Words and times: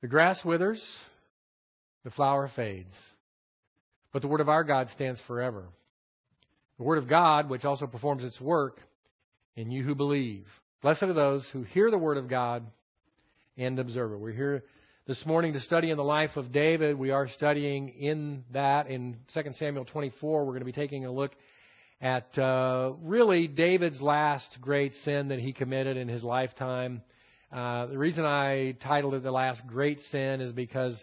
The 0.00 0.08
grass 0.08 0.44
withers, 0.44 0.82
the 2.04 2.10
flower 2.10 2.50
fades, 2.54 2.94
but 4.12 4.22
the 4.22 4.28
word 4.28 4.40
of 4.40 4.48
our 4.48 4.62
God 4.62 4.88
stands 4.94 5.20
forever. 5.26 5.64
The 6.78 6.84
word 6.84 6.98
of 6.98 7.08
God, 7.08 7.50
which 7.50 7.64
also 7.64 7.86
performs 7.88 8.22
its 8.22 8.40
work 8.40 8.80
in 9.56 9.72
you 9.72 9.82
who 9.82 9.96
believe. 9.96 10.46
Blessed 10.82 11.02
are 11.02 11.12
those 11.12 11.48
who 11.52 11.64
hear 11.64 11.90
the 11.90 11.98
word 11.98 12.16
of 12.16 12.28
God 12.28 12.64
and 13.56 13.78
observe 13.80 14.12
it. 14.12 14.18
We're 14.18 14.30
here 14.30 14.62
this 15.08 15.20
morning 15.26 15.54
to 15.54 15.60
study 15.62 15.90
in 15.90 15.96
the 15.96 16.04
life 16.04 16.36
of 16.36 16.52
David. 16.52 16.96
We 16.96 17.10
are 17.10 17.28
studying 17.30 17.88
in 17.88 18.44
that 18.52 18.86
in 18.86 19.16
2 19.34 19.40
Samuel 19.54 19.84
24. 19.84 20.44
We're 20.44 20.52
going 20.52 20.60
to 20.60 20.64
be 20.64 20.70
taking 20.70 21.06
a 21.06 21.10
look 21.10 21.32
at 22.00 22.38
uh, 22.38 22.92
really 23.02 23.48
David's 23.48 24.00
last 24.00 24.58
great 24.60 24.92
sin 25.02 25.28
that 25.28 25.40
he 25.40 25.52
committed 25.52 25.96
in 25.96 26.06
his 26.06 26.22
lifetime. 26.22 27.02
Uh, 27.50 27.86
the 27.86 27.98
reason 27.98 28.24
I 28.24 28.76
titled 28.82 29.14
it 29.14 29.22
the 29.22 29.30
last 29.30 29.62
great 29.66 30.00
sin 30.10 30.40
is 30.40 30.52
because 30.52 31.02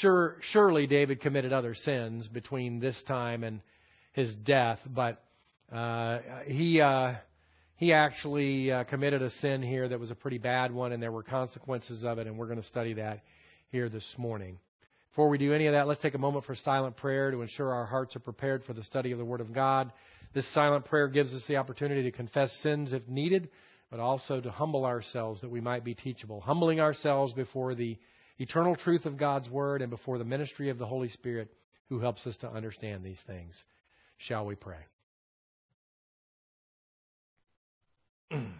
sure, 0.00 0.36
surely 0.52 0.86
David 0.86 1.20
committed 1.20 1.52
other 1.52 1.74
sins 1.74 2.26
between 2.28 2.80
this 2.80 3.00
time 3.06 3.44
and 3.44 3.60
his 4.12 4.34
death, 4.34 4.80
but 4.86 5.22
uh, 5.72 6.18
he 6.46 6.80
uh, 6.80 7.14
he 7.76 7.92
actually 7.92 8.72
uh, 8.72 8.84
committed 8.84 9.22
a 9.22 9.30
sin 9.30 9.62
here 9.62 9.88
that 9.88 10.00
was 10.00 10.10
a 10.10 10.14
pretty 10.16 10.38
bad 10.38 10.72
one, 10.72 10.90
and 10.90 11.00
there 11.00 11.12
were 11.12 11.22
consequences 11.22 12.04
of 12.04 12.18
it, 12.18 12.26
and 12.26 12.36
we're 12.36 12.46
going 12.48 12.60
to 12.60 12.66
study 12.66 12.94
that 12.94 13.20
here 13.70 13.88
this 13.88 14.06
morning. 14.16 14.58
Before 15.10 15.28
we 15.28 15.38
do 15.38 15.52
any 15.52 15.66
of 15.66 15.74
that, 15.74 15.86
let's 15.86 16.00
take 16.00 16.14
a 16.14 16.18
moment 16.18 16.44
for 16.44 16.56
silent 16.56 16.96
prayer 16.96 17.30
to 17.30 17.42
ensure 17.42 17.72
our 17.72 17.86
hearts 17.86 18.16
are 18.16 18.20
prepared 18.20 18.64
for 18.64 18.72
the 18.72 18.82
study 18.82 19.12
of 19.12 19.18
the 19.18 19.24
Word 19.24 19.40
of 19.40 19.52
God. 19.52 19.92
This 20.34 20.46
silent 20.54 20.86
prayer 20.86 21.06
gives 21.06 21.32
us 21.32 21.42
the 21.46 21.56
opportunity 21.56 22.02
to 22.02 22.10
confess 22.10 22.50
sins 22.62 22.92
if 22.92 23.06
needed, 23.08 23.48
but 23.90 24.00
also 24.00 24.40
to 24.40 24.50
humble 24.50 24.84
ourselves 24.84 25.40
that 25.40 25.50
we 25.50 25.60
might 25.60 25.84
be 25.84 25.94
teachable. 25.94 26.40
Humbling 26.40 26.80
ourselves 26.80 27.32
before 27.32 27.74
the 27.74 27.96
eternal 28.38 28.76
truth 28.76 29.06
of 29.06 29.16
God's 29.16 29.48
Word 29.48 29.82
and 29.82 29.90
before 29.90 30.18
the 30.18 30.24
ministry 30.24 30.68
of 30.70 30.78
the 30.78 30.86
Holy 30.86 31.08
Spirit 31.08 31.48
who 31.88 31.98
helps 31.98 32.26
us 32.26 32.36
to 32.38 32.50
understand 32.50 33.02
these 33.04 33.20
things. 33.26 33.54
Shall 34.18 34.44
we 34.46 34.54
pray? 34.54 34.84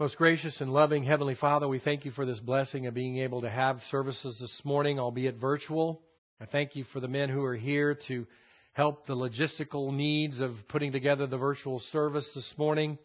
Most 0.00 0.16
gracious 0.16 0.62
and 0.62 0.72
loving 0.72 1.02
Heavenly 1.02 1.34
Father, 1.34 1.68
we 1.68 1.78
thank 1.78 2.06
you 2.06 2.10
for 2.12 2.24
this 2.24 2.40
blessing 2.40 2.86
of 2.86 2.94
being 2.94 3.18
able 3.18 3.42
to 3.42 3.50
have 3.50 3.80
services 3.90 4.34
this 4.40 4.62
morning, 4.64 4.98
albeit 4.98 5.36
virtual. 5.36 6.00
I 6.40 6.46
thank 6.46 6.74
you 6.74 6.84
for 6.90 7.00
the 7.00 7.06
men 7.06 7.28
who 7.28 7.44
are 7.44 7.54
here 7.54 7.98
to 8.08 8.26
help 8.72 9.06
the 9.06 9.14
logistical 9.14 9.92
needs 9.92 10.40
of 10.40 10.52
putting 10.70 10.90
together 10.90 11.26
the 11.26 11.36
virtual 11.36 11.82
service 11.92 12.26
this 12.34 12.50
morning. 12.56 12.96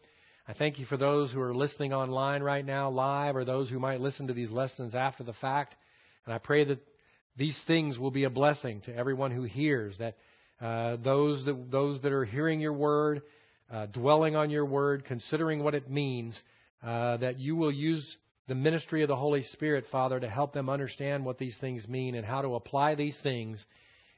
I 0.47 0.53
thank 0.53 0.79
you 0.79 0.85
for 0.85 0.95
those 0.95 1.33
who 1.33 1.41
are 1.41 1.53
listening 1.53 1.91
online 1.91 2.41
right 2.41 2.65
now, 2.65 2.89
live, 2.89 3.35
or 3.35 3.43
those 3.43 3.69
who 3.69 3.77
might 3.77 3.99
listen 3.99 4.27
to 4.27 4.33
these 4.33 4.49
lessons 4.49 4.95
after 4.95 5.25
the 5.25 5.33
fact. 5.33 5.75
And 6.25 6.33
I 6.33 6.37
pray 6.37 6.63
that 6.63 6.80
these 7.35 7.59
things 7.67 7.99
will 7.99 8.11
be 8.11 8.23
a 8.23 8.30
blessing 8.30 8.80
to 8.85 8.95
everyone 8.95 9.31
who 9.31 9.43
hears, 9.43 9.97
that 9.97 10.15
uh, 10.61 10.95
those, 11.03 11.43
that, 11.43 11.69
those 11.69 12.02
that 12.03 12.13
are 12.13 12.23
hearing 12.23 12.61
your 12.61 12.71
word, 12.71 13.21
uh, 13.69 13.87
dwelling 13.87 14.37
on 14.37 14.49
your 14.49 14.65
word, 14.65 15.03
considering 15.03 15.61
what 15.61 15.75
it 15.75 15.91
means, 15.91 16.41
uh, 16.83 17.17
that 17.17 17.39
you 17.39 17.55
will 17.55 17.71
use 17.71 18.17
the 18.47 18.55
ministry 18.55 19.01
of 19.01 19.07
the 19.07 19.15
Holy 19.15 19.43
Spirit, 19.53 19.85
Father, 19.91 20.19
to 20.19 20.29
help 20.29 20.53
them 20.53 20.69
understand 20.69 21.25
what 21.25 21.37
these 21.37 21.57
things 21.59 21.87
mean 21.87 22.15
and 22.15 22.25
how 22.25 22.41
to 22.41 22.55
apply 22.55 22.95
these 22.95 23.17
things 23.23 23.63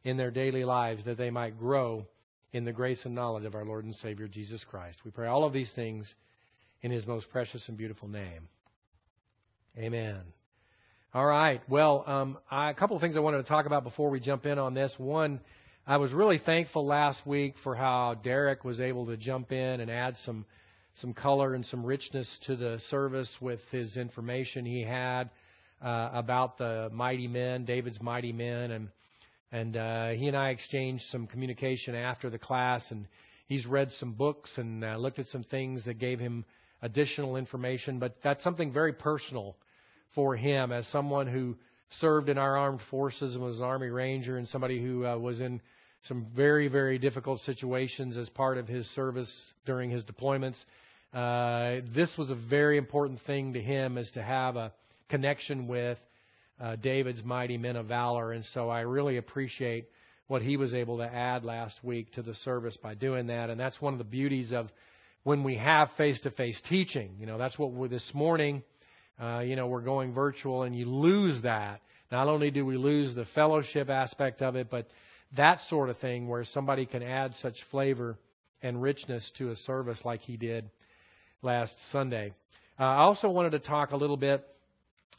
in 0.04 0.18
their 0.18 0.32
daily 0.32 0.66
lives 0.66 1.06
that 1.06 1.18
they 1.18 1.30
might 1.30 1.58
grow 1.58 2.06
in 2.54 2.66
the 2.66 2.72
grace 2.72 3.04
and 3.06 3.16
knowledge 3.16 3.46
of 3.46 3.56
our 3.56 3.66
Lord 3.66 3.86
and 3.86 3.96
Savior 3.96 4.28
Jesus 4.28 4.64
Christ. 4.70 5.00
We 5.06 5.12
pray 5.12 5.28
all 5.28 5.44
of 5.44 5.54
these 5.54 5.72
things 5.76 6.14
in 6.82 6.92
His 6.92 7.06
most 7.08 7.30
precious 7.30 7.64
and 7.68 7.78
beautiful 7.78 8.08
name. 8.08 8.48
Amen. 9.78 10.22
All 11.14 11.26
right. 11.26 11.62
Well, 11.70 12.04
um, 12.06 12.38
I, 12.50 12.70
a 12.70 12.74
couple 12.74 12.96
of 12.96 13.02
things 13.02 13.16
I 13.16 13.22
wanted 13.22 13.44
to 13.44 13.48
talk 13.48 13.66
about 13.66 13.84
before 13.84 14.10
we 14.10 14.20
jump 14.20 14.46
in 14.46 14.60
on 14.60 14.74
this. 14.74 14.94
One, 14.98 15.40
I 15.86 15.98
was 15.98 16.12
really 16.12 16.38
thankful 16.38 16.86
last 16.86 17.26
week 17.26 17.56
for 17.64 17.76
how 17.76 18.16
Derek 18.24 18.66
was 18.66 18.80
able 18.80 19.06
to 19.08 19.18
jump 19.18 19.52
in 19.52 19.80
and 19.80 19.90
add 19.90 20.16
some 20.26 20.46
some 21.02 21.14
color 21.14 21.54
and 21.54 21.66
some 21.66 21.86
richness 21.86 22.28
to 22.48 22.56
the 22.56 22.80
service 22.90 23.30
with 23.40 23.60
his 23.72 23.98
information 23.98 24.66
he 24.66 24.82
had 24.82 25.30
uh, 25.82 26.10
about 26.14 26.58
the 26.58 26.90
mighty 26.92 27.28
men, 27.28 27.66
David's 27.66 28.02
mighty 28.02 28.34
men, 28.34 28.72
and 28.72 28.90
and 29.52 29.78
uh, 29.78 30.10
he 30.10 30.28
and 30.28 30.36
I 30.36 30.50
exchanged 30.50 31.06
some 31.10 31.26
communication 31.28 31.96
after 31.96 32.30
the 32.30 32.40
class, 32.40 32.84
and 32.90 33.08
he's 33.48 33.66
read 33.66 33.90
some 33.92 34.14
books 34.14 34.52
and 34.58 34.84
uh, 34.84 34.98
looked 34.98 35.20
at 35.20 35.28
some 35.28 35.44
things 35.44 35.86
that 35.86 36.00
gave 36.00 36.20
him 36.20 36.44
additional 36.82 37.38
information. 37.38 38.00
But 38.00 38.18
that's 38.24 38.44
something 38.44 38.74
very 38.74 38.92
personal 38.92 39.56
for 40.16 40.36
him 40.36 40.72
as 40.72 40.86
someone 40.88 41.28
who 41.28 41.56
served 42.02 42.28
in 42.28 42.38
our 42.38 42.58
armed 42.58 42.82
forces 42.90 43.36
and 43.36 43.44
was 43.44 43.60
an 43.60 43.64
Army 43.64 43.88
Ranger, 43.88 44.38
and 44.38 44.48
somebody 44.48 44.82
who 44.82 45.06
uh, 45.06 45.18
was 45.18 45.40
in 45.40 45.62
some 46.08 46.28
very 46.36 46.68
very 46.68 46.98
difficult 46.98 47.40
situations 47.42 48.18
as 48.18 48.30
part 48.30 48.58
of 48.58 48.68
his 48.68 48.88
service 48.96 49.32
during 49.66 49.90
his 49.90 50.04
deployments. 50.04 50.58
Uh, 51.14 51.82
this 51.96 52.12
was 52.18 52.30
a 52.30 52.36
very 52.36 52.78
important 52.78 53.20
thing 53.26 53.54
to 53.54 53.62
him 53.62 53.98
is 53.98 54.10
to 54.12 54.22
have 54.22 54.56
a 54.56 54.74
connection 55.10 55.68
with 55.68 55.98
uh, 56.60 56.76
David's 56.76 57.24
mighty 57.24 57.58
men 57.58 57.76
of 57.76 57.86
valor. 57.86 58.32
And 58.34 58.44
so 58.54 58.70
I 58.70 58.82
really 58.82 59.18
appreciate 59.18 59.86
what 60.28 60.42
he 60.42 60.58
was 60.58 60.74
able 60.74 60.98
to 60.98 61.06
add 61.06 61.46
last 61.46 61.80
week 61.84 62.12
to 62.14 62.22
the 62.22 62.34
service 62.36 62.78
by 62.82 62.94
doing 62.94 63.28
that. 63.28 63.50
And 63.50 63.60
that's 63.60 63.80
one 63.82 63.94
of 63.94 64.00
the 64.00 64.06
beauties 64.06 64.52
of 64.52 64.68
when 65.24 65.44
we 65.44 65.58
have 65.58 65.90
face 65.98 66.20
to 66.22 66.32
face 66.32 66.60
teaching. 66.68 67.16
You 67.20 67.26
know, 67.26 67.38
that's 67.38 67.58
what 67.58 67.72
we're 67.72 67.88
this 67.88 68.12
morning, 68.14 68.64
uh, 69.22 69.40
you 69.40 69.56
know, 69.56 69.68
we're 69.68 69.82
going 69.82 70.14
virtual 70.14 70.64
and 70.64 70.76
you 70.76 70.86
lose 70.86 71.42
that. 71.44 71.82
Not 72.12 72.28
only 72.28 72.52
do 72.52 72.66
we 72.66 72.78
lose 72.78 73.16
the 73.16 73.26
fellowship 73.34 73.90
aspect 73.90 74.42
of 74.42 74.56
it, 74.56 74.70
but 74.70 74.88
that 75.36 75.60
sort 75.70 75.90
of 75.90 75.98
thing 76.00 76.28
where 76.28 76.46
somebody 76.46 76.86
can 76.86 77.04
add 77.04 77.34
such 77.36 77.56
flavor 77.72 78.18
and 78.62 78.82
richness 78.82 79.30
to 79.38 79.52
a 79.52 79.56
service 79.56 80.00
like 80.04 80.22
he 80.22 80.38
did 80.38 80.70
last 81.44 81.76
Sunday. 81.92 82.34
Uh, 82.80 82.84
I 82.84 82.98
also 83.00 83.30
wanted 83.30 83.52
to 83.52 83.60
talk 83.60 83.92
a 83.92 83.96
little 83.96 84.18
bit. 84.18 84.46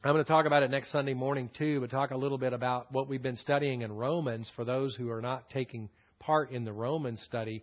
I'm 0.02 0.12
going 0.12 0.24
to 0.24 0.28
talk 0.28 0.46
about 0.46 0.62
it 0.62 0.70
next 0.70 0.90
Sunday 0.90 1.14
morning 1.14 1.48
too, 1.56 1.80
but 1.80 1.90
talk 1.90 2.10
a 2.10 2.16
little 2.16 2.38
bit 2.38 2.52
about 2.52 2.90
what 2.92 3.08
we've 3.08 3.22
been 3.22 3.36
studying 3.36 3.82
in 3.82 3.92
Romans 3.92 4.50
for 4.56 4.64
those 4.64 4.96
who 4.96 5.10
are 5.10 5.22
not 5.22 5.48
taking 5.50 5.88
part 6.18 6.50
in 6.50 6.64
the 6.64 6.72
Romans 6.72 7.22
study. 7.24 7.62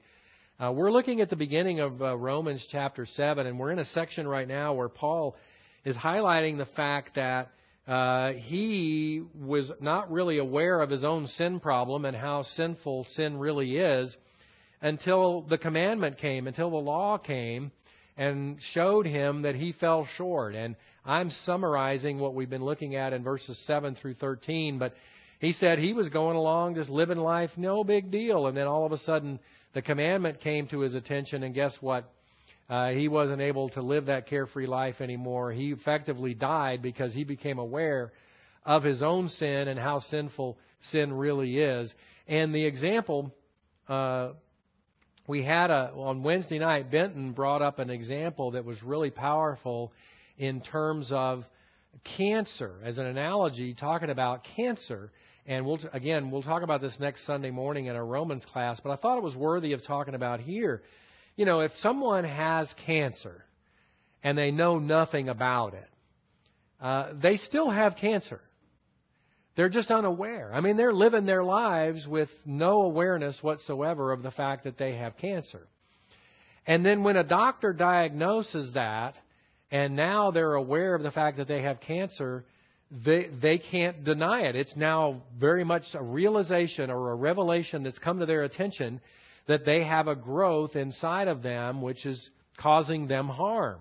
Uh, 0.57 0.71
we're 0.71 0.91
looking 0.91 1.19
at 1.19 1.29
the 1.29 1.35
beginning 1.35 1.81
of 1.81 2.01
uh, 2.01 2.15
Romans 2.15 2.65
chapter 2.71 3.05
7, 3.05 3.45
and 3.45 3.59
we're 3.59 3.71
in 3.71 3.79
a 3.79 3.85
section 3.85 4.25
right 4.25 4.47
now 4.47 4.73
where 4.73 4.89
Paul 4.89 5.35
is 5.83 5.97
highlighting 5.97 6.57
the 6.57 6.67
fact 6.77 7.15
that 7.15 7.51
uh, 7.87 8.31
he 8.33 9.21
was 9.37 9.69
not 9.81 10.09
really 10.11 10.37
aware 10.37 10.79
of 10.79 10.89
his 10.89 11.03
own 11.03 11.27
sin 11.27 11.59
problem 11.59 12.05
and 12.05 12.15
how 12.15 12.43
sinful 12.55 13.05
sin 13.15 13.37
really 13.37 13.75
is 13.77 14.15
until 14.81 15.41
the 15.41 15.57
commandment 15.57 16.17
came, 16.19 16.47
until 16.47 16.69
the 16.69 16.77
law 16.77 17.17
came, 17.17 17.71
and 18.17 18.57
showed 18.73 19.05
him 19.05 19.41
that 19.43 19.55
he 19.55 19.73
fell 19.73 20.07
short. 20.17 20.55
And 20.55 20.75
I'm 21.05 21.29
summarizing 21.45 22.19
what 22.19 22.33
we've 22.33 22.49
been 22.49 22.63
looking 22.63 22.95
at 22.95 23.13
in 23.13 23.23
verses 23.23 23.61
7 23.67 23.95
through 23.95 24.15
13, 24.15 24.79
but 24.79 24.93
he 25.39 25.53
said 25.53 25.79
he 25.79 25.93
was 25.93 26.09
going 26.09 26.37
along 26.37 26.75
just 26.75 26.89
living 26.89 27.17
life, 27.17 27.51
no 27.57 27.83
big 27.83 28.11
deal. 28.11 28.47
And 28.47 28.55
then 28.55 28.67
all 28.67 28.85
of 28.85 28.91
a 28.91 28.97
sudden, 28.99 29.39
the 29.73 29.81
commandment 29.81 30.39
came 30.39 30.67
to 30.67 30.79
his 30.79 30.95
attention, 30.95 31.43
and 31.43 31.53
guess 31.53 31.73
what? 31.81 32.09
Uh, 32.69 32.89
he 32.89 33.07
wasn't 33.07 33.41
able 33.41 33.69
to 33.69 33.81
live 33.81 34.07
that 34.07 34.27
carefree 34.27 34.65
life 34.65 35.01
anymore. 35.01 35.51
He 35.51 35.71
effectively 35.71 36.33
died 36.33 36.81
because 36.81 37.13
he 37.13 37.23
became 37.23 37.59
aware 37.59 38.11
of 38.65 38.83
his 38.83 39.03
own 39.03 39.29
sin 39.29 39.67
and 39.67 39.79
how 39.79 39.99
sinful 39.99 40.57
sin 40.91 41.13
really 41.13 41.59
is. 41.59 41.93
And 42.27 42.55
the 42.55 42.65
example 42.65 43.31
uh, 43.87 44.29
we 45.27 45.43
had 45.43 45.71
a 45.71 45.91
on 45.95 46.23
Wednesday 46.23 46.59
night. 46.59 46.91
Benton 46.91 47.31
brought 47.31 47.61
up 47.61 47.79
an 47.79 47.89
example 47.89 48.51
that 48.51 48.65
was 48.65 48.81
really 48.83 49.09
powerful 49.09 49.91
in 50.37 50.61
terms 50.61 51.07
of 51.11 51.43
cancer 52.17 52.75
as 52.83 52.97
an 52.97 53.05
analogy, 53.05 53.73
talking 53.73 54.09
about 54.09 54.45
cancer. 54.55 55.11
And 55.47 55.65
we'll 55.65 55.79
again 55.93 56.31
we'll 56.31 56.43
talk 56.43 56.63
about 56.63 56.81
this 56.81 56.95
next 56.99 57.25
Sunday 57.25 57.51
morning 57.51 57.87
in 57.87 57.95
a 57.95 58.03
Romans 58.03 58.45
class. 58.51 58.79
But 58.83 58.91
I 58.91 58.95
thought 58.97 59.17
it 59.17 59.23
was 59.23 59.35
worthy 59.35 59.73
of 59.73 59.85
talking 59.85 60.15
about 60.15 60.39
here. 60.39 60.83
You 61.35 61.45
know, 61.45 61.61
if 61.61 61.71
someone 61.81 62.23
has 62.23 62.69
cancer 62.85 63.43
and 64.23 64.37
they 64.37 64.51
know 64.51 64.79
nothing 64.79 65.29
about 65.29 65.73
it, 65.73 65.89
uh, 66.81 67.13
they 67.21 67.37
still 67.37 67.69
have 67.69 67.95
cancer. 67.95 68.41
They're 69.55 69.69
just 69.69 69.89
unaware. 69.89 70.51
I 70.53 70.59
mean, 70.59 70.75
they're 70.75 70.93
living 70.93 71.25
their 71.25 71.43
lives 71.43 72.05
with 72.07 72.29
no 72.45 72.81
awareness 72.81 73.37
whatsoever 73.41 74.11
of 74.11 74.21
the 74.21 74.31
fact 74.31 74.65
that 74.65 74.77
they 74.77 74.95
have 74.95 75.17
cancer. 75.17 75.67
And 76.67 76.85
then 76.85 77.03
when 77.03 77.15
a 77.15 77.23
doctor 77.23 77.71
diagnoses 77.71 78.73
that, 78.73 79.15
and 79.71 79.95
now 79.95 80.31
they're 80.31 80.55
aware 80.55 80.93
of 80.93 81.03
the 81.03 81.11
fact 81.11 81.37
that 81.37 81.47
they 81.47 81.61
have 81.61 81.79
cancer, 81.79 82.43
they 82.91 83.29
they 83.41 83.57
can't 83.57 84.03
deny 84.03 84.41
it. 84.41 84.55
It's 84.55 84.75
now 84.75 85.23
very 85.39 85.63
much 85.63 85.83
a 85.93 86.03
realization 86.03 86.89
or 86.89 87.11
a 87.11 87.15
revelation 87.15 87.83
that's 87.83 87.99
come 87.99 88.19
to 88.19 88.25
their 88.25 88.43
attention 88.43 89.01
that 89.47 89.65
they 89.65 89.83
have 89.83 90.07
a 90.07 90.15
growth 90.15 90.75
inside 90.75 91.27
of 91.27 91.43
them 91.43 91.81
which 91.81 92.05
is 92.05 92.29
causing 92.57 93.07
them 93.07 93.27
harm. 93.27 93.79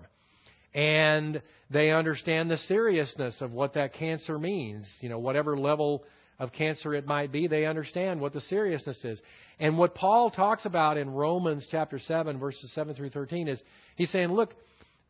And 0.75 1.41
they 1.71 1.89
understand 1.89 2.51
the 2.51 2.57
seriousness 2.57 3.35
of 3.39 3.53
what 3.53 3.73
that 3.73 3.93
cancer 3.93 4.37
means. 4.37 4.85
You 4.99 5.09
know, 5.09 5.19
whatever 5.19 5.57
level 5.57 6.03
of 6.37 6.51
cancer 6.51 6.93
it 6.93 7.07
might 7.07 7.31
be, 7.31 7.47
they 7.47 7.65
understand 7.65 8.19
what 8.19 8.33
the 8.33 8.41
seriousness 8.41 9.03
is. 9.05 9.21
And 9.57 9.77
what 9.77 9.95
Paul 9.95 10.29
talks 10.29 10.65
about 10.65 10.97
in 10.97 11.09
Romans 11.09 11.65
chapter 11.71 11.97
7, 11.97 12.37
verses 12.37 12.71
7 12.73 12.93
through 12.93 13.11
13 13.11 13.47
is 13.47 13.61
he's 13.95 14.11
saying, 14.11 14.33
look, 14.33 14.53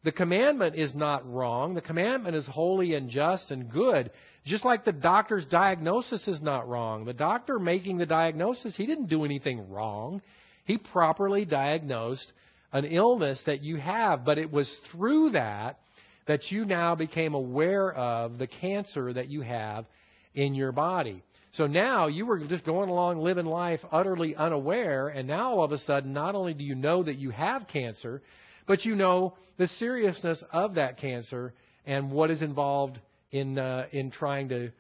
the 0.04 0.12
commandment 0.12 0.76
is 0.76 0.94
not 0.94 1.28
wrong. 1.28 1.74
The 1.74 1.82
commandment 1.82 2.36
is 2.36 2.46
holy 2.46 2.94
and 2.94 3.10
just 3.10 3.50
and 3.50 3.72
good. 3.72 4.12
Just 4.46 4.64
like 4.64 4.86
the 4.86 4.92
doctor's 4.92 5.46
diagnosis 5.46 6.28
is 6.28 6.40
not 6.42 6.70
wrong. 6.70 7.06
The 7.06 7.14
doctor 7.14 7.58
making 7.58 7.98
the 7.98 8.06
diagnosis, 8.06 8.76
he 8.78 8.86
didn't 8.86 9.10
do 9.10 9.26
anything 9.26 9.68
wrong. 9.68 10.22
He 10.66 10.78
properly 10.78 11.44
diagnosed 11.44 12.32
an 12.76 12.84
illness 12.84 13.42
that 13.46 13.64
you 13.64 13.78
have, 13.78 14.26
but 14.26 14.38
it 14.38 14.52
was 14.52 14.70
through 14.92 15.32
that 15.32 15.80
that 16.28 16.52
you 16.52 16.66
now 16.66 16.94
became 16.94 17.34
aware 17.34 17.92
of 17.94 18.38
the 18.38 18.48
cancer 18.48 19.14
that 19.14 19.30
you 19.30 19.42
have 19.42 19.86
in 20.34 20.54
your 20.54 20.74
body. 20.74 21.24
So 21.54 21.68
now 21.68 22.08
you 22.08 22.26
were 22.26 22.40
just 22.40 22.66
going 22.66 22.90
along 22.90 23.20
living 23.20 23.46
life 23.46 23.80
utterly 23.92 24.36
unaware, 24.36 25.08
and 25.08 25.26
now 25.26 25.54
all 25.54 25.64
of 25.64 25.72
a 25.72 25.78
sudden, 25.80 26.12
not 26.12 26.36
only 26.36 26.54
do 26.54 26.66
you 26.66 26.76
know 26.76 27.02
that 27.04 27.18
you 27.18 27.30
have 27.30 27.66
cancer, 27.72 28.22
but 28.68 28.84
you 28.84 28.96
know 28.96 29.36
the 29.58 29.68
seriousness 29.68 30.44
of 30.52 30.76
that 30.76 30.98
cancer 30.98 31.54
and 31.86 32.12
what 32.12 32.30
is 32.30 32.42
involved 32.42 33.00
in 33.32 33.58
uh, 33.58 33.86
in 33.94 34.12
trying 34.12 34.50
to 34.50 34.72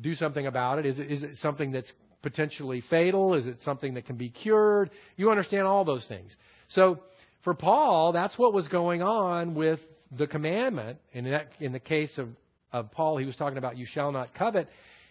do 0.00 0.14
something 0.14 0.46
about 0.46 0.78
it. 0.78 0.86
Is 0.86 0.98
it, 0.98 1.12
is 1.12 1.22
it 1.22 1.36
something 1.42 1.70
that's 1.70 1.92
potentially 2.22 2.82
fatal? 2.88 3.34
Is 3.34 3.44
it 3.44 3.58
something 3.62 3.92
that 3.94 4.06
can 4.06 4.16
be 4.16 4.30
cured? 4.30 4.90
You 5.18 5.30
understand 5.30 5.66
all 5.66 5.84
those 5.84 6.06
things. 6.06 6.32
So 6.68 7.00
for 7.44 7.54
Paul, 7.54 8.12
that's 8.12 8.38
what 8.38 8.52
was 8.52 8.68
going 8.68 9.02
on 9.02 9.54
with 9.54 9.80
the 10.16 10.26
commandment. 10.26 10.98
And 11.12 11.26
in, 11.26 11.32
that, 11.32 11.48
in 11.60 11.72
the 11.72 11.80
case 11.80 12.16
of, 12.18 12.28
of 12.72 12.92
Paul, 12.92 13.16
he 13.16 13.26
was 13.26 13.36
talking 13.36 13.58
about 13.58 13.76
you 13.76 13.86
shall 13.86 14.12
not 14.12 14.34
covet. 14.34 14.68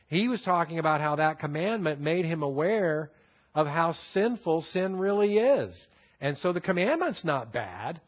He 0.07 0.27
was 0.27 0.41
talking 0.41 0.79
about 0.79 1.01
how 1.01 1.17
that 1.17 1.39
commandment 1.39 1.99
made 1.99 2.25
him 2.25 2.43
aware 2.43 3.11
of 3.53 3.67
how 3.67 3.93
sinful 4.13 4.63
sin 4.71 4.97
really 4.97 5.37
is. 5.37 5.87
And 6.19 6.37
so 6.37 6.53
the 6.53 6.61
commandment's 6.61 7.23
not 7.23 7.51
bad, 7.51 7.99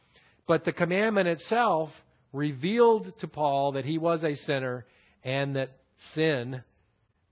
but 0.48 0.66
the 0.66 0.72
commandment 0.72 1.28
itself 1.28 1.90
revealed 2.32 3.12
to 3.20 3.28
Paul 3.28 3.74
that 3.74 3.86
he 3.86 3.98
was 3.98 4.24
a 4.24 4.36
sinner 4.36 4.86
and 5.24 5.56
that 5.56 5.72
sin 6.14 6.64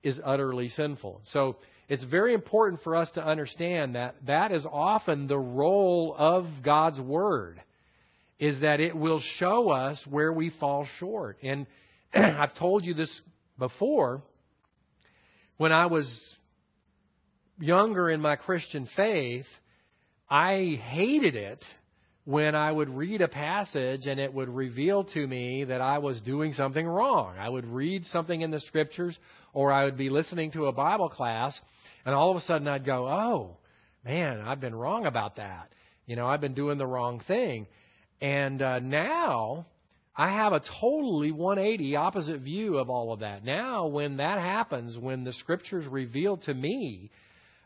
is 0.04 0.20
utterly 0.24 0.70
sinful. 0.70 1.22
So 1.32 1.58
it's 1.92 2.06
very 2.06 2.34
important 2.34 2.82
for 2.84 2.96
us 2.96 3.12
to 3.16 3.22
understand 3.22 3.96
that 3.96 4.16
that 4.26 4.54
is 4.54 4.66
often 4.66 5.28
the 5.28 5.38
role 5.38 6.16
of 6.18 6.46
God's 6.64 7.02
Word, 7.02 7.62
is 8.40 8.62
that 8.62 8.80
it 8.80 8.96
will 8.96 9.22
show 9.40 9.70
us 9.72 10.02
where 10.10 10.32
we 10.32 10.52
fall 10.58 10.88
short. 11.00 11.36
And 11.44 11.68
I've 12.14 12.56
told 12.56 12.86
you 12.86 12.94
this 12.94 13.14
before, 13.60 14.22
when 15.58 15.74
I 15.74 15.88
was 15.88 16.10
younger 17.60 18.10
in 18.10 18.22
my 18.22 18.38
Christian 18.38 18.88
faith, 18.96 19.46
I 20.30 20.80
hated 20.82 21.36
it 21.36 21.62
when 22.24 22.56
I 22.56 22.72
would 22.72 22.90
read 22.90 23.22
a 23.22 23.28
passage 23.28 24.06
and 24.06 24.18
it 24.18 24.34
would 24.34 24.48
reveal 24.48 25.04
to 25.04 25.28
me 25.28 25.66
that 25.66 25.82
I 25.82 25.98
was 25.98 26.22
doing 26.22 26.54
something 26.54 26.88
wrong. 26.88 27.36
I 27.38 27.50
would 27.50 27.66
read 27.66 28.06
something 28.06 28.40
in 28.40 28.50
the 28.50 28.62
scriptures 28.62 29.20
or 29.52 29.74
I 29.74 29.84
would 29.84 29.98
be 29.98 30.10
listening 30.10 30.52
to 30.52 30.68
a 30.68 30.72
Bible 30.72 31.10
class 31.10 31.60
and 32.06 32.16
all 32.16 32.32
of 32.32 32.38
a 32.38 32.46
sudden 32.46 32.68
I'd 32.68 32.86
go, 32.86 33.08
"Oh, 33.08 33.58
man, 34.04 34.42
I've 34.42 34.60
been 34.60 34.76
wrong 34.76 35.06
about 35.06 35.38
that. 35.38 35.72
You 36.06 36.16
know, 36.16 36.28
I've 36.28 36.42
been 36.42 36.54
doing 36.54 36.78
the 36.78 36.88
wrong 36.88 37.22
thing." 37.28 37.68
And 38.22 38.62
uh, 38.62 38.80
now 38.80 39.66
I 40.16 40.30
have 40.30 40.54
a 40.54 40.62
totally 40.82 41.32
180 41.32 41.96
opposite 41.96 42.42
view 42.42 42.78
of 42.78 42.90
all 42.90 43.14
of 43.14 43.22
that. 43.22 43.44
Now, 43.44 43.88
when 43.88 44.18
that 44.18 44.40
happens, 44.40 44.98
when 44.98 45.24
the 45.24 45.34
scriptures 45.34 45.88
reveal 45.88 46.38
to 46.38 46.54
me 46.54 47.10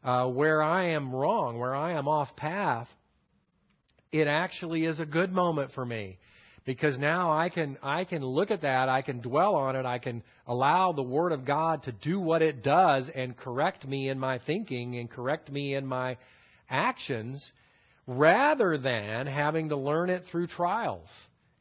uh, 0.03 0.27
where 0.27 0.61
I 0.61 0.89
am 0.89 1.13
wrong, 1.13 1.59
where 1.59 1.75
I 1.75 1.93
am 1.93 2.07
off 2.07 2.35
path, 2.35 2.87
it 4.11 4.27
actually 4.27 4.85
is 4.85 4.99
a 4.99 5.05
good 5.05 5.31
moment 5.33 5.71
for 5.73 5.85
me 5.85 6.19
because 6.65 6.97
now 6.97 7.31
I 7.31 7.49
can 7.49 7.77
I 7.83 8.05
can 8.05 8.25
look 8.25 8.51
at 8.51 8.61
that, 8.61 8.89
I 8.89 9.01
can 9.01 9.21
dwell 9.21 9.55
on 9.55 9.75
it, 9.75 9.85
I 9.85 9.99
can 9.99 10.23
allow 10.47 10.91
the 10.91 11.03
Word 11.03 11.31
of 11.31 11.45
God 11.45 11.83
to 11.83 11.91
do 11.91 12.19
what 12.19 12.41
it 12.41 12.63
does 12.63 13.09
and 13.13 13.37
correct 13.37 13.87
me 13.87 14.09
in 14.09 14.19
my 14.19 14.39
thinking 14.39 14.97
and 14.97 15.09
correct 15.09 15.51
me 15.51 15.75
in 15.75 15.85
my 15.85 16.17
actions, 16.69 17.51
rather 18.07 18.77
than 18.77 19.27
having 19.27 19.69
to 19.69 19.77
learn 19.77 20.09
it 20.09 20.23
through 20.31 20.47
trials 20.47 21.07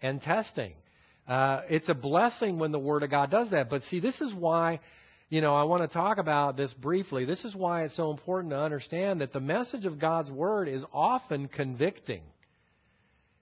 and 0.01 0.23
testing. 0.23 0.73
Uh, 1.29 1.63
it's 1.69 1.89
a 1.89 1.95
blessing 1.95 2.59
when 2.59 2.73
the 2.73 2.79
Word 2.79 3.03
of 3.03 3.11
God 3.11 3.31
does 3.31 3.51
that. 3.51 3.71
But 3.71 3.83
see, 3.85 4.01
this 4.01 4.21
is 4.21 4.33
why, 4.35 4.81
you 5.31 5.41
know, 5.41 5.55
I 5.55 5.65
want 5.65 5.83
to 5.83 5.89
talk 5.89 6.19
about 6.19 6.57
this 6.57 6.73
briefly. 6.75 7.25
This 7.25 7.43
is 7.45 7.55
why 7.55 7.85
it's 7.85 7.97
so 7.97 8.11
important 8.11 8.53
to 8.53 8.61
understand 8.61 9.21
that 9.21 9.33
the 9.33 9.41
message 9.41 9.87
of 9.87 9.99
God's 9.99 10.31
Word 10.31 10.69
is 10.69 10.83
often 10.93 11.49
convicting. 11.49 12.23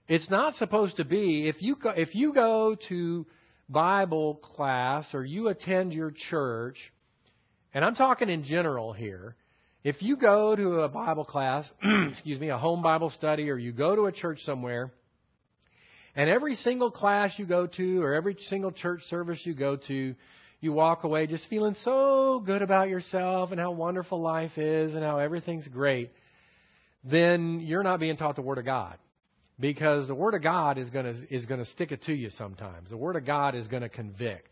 It's 0.07 0.29
not 0.29 0.55
supposed 0.55 0.97
to 0.97 1.05
be 1.05 1.47
if 1.47 1.61
you 1.61 1.75
go, 1.75 1.89
if 1.91 2.13
you 2.13 2.33
go 2.33 2.75
to 2.89 3.25
Bible 3.69 4.35
class 4.35 5.07
or 5.13 5.23
you 5.23 5.47
attend 5.47 5.93
your 5.93 6.11
church, 6.29 6.77
and 7.73 7.83
I'm 7.85 7.95
talking 7.95 8.29
in 8.29 8.43
general 8.43 8.93
here. 8.93 9.35
If 9.83 10.01
you 10.01 10.15
go 10.15 10.55
to 10.55 10.81
a 10.81 10.89
Bible 10.89 11.25
class, 11.25 11.69
excuse 12.11 12.39
me, 12.39 12.49
a 12.49 12.57
home 12.57 12.81
Bible 12.81 13.09
study, 13.09 13.49
or 13.49 13.57
you 13.57 13.73
go 13.73 13.95
to 13.95 14.05
a 14.05 14.11
church 14.11 14.39
somewhere, 14.45 14.91
and 16.15 16.29
every 16.29 16.55
single 16.55 16.91
class 16.91 17.31
you 17.37 17.45
go 17.45 17.67
to 17.67 18.01
or 18.01 18.13
every 18.13 18.37
single 18.47 18.71
church 18.71 19.01
service 19.09 19.39
you 19.43 19.53
go 19.53 19.75
to, 19.87 20.15
you 20.61 20.71
walk 20.71 21.03
away 21.03 21.27
just 21.27 21.49
feeling 21.49 21.75
so 21.83 22.41
good 22.45 22.61
about 22.61 22.87
yourself 22.87 23.51
and 23.51 23.59
how 23.59 23.71
wonderful 23.71 24.21
life 24.21 24.57
is 24.57 24.93
and 24.93 25.03
how 25.03 25.17
everything's 25.17 25.67
great, 25.67 26.11
then 27.03 27.61
you're 27.61 27.83
not 27.83 27.99
being 27.99 28.15
taught 28.15 28.35
the 28.35 28.41
Word 28.41 28.59
of 28.59 28.65
God. 28.65 28.97
Because 29.59 30.07
the 30.07 30.15
Word 30.15 30.33
of 30.33 30.41
God 30.41 30.77
is 30.77 30.89
going 30.89 31.05
to 31.05 31.33
is 31.33 31.45
going 31.45 31.63
to 31.63 31.69
stick 31.71 31.91
it 31.91 32.03
to 32.03 32.13
you 32.13 32.29
sometimes. 32.31 32.89
The 32.89 32.97
Word 32.97 33.15
of 33.15 33.25
God 33.25 33.55
is 33.55 33.67
going 33.67 33.83
to 33.83 33.89
convict. 33.89 34.49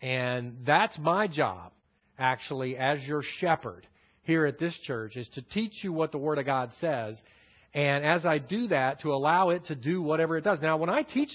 And 0.00 0.56
that's 0.66 0.98
my 0.98 1.28
job, 1.28 1.72
actually, 2.18 2.76
as 2.76 3.02
your 3.04 3.22
shepherd 3.38 3.86
here 4.24 4.46
at 4.46 4.58
this 4.58 4.76
church, 4.84 5.16
is 5.16 5.28
to 5.34 5.42
teach 5.42 5.84
you 5.84 5.92
what 5.92 6.10
the 6.10 6.18
Word 6.18 6.38
of 6.38 6.46
God 6.46 6.70
says 6.80 7.20
and 7.74 8.04
as 8.04 8.26
I 8.26 8.38
do 8.38 8.68
that, 8.68 9.00
to 9.00 9.14
allow 9.14 9.50
it 9.50 9.66
to 9.66 9.74
do 9.74 10.02
whatever 10.02 10.36
it 10.36 10.44
does. 10.44 10.58
Now, 10.60 10.76
when 10.76 10.90
I 10.90 11.02
teach 11.02 11.30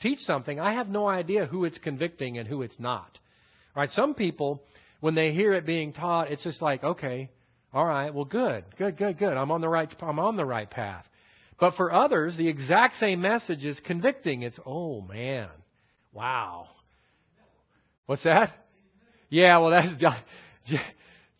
teach 0.00 0.20
something, 0.20 0.58
I 0.60 0.74
have 0.74 0.88
no 0.88 1.06
idea 1.06 1.46
who 1.46 1.64
it's 1.64 1.78
convicting 1.78 2.38
and 2.38 2.48
who 2.48 2.62
it's 2.62 2.78
not. 2.78 3.18
All 3.74 3.82
right, 3.82 3.90
some 3.90 4.14
people, 4.14 4.62
when 5.00 5.14
they 5.14 5.32
hear 5.32 5.52
it 5.52 5.66
being 5.66 5.92
taught, 5.92 6.30
it's 6.30 6.42
just 6.42 6.62
like, 6.62 6.82
okay, 6.82 7.28
all 7.72 7.84
right, 7.84 8.14
well, 8.14 8.24
good, 8.24 8.64
good, 8.78 8.96
good, 8.96 9.18
good. 9.18 9.36
I'm 9.36 9.50
on 9.50 9.60
the 9.60 9.68
right, 9.68 9.92
I'm 10.00 10.18
on 10.18 10.36
the 10.36 10.44
right 10.44 10.70
path. 10.70 11.04
But 11.60 11.74
for 11.74 11.92
others, 11.92 12.36
the 12.36 12.48
exact 12.48 12.96
same 12.96 13.20
message 13.20 13.64
is 13.64 13.78
convicting. 13.84 14.42
It's, 14.42 14.58
oh 14.64 15.02
man, 15.02 15.48
wow. 16.12 16.68
What's 18.06 18.24
that? 18.24 18.50
Yeah, 19.28 19.58
well, 19.58 19.70
that's 19.70 20.02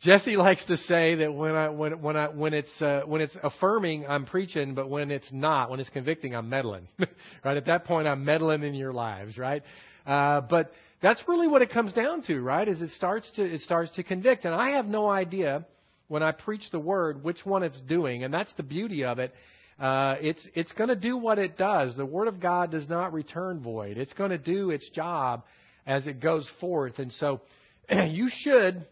Jesse 0.02 0.36
likes 0.36 0.64
to 0.66 0.76
say 0.78 1.16
that 1.16 1.34
when 1.34 1.54
I 1.54 1.68
when 1.70 2.00
when 2.00 2.16
I 2.16 2.28
when 2.28 2.54
it's 2.54 2.82
uh, 2.82 3.02
when 3.04 3.20
it's 3.20 3.36
affirming, 3.42 4.06
I'm 4.06 4.24
preaching, 4.24 4.74
but 4.74 4.88
when 4.88 5.10
it's 5.10 5.30
not, 5.32 5.70
when 5.70 5.80
it's 5.80 5.90
convicting, 5.90 6.34
I'm 6.34 6.48
meddling. 6.48 6.88
right 7.44 7.56
at 7.56 7.66
that 7.66 7.84
point, 7.84 8.06
I'm 8.06 8.24
meddling 8.24 8.62
in 8.62 8.74
your 8.74 8.92
lives, 8.92 9.36
right? 9.36 9.62
Uh, 10.06 10.40
but 10.42 10.72
that's 11.02 11.22
really 11.28 11.48
what 11.48 11.60
it 11.60 11.70
comes 11.70 11.92
down 11.92 12.22
to, 12.24 12.40
right? 12.40 12.66
Is 12.66 12.80
it 12.80 12.90
starts 12.92 13.28
to 13.36 13.42
it 13.42 13.60
starts 13.62 13.90
to 13.96 14.02
convict, 14.02 14.44
and 14.44 14.54
I 14.54 14.70
have 14.70 14.86
no 14.86 15.08
idea 15.08 15.66
when 16.08 16.22
I 16.22 16.32
preach 16.32 16.62
the 16.72 16.80
word 16.80 17.22
which 17.22 17.44
one 17.44 17.62
it's 17.62 17.80
doing, 17.82 18.24
and 18.24 18.32
that's 18.32 18.52
the 18.56 18.62
beauty 18.62 19.04
of 19.04 19.18
it. 19.18 19.34
Uh, 19.80 20.16
it's 20.20 20.46
it's 20.54 20.72
going 20.72 20.88
to 20.88 20.96
do 20.96 21.16
what 21.16 21.38
it 21.38 21.56
does. 21.56 21.96
The 21.96 22.04
word 22.04 22.28
of 22.28 22.38
God 22.40 22.70
does 22.70 22.88
not 22.88 23.12
return 23.12 23.60
void. 23.60 23.96
It's 23.96 24.12
going 24.12 24.30
to 24.30 24.38
do 24.38 24.70
its 24.70 24.88
job 24.90 25.44
as 25.86 26.06
it 26.06 26.20
goes 26.20 26.48
forth, 26.60 26.98
and 26.98 27.10
so 27.12 27.40
you 27.90 28.28
should 28.42 28.86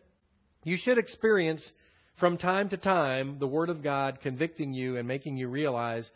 you 0.65 0.77
should 0.77 0.99
experience 0.99 1.71
from 2.19 2.37
time 2.37 2.69
to 2.71 2.77
time 2.77 3.39
the 3.39 3.47
Word 3.47 3.71
of 3.71 3.83
God 3.83 4.19
convicting 4.23 4.73
you 4.73 4.97
and 4.97 5.07
making 5.07 5.37
you 5.37 5.49
realize 5.49 6.11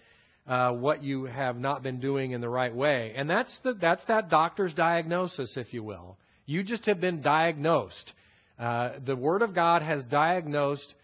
uh, 0.46 0.72
what 0.72 1.02
you 1.02 1.24
have 1.24 1.56
not 1.56 1.82
been 1.82 2.00
doing 2.00 2.32
in 2.32 2.40
the 2.40 2.48
right 2.48 2.74
way. 2.74 3.12
And 3.16 3.30
that's, 3.30 3.56
the, 3.62 3.74
that's 3.74 4.02
that 4.08 4.28
doctor's 4.28 4.74
diagnosis, 4.74 5.52
if 5.56 5.72
you 5.72 5.84
will. 5.84 6.18
You 6.46 6.64
just 6.64 6.86
have 6.86 7.00
been 7.00 7.22
diagnosed. 7.22 8.12
Uh, 8.58 8.92
the 9.04 9.14
Word 9.14 9.42
of 9.42 9.54
God 9.54 9.82
has 9.82 10.02
diagnosed 10.04 10.94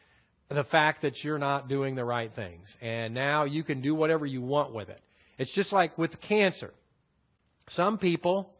the 0.48 0.64
fact 0.64 1.02
that 1.02 1.22
you're 1.22 1.38
not 1.38 1.68
doing 1.68 1.94
the 1.94 2.04
right 2.04 2.30
things. 2.34 2.66
And 2.80 3.14
now 3.14 3.44
you 3.44 3.62
can 3.62 3.82
do 3.82 3.94
whatever 3.94 4.26
you 4.26 4.40
want 4.40 4.72
with 4.72 4.88
it. 4.88 5.00
It's 5.38 5.52
just 5.54 5.72
like 5.72 5.96
with 5.98 6.10
cancer. 6.28 6.72
Some 7.70 7.98
people 7.98 8.50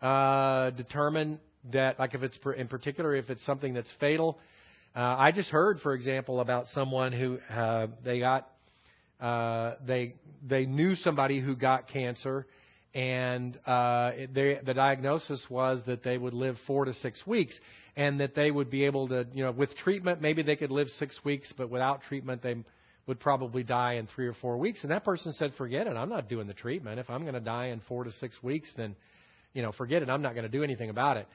uh, 0.00 0.70
determine 0.70 1.40
that, 1.72 1.98
like 1.98 2.14
if 2.14 2.22
it's 2.22 2.38
in 2.56 2.68
particular, 2.68 3.14
if 3.14 3.30
it's 3.30 3.44
something 3.46 3.74
that's 3.74 3.90
fatal. 3.98 4.38
Uh, 4.94 5.00
I 5.00 5.32
just 5.32 5.48
heard, 5.48 5.80
for 5.80 5.94
example, 5.94 6.40
about 6.40 6.66
someone 6.74 7.12
who 7.12 7.38
uh, 7.50 7.86
they 8.04 8.18
got 8.18 8.48
uh, 9.20 9.76
they 9.86 10.16
they 10.46 10.66
knew 10.66 10.96
somebody 10.96 11.40
who 11.40 11.56
got 11.56 11.88
cancer, 11.88 12.46
and 12.94 13.58
uh, 13.66 14.12
they, 14.34 14.60
the 14.64 14.74
diagnosis 14.74 15.42
was 15.48 15.80
that 15.86 16.02
they 16.02 16.18
would 16.18 16.34
live 16.34 16.56
four 16.66 16.84
to 16.84 16.92
six 16.94 17.26
weeks, 17.26 17.58
and 17.96 18.20
that 18.20 18.34
they 18.34 18.50
would 18.50 18.70
be 18.70 18.84
able 18.84 19.08
to, 19.08 19.26
you 19.32 19.44
know, 19.44 19.50
with 19.50 19.74
treatment, 19.76 20.20
maybe 20.20 20.42
they 20.42 20.56
could 20.56 20.70
live 20.70 20.88
six 20.98 21.18
weeks, 21.24 21.52
but 21.56 21.70
without 21.70 22.02
treatment, 22.02 22.42
they 22.42 22.56
would 23.06 23.18
probably 23.18 23.62
die 23.62 23.94
in 23.94 24.06
three 24.14 24.26
or 24.26 24.34
four 24.34 24.58
weeks. 24.58 24.82
And 24.82 24.90
that 24.92 25.04
person 25.04 25.32
said, 25.32 25.52
"Forget 25.56 25.86
it. 25.86 25.96
I'm 25.96 26.08
not 26.08 26.28
doing 26.28 26.46
the 26.46 26.54
treatment. 26.54 27.00
If 27.00 27.10
I'm 27.10 27.22
going 27.22 27.34
to 27.34 27.40
die 27.40 27.66
in 27.66 27.80
four 27.88 28.04
to 28.04 28.12
six 28.12 28.40
weeks, 28.42 28.68
then, 28.76 28.94
you 29.54 29.62
know, 29.62 29.72
forget 29.72 30.02
it. 30.02 30.08
I'm 30.08 30.22
not 30.22 30.34
going 30.34 30.44
to 30.44 30.50
do 30.50 30.62
anything 30.62 30.90
about 30.90 31.16
it." 31.16 31.26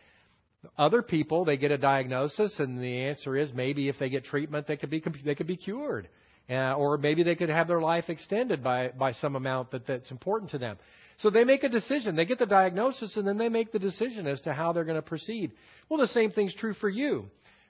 Other 0.78 1.02
people, 1.02 1.46
they 1.46 1.58
get 1.58 1.72
a 1.72 1.78
diagnosis, 1.78 2.60
and 2.60 2.80
the 2.80 3.00
answer 3.02 3.36
is 3.36 3.52
maybe 3.54 3.90
if 3.90 4.00
they 4.00 4.10
get 4.10 4.26
treatment, 4.26 4.68
they 4.68 4.78
could 4.78 4.90
be 4.90 5.04
they 5.26 5.36
could 5.36 5.48
be 5.48 5.58
cured 5.58 6.08
uh, 6.50 6.75
or 6.75 6.98
maybe 6.98 7.24
they 7.24 7.36
could 7.36 7.50
have 7.50 7.68
their 7.68 7.82
life 7.82 8.06
extended 8.10 8.63
by 8.63 8.89
by 8.89 9.13
some 9.13 9.36
amount 9.36 9.72
that 9.72 9.88
that's 9.88 10.12
important 10.12 10.51
to 10.51 10.58
them. 10.58 10.77
So 11.20 11.30
they 11.30 11.44
make 11.44 11.63
a 11.63 11.70
decision. 11.70 12.16
They 12.16 12.25
get 12.25 12.39
the 12.39 12.46
diagnosis, 12.46 13.16
and 13.16 13.27
then 13.27 13.38
they 13.38 13.50
make 13.50 13.72
the 13.72 13.80
decision 13.80 14.27
as 14.27 14.39
to 14.42 14.54
how 14.54 14.72
they're 14.72 14.86
going 14.86 14.98
to 14.98 15.01
proceed. 15.01 15.51
Well, 15.89 16.00
the 16.00 16.08
same 16.08 16.32
thing's 16.32 16.54
true 16.54 16.74
for 16.75 16.89
you. 16.89 17.25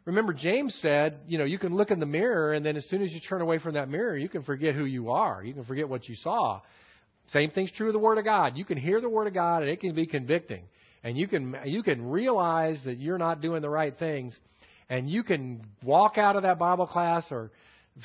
Remember, 0.05 0.33
James 0.33 0.77
said, 0.81 1.19
you 1.27 1.37
know, 1.37 1.45
you 1.45 1.59
can 1.59 1.75
look 1.75 1.91
in 1.91 1.99
the 1.99 2.05
mirror, 2.05 2.53
and 2.53 2.65
then 2.65 2.77
as 2.77 2.85
soon 2.89 3.01
as 3.01 3.11
you 3.11 3.19
turn 3.19 3.41
away 3.41 3.59
from 3.59 3.73
that 3.73 3.89
mirror, 3.89 4.17
you 4.17 4.29
can 4.29 4.43
forget 4.43 4.75
who 4.75 4.85
you 4.85 5.11
are. 5.11 5.43
You 5.43 5.53
can 5.53 5.65
forget 5.65 5.87
what 5.87 6.07
you 6.07 6.15
saw. 6.15 6.61
Same 7.33 7.51
thing's 7.51 7.71
true 7.71 7.87
of 7.87 7.93
the 7.93 7.99
Word 7.99 8.17
of 8.17 8.25
God. 8.25 8.57
You 8.57 8.63
can 8.63 8.77
hear 8.77 9.01
the 9.01 9.09
Word 9.09 9.27
of 9.27 9.33
God, 9.33 9.63
and 9.63 9.71
it 9.71 9.81
can 9.81 9.93
be 9.95 10.05
convicting. 10.05 10.63
And 11.03 11.17
you 11.17 11.27
can 11.27 11.57
you 11.65 11.83
can 11.83 12.09
realize 12.09 12.81
that 12.85 12.99
you're 12.99 13.17
not 13.17 13.41
doing 13.41 13.61
the 13.61 13.69
right 13.69 13.93
things, 13.97 14.37
and 14.89 15.09
you 15.09 15.23
can 15.23 15.61
walk 15.83 16.17
out 16.17 16.35
of 16.35 16.43
that 16.43 16.57
Bible 16.57 16.87
class 16.87 17.25
or 17.29 17.51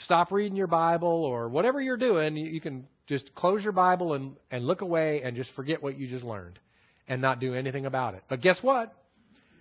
stop 0.01 0.33
reading 0.33 0.57
your 0.57 0.67
Bible 0.67 1.25
or 1.25 1.49
whatever 1.49 1.81
you're 1.81 1.97
doing, 1.97 2.37
you 2.37 2.61
can 2.61 2.87
just 3.07 3.35
close 3.35 3.63
your 3.63 3.73
Bible 3.73 4.15
and, 4.15 4.37
and 4.51 4.67
look 4.67 4.81
away 4.81 5.23
and 5.23 5.37
just 5.37 5.53
forget 5.55 5.83
what 5.83 5.99
you 5.99 6.09
just 6.09 6.25
learned 6.25 6.59
and 7.09 7.21
not 7.21 7.41
do 7.41 7.55
anything 7.55 7.87
about 7.87 8.15
it. 8.15 8.23
But 8.29 8.41
guess 8.41 8.59
what? 8.63 8.95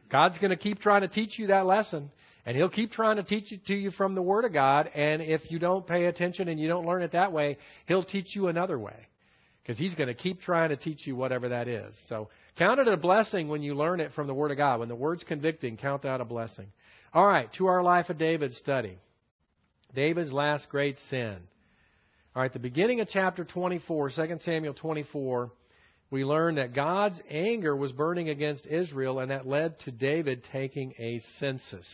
God's 0.09 0.37
going 0.39 0.51
to 0.51 0.57
keep 0.57 0.79
trying 0.79 1.01
to 1.01 1.07
teach 1.07 1.39
you 1.39 1.47
that 1.47 1.65
lesson. 1.65 2.11
And 2.45 2.57
he'll 2.57 2.69
keep 2.69 2.91
trying 2.91 3.17
to 3.17 3.23
teach 3.23 3.51
it 3.51 3.65
to 3.67 3.75
you 3.75 3.91
from 3.91 4.15
the 4.15 4.21
Word 4.21 4.45
of 4.45 4.53
God. 4.53 4.89
And 4.95 5.21
if 5.21 5.51
you 5.51 5.59
don't 5.59 5.85
pay 5.85 6.05
attention 6.05 6.47
and 6.47 6.59
you 6.59 6.67
don't 6.67 6.87
learn 6.87 7.03
it 7.03 7.11
that 7.11 7.31
way, 7.31 7.57
he'll 7.87 8.03
teach 8.03 8.35
you 8.35 8.47
another 8.47 8.79
way. 8.79 9.07
Because 9.61 9.77
he's 9.77 9.93
going 9.93 10.07
to 10.07 10.15
keep 10.15 10.41
trying 10.41 10.69
to 10.69 10.75
teach 10.75 11.05
you 11.05 11.15
whatever 11.15 11.49
that 11.49 11.67
is. 11.67 11.95
So 12.09 12.29
count 12.57 12.79
it 12.79 12.87
a 12.87 12.97
blessing 12.97 13.47
when 13.47 13.61
you 13.61 13.75
learn 13.75 13.99
it 13.99 14.11
from 14.13 14.25
the 14.25 14.33
Word 14.33 14.49
of 14.49 14.57
God. 14.57 14.79
When 14.79 14.89
the 14.89 14.95
Word's 14.95 15.23
convicting, 15.23 15.77
count 15.77 16.01
that 16.01 16.19
a 16.19 16.25
blessing. 16.25 16.67
All 17.13 17.27
right, 17.27 17.47
to 17.57 17.67
our 17.67 17.83
Life 17.83 18.09
of 18.09 18.17
David 18.17 18.53
study. 18.53 18.97
David's 19.93 20.31
last 20.31 20.69
great 20.69 20.97
sin. 21.09 21.37
All 22.35 22.41
right, 22.41 22.53
the 22.53 22.59
beginning 22.59 23.01
of 23.01 23.09
chapter 23.09 23.43
24, 23.43 24.11
2 24.11 24.39
Samuel 24.45 24.73
24, 24.73 25.51
we 26.11 26.23
learn 26.23 26.55
that 26.55 26.73
God's 26.73 27.19
anger 27.29 27.75
was 27.75 27.91
burning 27.91 28.29
against 28.29 28.65
Israel, 28.65 29.19
and 29.19 29.31
that 29.31 29.47
led 29.47 29.79
to 29.81 29.91
David 29.91 30.45
taking 30.51 30.93
a 30.97 31.19
census. 31.39 31.87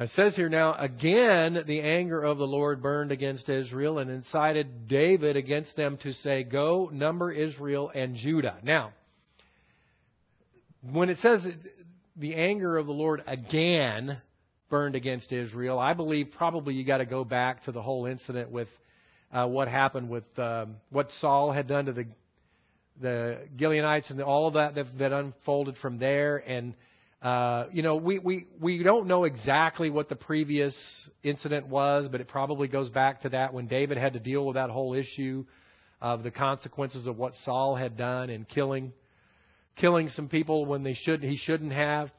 It 0.00 0.10
says 0.16 0.34
here 0.34 0.48
now, 0.48 0.74
again, 0.74 1.62
the 1.66 1.80
anger 1.82 2.22
of 2.22 2.38
the 2.38 2.46
Lord 2.46 2.82
burned 2.82 3.12
against 3.12 3.48
Israel 3.48 3.98
and 3.98 4.10
incited 4.10 4.88
David 4.88 5.36
against 5.36 5.76
them 5.76 5.98
to 5.98 6.12
say, 6.14 6.42
Go, 6.42 6.88
number 6.90 7.30
Israel 7.30 7.92
and 7.94 8.16
Judah. 8.16 8.56
Now, 8.62 8.92
when 10.90 11.10
it 11.10 11.18
says 11.18 11.46
the 12.16 12.34
anger 12.34 12.78
of 12.78 12.86
the 12.86 12.92
Lord 12.92 13.22
again, 13.26 14.22
burned 14.70 14.94
against 14.94 15.32
Israel. 15.32 15.78
I 15.78 15.92
believe 15.92 16.30
probably 16.36 16.74
you 16.74 16.84
got 16.84 16.98
to 16.98 17.06
go 17.06 17.24
back 17.24 17.64
to 17.64 17.72
the 17.72 17.82
whole 17.82 18.06
incident 18.06 18.50
with 18.50 18.68
uh, 19.32 19.46
what 19.46 19.68
happened 19.68 20.08
with 20.08 20.24
um, 20.38 20.76
what 20.90 21.08
Saul 21.20 21.52
had 21.52 21.66
done 21.66 21.86
to 21.86 21.92
the 21.92 22.06
the 23.00 23.38
Gileadites 23.56 24.10
and 24.10 24.20
all 24.22 24.46
of 24.46 24.54
that, 24.54 24.74
that 24.74 24.98
that 24.98 25.12
unfolded 25.12 25.76
from 25.78 25.98
there. 25.98 26.36
And 26.38 26.74
uh, 27.22 27.66
you 27.72 27.82
know, 27.82 27.96
we, 27.96 28.18
we 28.18 28.46
we 28.58 28.82
don't 28.82 29.06
know 29.06 29.24
exactly 29.24 29.90
what 29.90 30.08
the 30.08 30.16
previous 30.16 30.74
incident 31.22 31.66
was, 31.66 32.08
but 32.10 32.20
it 32.20 32.28
probably 32.28 32.68
goes 32.68 32.88
back 32.90 33.22
to 33.22 33.28
that 33.30 33.52
when 33.52 33.66
David 33.66 33.98
had 33.98 34.14
to 34.14 34.20
deal 34.20 34.46
with 34.46 34.54
that 34.54 34.70
whole 34.70 34.94
issue 34.94 35.44
of 36.00 36.22
the 36.22 36.30
consequences 36.30 37.06
of 37.06 37.18
what 37.18 37.34
Saul 37.44 37.76
had 37.76 37.96
done 37.96 38.30
and 38.30 38.48
killing 38.48 38.92
killing 39.76 40.08
some 40.10 40.28
people 40.28 40.66
when 40.66 40.82
they 40.82 40.94
should 40.94 41.22
he 41.22 41.36
shouldn't 41.36 41.72
have. 41.72 42.10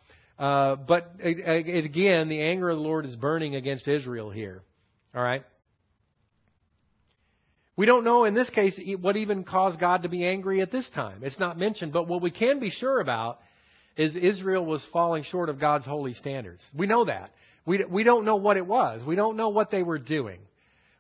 Uh, 0.41 0.75
but 0.75 1.17
it, 1.19 1.86
again, 1.86 2.27
the 2.27 2.41
anger 2.41 2.71
of 2.71 2.77
the 2.77 2.83
Lord 2.83 3.05
is 3.05 3.15
burning 3.15 3.53
against 3.53 3.88
Israel 3.88 4.31
here. 4.31 4.63
All 5.13 5.21
right? 5.21 5.45
We 7.77 7.86
don't 7.86 8.03
know 8.03 8.25
in 8.25 8.33
this 8.33 8.50
case 8.50 8.79
what 9.00 9.17
even 9.17 9.43
caused 9.43 9.79
God 9.79 10.01
to 10.01 10.10
be 10.10 10.25
angry 10.25 10.62
at 10.62 10.71
this 10.71 10.89
time. 10.95 11.19
It's 11.21 11.38
not 11.38 11.60
mentioned, 11.60 11.93
but 11.93 12.07
what 12.07 12.24
we 12.24 12.31
can 12.31 12.60
be 12.60 12.71
sure 12.71 13.00
about 13.00 13.39
is 13.95 14.15
Israel 14.15 14.65
was 14.65 14.83
falling 14.91 15.24
short 15.25 15.50
of 15.50 15.60
God's 15.60 15.86
holy 15.86 16.15
standards. 16.15 16.63
We 16.75 16.88
know 16.88 17.05
that. 17.05 17.31
We, 17.67 17.86
we 17.88 18.03
don't 18.03 18.25
know 18.25 18.38
what 18.38 18.57
it 18.57 18.65
was. 18.65 19.05
We 19.05 19.15
don't 19.15 19.38
know 19.38 19.50
what 19.50 19.69
they 19.69 19.83
were 19.83 20.00
doing. 20.00 20.39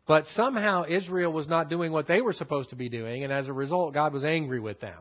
But 0.07 0.25
somehow 0.35 0.85
Israel 0.87 1.33
was 1.33 1.47
not 1.47 1.67
doing 1.67 1.91
what 1.91 2.07
they 2.07 2.21
were 2.21 2.33
supposed 2.33 2.69
to 2.69 2.75
be 2.75 2.89
doing, 2.89 3.23
and 3.23 3.33
as 3.33 3.47
a 3.47 3.53
result, 3.53 3.95
God 3.95 4.13
was 4.13 4.23
angry 4.23 4.59
with 4.59 4.79
them. 4.79 4.99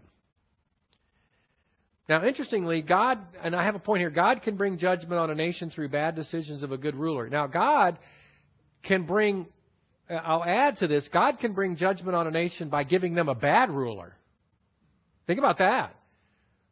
Now, 2.09 2.25
interestingly, 2.25 2.83
God, 2.83 3.19
and 3.43 3.55
I 3.55 3.65
have 3.65 3.77
a 3.77 3.79
point 3.79 4.01
here, 4.01 4.11
God 4.11 4.43
can 4.43 4.57
bring 4.57 4.79
judgment 4.79 5.15
on 5.15 5.31
a 5.31 5.35
nation 5.35 5.71
through 5.71 5.91
bad 5.91 6.17
decisions 6.17 6.63
of 6.63 6.73
a 6.73 6.77
good 6.77 6.97
ruler. 6.97 7.29
Now, 7.29 7.47
God 7.47 7.99
can 8.83 9.07
bring, 9.07 9.47
I'll 10.09 10.45
add 10.45 10.79
to 10.79 10.89
this, 10.89 11.09
God 11.13 11.39
can 11.39 11.53
bring 11.53 11.77
judgment 11.77 12.17
on 12.17 12.27
a 12.27 12.31
nation 12.31 12.69
by 12.69 12.83
giving 12.83 13.15
them 13.15 13.29
a 13.29 13.35
bad 13.35 13.71
ruler. 13.71 14.17
Think 15.27 15.39
about 15.39 15.59
that. 15.59 15.95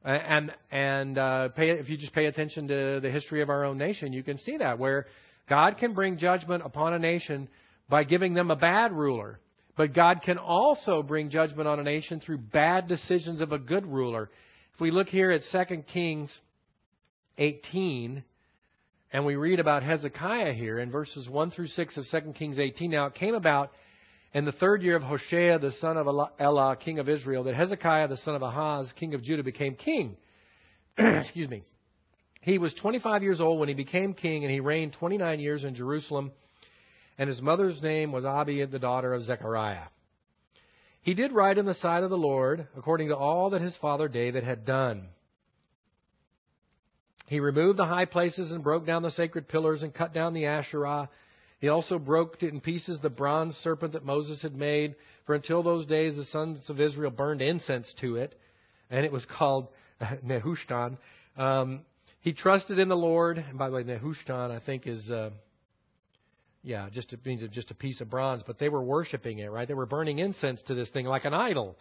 And 0.04 0.52
and 0.70 1.18
uh, 1.18 1.48
pay, 1.50 1.70
if 1.70 1.88
you 1.88 1.96
just 1.96 2.12
pay 2.12 2.26
attention 2.26 2.68
to 2.68 3.00
the 3.00 3.10
history 3.10 3.42
of 3.42 3.50
our 3.50 3.64
own 3.64 3.78
nation, 3.78 4.12
you 4.12 4.22
can 4.22 4.38
see 4.38 4.56
that 4.56 4.78
where 4.78 5.06
God 5.48 5.76
can 5.78 5.92
bring 5.92 6.18
judgment 6.18 6.62
upon 6.64 6.94
a 6.94 6.98
nation 6.98 7.48
by 7.88 8.04
giving 8.04 8.34
them 8.34 8.50
a 8.50 8.56
bad 8.56 8.92
ruler. 8.92 9.40
But 9.76 9.94
God 9.94 10.22
can 10.22 10.38
also 10.38 11.02
bring 11.02 11.30
judgment 11.30 11.68
on 11.68 11.78
a 11.78 11.82
nation 11.82 12.20
through 12.20 12.38
bad 12.38 12.88
decisions 12.88 13.40
of 13.40 13.52
a 13.52 13.58
good 13.58 13.86
ruler. 13.86 14.30
If 14.78 14.82
we 14.82 14.92
look 14.92 15.08
here 15.08 15.32
at 15.32 15.42
2 15.50 15.82
Kings 15.92 16.32
18, 17.36 18.22
and 19.12 19.26
we 19.26 19.34
read 19.34 19.58
about 19.58 19.82
Hezekiah 19.82 20.52
here 20.52 20.78
in 20.78 20.92
verses 20.92 21.28
1 21.28 21.50
through 21.50 21.66
6 21.66 21.96
of 21.96 22.04
2 22.08 22.32
Kings 22.34 22.60
18. 22.60 22.88
Now, 22.88 23.06
it 23.06 23.16
came 23.16 23.34
about 23.34 23.72
in 24.32 24.44
the 24.44 24.52
third 24.52 24.84
year 24.84 24.94
of 24.94 25.02
Hoshea, 25.02 25.58
the 25.58 25.72
son 25.80 25.96
of 25.96 26.06
Elah, 26.06 26.76
king 26.76 27.00
of 27.00 27.08
Israel, 27.08 27.42
that 27.42 27.56
Hezekiah, 27.56 28.06
the 28.06 28.18
son 28.18 28.36
of 28.36 28.42
Ahaz, 28.42 28.88
king 28.94 29.14
of 29.14 29.22
Judah, 29.24 29.42
became 29.42 29.74
king. 29.74 30.16
Excuse 30.96 31.48
me. 31.48 31.64
He 32.42 32.58
was 32.58 32.72
25 32.74 33.24
years 33.24 33.40
old 33.40 33.58
when 33.58 33.68
he 33.68 33.74
became 33.74 34.14
king, 34.14 34.44
and 34.44 34.52
he 34.52 34.60
reigned 34.60 34.92
29 34.92 35.40
years 35.40 35.64
in 35.64 35.74
Jerusalem. 35.74 36.30
And 37.18 37.28
his 37.28 37.42
mother's 37.42 37.82
name 37.82 38.12
was 38.12 38.24
Abi, 38.24 38.64
the 38.64 38.78
daughter 38.78 39.12
of 39.12 39.24
Zechariah. 39.24 39.88
He 41.08 41.14
did 41.14 41.32
right 41.32 41.56
in 41.56 41.64
the 41.64 41.72
sight 41.72 42.02
of 42.02 42.10
the 42.10 42.18
Lord, 42.18 42.68
according 42.76 43.08
to 43.08 43.16
all 43.16 43.48
that 43.50 43.62
his 43.62 43.74
father 43.80 44.08
David 44.08 44.44
had 44.44 44.66
done. 44.66 45.06
He 47.28 47.40
removed 47.40 47.78
the 47.78 47.86
high 47.86 48.04
places 48.04 48.52
and 48.52 48.62
broke 48.62 48.84
down 48.84 49.02
the 49.02 49.10
sacred 49.12 49.48
pillars 49.48 49.82
and 49.82 49.94
cut 49.94 50.12
down 50.12 50.34
the 50.34 50.44
Asherah. 50.44 51.08
He 51.60 51.68
also 51.68 51.98
broke 51.98 52.42
in 52.42 52.60
pieces 52.60 53.00
the 53.00 53.08
bronze 53.08 53.54
serpent 53.64 53.94
that 53.94 54.04
Moses 54.04 54.42
had 54.42 54.54
made, 54.54 54.96
for 55.24 55.34
until 55.34 55.62
those 55.62 55.86
days 55.86 56.14
the 56.14 56.26
sons 56.26 56.68
of 56.68 56.78
Israel 56.78 57.10
burned 57.10 57.40
incense 57.40 57.90
to 58.02 58.16
it, 58.16 58.38
and 58.90 59.06
it 59.06 59.10
was 59.10 59.24
called 59.24 59.68
Nehushtan. 60.22 60.98
Um, 61.38 61.86
he 62.20 62.34
trusted 62.34 62.78
in 62.78 62.90
the 62.90 62.96
Lord. 62.96 63.38
And 63.38 63.56
by 63.56 63.70
the 63.70 63.76
way, 63.76 63.82
Nehushtan, 63.82 64.50
I 64.50 64.60
think, 64.60 64.86
is 64.86 65.10
uh, 65.10 65.30
yeah, 66.68 66.90
just 66.92 67.14
it 67.14 67.24
means 67.24 67.42
just 67.50 67.70
a 67.70 67.74
piece 67.74 68.02
of 68.02 68.10
bronze, 68.10 68.42
but 68.46 68.58
they 68.58 68.68
were 68.68 68.82
worshiping 68.82 69.38
it, 69.38 69.50
right? 69.50 69.66
They 69.66 69.72
were 69.72 69.86
burning 69.86 70.18
incense 70.18 70.60
to 70.66 70.74
this 70.74 70.90
thing 70.90 71.06
like 71.06 71.24
an 71.24 71.32
idol. 71.32 71.78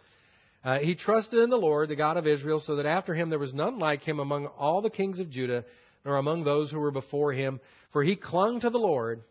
Uh, 0.64 0.78
he 0.78 0.94
trusted 0.94 1.40
in 1.40 1.50
the 1.50 1.58
Lord, 1.58 1.90
the 1.90 1.94
God 1.94 2.16
of 2.16 2.26
Israel, 2.26 2.62
so 2.64 2.76
that 2.76 2.86
after 2.86 3.14
him 3.14 3.28
there 3.28 3.38
was 3.38 3.52
none 3.52 3.78
like 3.78 4.02
him 4.02 4.18
among 4.18 4.46
all 4.46 4.80
the 4.80 4.88
kings 4.88 5.20
of 5.20 5.28
Judah, 5.28 5.66
nor 6.06 6.16
among 6.16 6.42
those 6.42 6.70
who 6.70 6.78
were 6.78 6.90
before 6.90 7.34
him. 7.34 7.60
For 7.92 8.02
he 8.02 8.16
clung 8.16 8.60
to 8.60 8.70
the 8.70 8.78
Lord. 8.78 9.22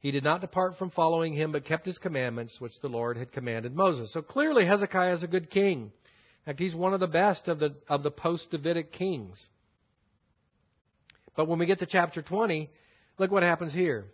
He 0.00 0.12
did 0.12 0.24
not 0.24 0.40
depart 0.40 0.78
from 0.78 0.90
following 0.90 1.34
him, 1.34 1.52
but 1.52 1.66
kept 1.66 1.84
his 1.84 1.98
commandments, 1.98 2.56
which 2.58 2.80
the 2.80 2.88
Lord 2.88 3.18
had 3.18 3.32
commanded 3.32 3.76
Moses. 3.76 4.10
So 4.14 4.22
clearly 4.22 4.64
Hezekiah 4.64 5.16
is 5.16 5.22
a 5.22 5.28
good 5.28 5.50
king. 5.50 5.82
In 5.82 6.46
fact, 6.46 6.58
he's 6.58 6.74
one 6.74 6.94
of 6.94 7.00
the 7.00 7.06
best 7.06 7.48
of 7.48 7.58
the, 7.58 7.74
of 7.86 8.02
the 8.02 8.10
post-Davidic 8.10 8.92
kings. 8.92 9.38
But 11.36 11.48
when 11.48 11.58
we 11.58 11.66
get 11.66 11.80
to 11.80 11.86
chapter 11.86 12.22
20, 12.22 12.70
look 13.18 13.30
what 13.30 13.42
happens 13.42 13.74
here. 13.74 14.06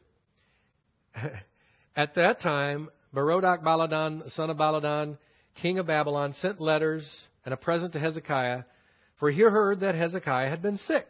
At 1.96 2.14
that 2.14 2.40
time, 2.40 2.88
Merodach 3.14 3.62
Baladan, 3.62 4.30
son 4.34 4.50
of 4.50 4.56
Baladan, 4.56 5.18
king 5.60 5.78
of 5.78 5.86
Babylon, 5.86 6.32
sent 6.34 6.60
letters 6.60 7.06
and 7.44 7.52
a 7.52 7.56
present 7.56 7.92
to 7.92 8.00
Hezekiah 8.00 8.62
For 9.18 9.30
he 9.30 9.42
heard 9.42 9.80
that 9.80 9.94
Hezekiah 9.94 10.48
had 10.48 10.62
been 10.62 10.78
sick. 10.78 11.06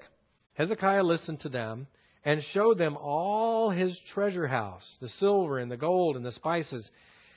Hezekiah 0.54 1.02
listened 1.02 1.40
to 1.40 1.49
them 1.49 1.87
and 2.25 2.42
showed 2.52 2.78
them 2.78 2.97
all 2.97 3.71
his 3.71 3.99
treasure 4.12 4.47
house, 4.47 4.97
the 5.00 5.09
silver 5.09 5.59
and 5.59 5.71
the 5.71 5.76
gold 5.76 6.16
and 6.16 6.25
the 6.25 6.32
spices 6.32 6.90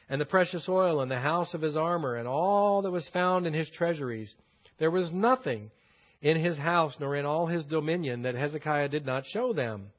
and 0.09 0.21
the 0.21 0.25
precious 0.25 0.67
oil 0.69 1.01
and 1.01 1.09
the 1.09 1.19
house 1.19 1.53
of 1.53 1.61
his 1.61 1.75
armor 1.75 2.15
and 2.15 2.27
all 2.27 2.81
that 2.81 2.91
was 2.91 3.07
found 3.09 3.47
in 3.47 3.53
his 3.53 3.69
treasuries. 3.69 4.33
There 4.77 4.91
was 4.91 5.11
nothing 5.11 5.71
in 6.21 6.37
his 6.37 6.57
house 6.57 6.95
nor 6.99 7.15
in 7.15 7.25
all 7.25 7.47
his 7.47 7.65
dominion 7.65 8.23
that 8.23 8.35
Hezekiah 8.35 8.89
did 8.89 9.05
not 9.05 9.25
show 9.25 9.53
them. 9.53 9.91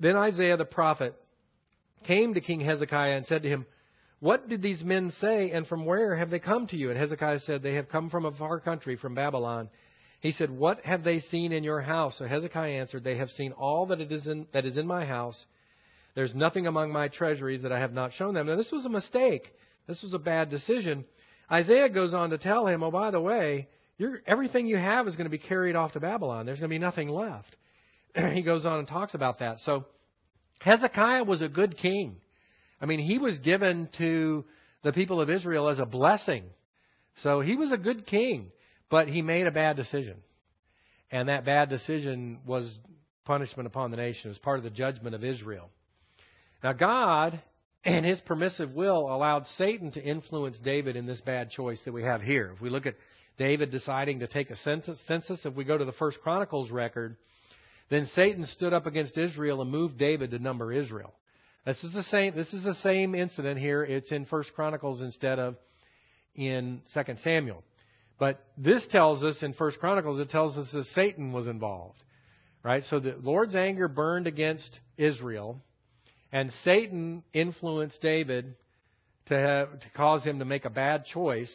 Then 0.00 0.16
Isaiah 0.16 0.56
the 0.56 0.64
prophet 0.64 1.14
came 2.06 2.34
to 2.34 2.40
King 2.40 2.60
Hezekiah 2.60 3.16
and 3.16 3.26
said 3.26 3.42
to 3.42 3.48
him, 3.48 3.66
What 4.20 4.48
did 4.48 4.62
these 4.62 4.82
men 4.84 5.10
say, 5.20 5.50
and 5.50 5.66
from 5.66 5.84
where 5.84 6.16
have 6.16 6.30
they 6.30 6.38
come 6.38 6.66
to 6.68 6.76
you? 6.76 6.90
And 6.90 6.98
Hezekiah 6.98 7.40
said, 7.40 7.62
They 7.62 7.74
have 7.74 7.88
come 7.88 8.10
from 8.10 8.24
a 8.24 8.32
far 8.32 8.60
country, 8.60 8.96
from 8.96 9.14
Babylon. 9.14 9.68
He 10.20 10.32
said, 10.32 10.50
What 10.50 10.84
have 10.84 11.04
they 11.04 11.20
seen 11.20 11.52
in 11.52 11.64
your 11.64 11.80
house? 11.80 12.16
So 12.18 12.26
Hezekiah 12.26 12.80
answered, 12.80 13.04
They 13.04 13.16
have 13.16 13.30
seen 13.30 13.52
all 13.52 13.86
that, 13.86 14.00
it 14.00 14.12
is 14.12 14.26
in, 14.26 14.46
that 14.52 14.66
is 14.66 14.76
in 14.76 14.86
my 14.86 15.04
house. 15.04 15.44
There's 16.14 16.34
nothing 16.34 16.66
among 16.66 16.92
my 16.92 17.08
treasuries 17.08 17.62
that 17.62 17.72
I 17.72 17.78
have 17.78 17.92
not 17.92 18.14
shown 18.14 18.34
them. 18.34 18.46
Now, 18.46 18.56
this 18.56 18.72
was 18.72 18.86
a 18.86 18.90
mistake. 18.90 19.52
This 19.86 20.02
was 20.02 20.14
a 20.14 20.18
bad 20.18 20.50
decision. 20.50 21.04
Isaiah 21.50 21.90
goes 21.90 22.14
on 22.14 22.30
to 22.30 22.38
tell 22.38 22.66
him, 22.66 22.82
Oh, 22.82 22.90
by 22.90 23.10
the 23.10 23.20
way, 23.20 23.68
everything 24.26 24.66
you 24.66 24.76
have 24.76 25.06
is 25.06 25.16
going 25.16 25.26
to 25.26 25.30
be 25.30 25.38
carried 25.38 25.76
off 25.76 25.92
to 25.92 26.00
Babylon. 26.00 26.46
There's 26.46 26.58
going 26.58 26.70
to 26.70 26.74
be 26.74 26.78
nothing 26.78 27.08
left. 27.08 27.54
he 28.32 28.42
goes 28.42 28.64
on 28.64 28.78
and 28.78 28.88
talks 28.88 29.14
about 29.14 29.40
that. 29.40 29.58
So 29.60 29.84
Hezekiah 30.60 31.24
was 31.24 31.42
a 31.42 31.48
good 31.48 31.76
king. 31.76 32.16
I 32.80 32.86
mean, 32.86 33.00
he 33.00 33.18
was 33.18 33.38
given 33.40 33.88
to 33.98 34.44
the 34.82 34.92
people 34.92 35.20
of 35.20 35.30
Israel 35.30 35.68
as 35.68 35.78
a 35.78 35.86
blessing. 35.86 36.44
So 37.22 37.40
he 37.40 37.56
was 37.56 37.72
a 37.72 37.76
good 37.76 38.06
king, 38.06 38.52
but 38.90 39.08
he 39.08 39.22
made 39.22 39.46
a 39.46 39.50
bad 39.50 39.76
decision. 39.76 40.16
And 41.10 41.28
that 41.28 41.44
bad 41.44 41.68
decision 41.70 42.40
was 42.46 42.76
punishment 43.24 43.66
upon 43.66 43.90
the 43.90 43.96
nation. 43.96 44.22
It 44.26 44.28
was 44.28 44.38
part 44.38 44.58
of 44.58 44.64
the 44.64 44.70
judgment 44.70 45.14
of 45.14 45.24
Israel. 45.24 45.70
Now, 46.62 46.72
God, 46.72 47.40
in 47.84 48.04
his 48.04 48.20
permissive 48.20 48.72
will, 48.72 49.12
allowed 49.14 49.46
Satan 49.58 49.92
to 49.92 50.02
influence 50.02 50.58
David 50.58 50.96
in 50.96 51.06
this 51.06 51.20
bad 51.20 51.50
choice 51.50 51.80
that 51.84 51.92
we 51.92 52.02
have 52.02 52.22
here. 52.22 52.52
If 52.54 52.60
we 52.60 52.70
look 52.70 52.86
at 52.86 52.94
David 53.38 53.70
deciding 53.70 54.20
to 54.20 54.26
take 54.26 54.50
a 54.50 54.56
census, 54.56 55.44
if 55.44 55.54
we 55.54 55.64
go 55.64 55.76
to 55.76 55.84
the 55.84 55.92
First 55.92 56.18
Chronicles 56.22 56.70
record, 56.70 57.16
then 57.88 58.06
Satan 58.14 58.46
stood 58.46 58.72
up 58.72 58.86
against 58.86 59.16
Israel 59.16 59.62
and 59.62 59.70
moved 59.70 59.98
David 59.98 60.30
to 60.32 60.38
number 60.38 60.72
Israel. 60.72 61.14
This 61.64 61.82
is 61.82 61.92
the 61.92 62.02
same. 62.04 62.34
This 62.34 62.52
is 62.52 62.64
the 62.64 62.74
same 62.74 63.14
incident 63.14 63.58
here. 63.58 63.82
It's 63.82 64.10
in 64.12 64.26
First 64.26 64.52
Chronicles 64.54 65.00
instead 65.00 65.38
of 65.38 65.56
in 66.34 66.82
Second 66.92 67.18
Samuel. 67.24 67.64
But 68.18 68.44
this 68.56 68.86
tells 68.90 69.22
us 69.24 69.36
in 69.42 69.52
First 69.54 69.78
Chronicles, 69.78 70.20
it 70.20 70.30
tells 70.30 70.56
us 70.56 70.68
that 70.72 70.84
Satan 70.94 71.32
was 71.32 71.46
involved, 71.46 72.02
right? 72.62 72.82
So 72.88 72.98
the 72.98 73.16
Lord's 73.20 73.54
anger 73.54 73.88
burned 73.88 74.26
against 74.26 74.80
Israel, 74.96 75.60
and 76.32 76.50
Satan 76.64 77.22
influenced 77.32 78.00
David 78.00 78.54
to 79.26 79.38
have, 79.38 79.80
to 79.80 79.90
cause 79.94 80.24
him 80.24 80.38
to 80.38 80.44
make 80.44 80.64
a 80.64 80.70
bad 80.70 81.04
choice 81.04 81.50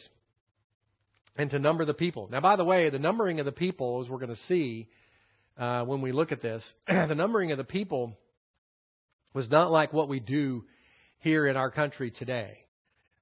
and 1.36 1.50
to 1.50 1.58
number 1.58 1.84
the 1.84 1.94
people. 1.94 2.28
Now, 2.30 2.40
by 2.40 2.56
the 2.56 2.64
way, 2.64 2.90
the 2.90 2.98
numbering 2.98 3.40
of 3.40 3.46
the 3.46 3.52
people, 3.52 4.02
as 4.02 4.10
we're 4.10 4.18
going 4.18 4.34
to 4.34 4.42
see, 4.46 4.88
uh, 5.58 5.84
when 5.84 6.00
we 6.00 6.12
look 6.12 6.32
at 6.32 6.42
this. 6.42 6.62
the 6.88 7.14
numbering 7.14 7.52
of 7.52 7.58
the 7.58 7.64
people 7.64 8.16
was 9.34 9.50
not 9.50 9.70
like 9.70 9.92
what 9.92 10.08
we 10.08 10.20
do 10.20 10.64
here 11.20 11.46
in 11.46 11.56
our 11.56 11.70
country 11.70 12.10
today, 12.10 12.58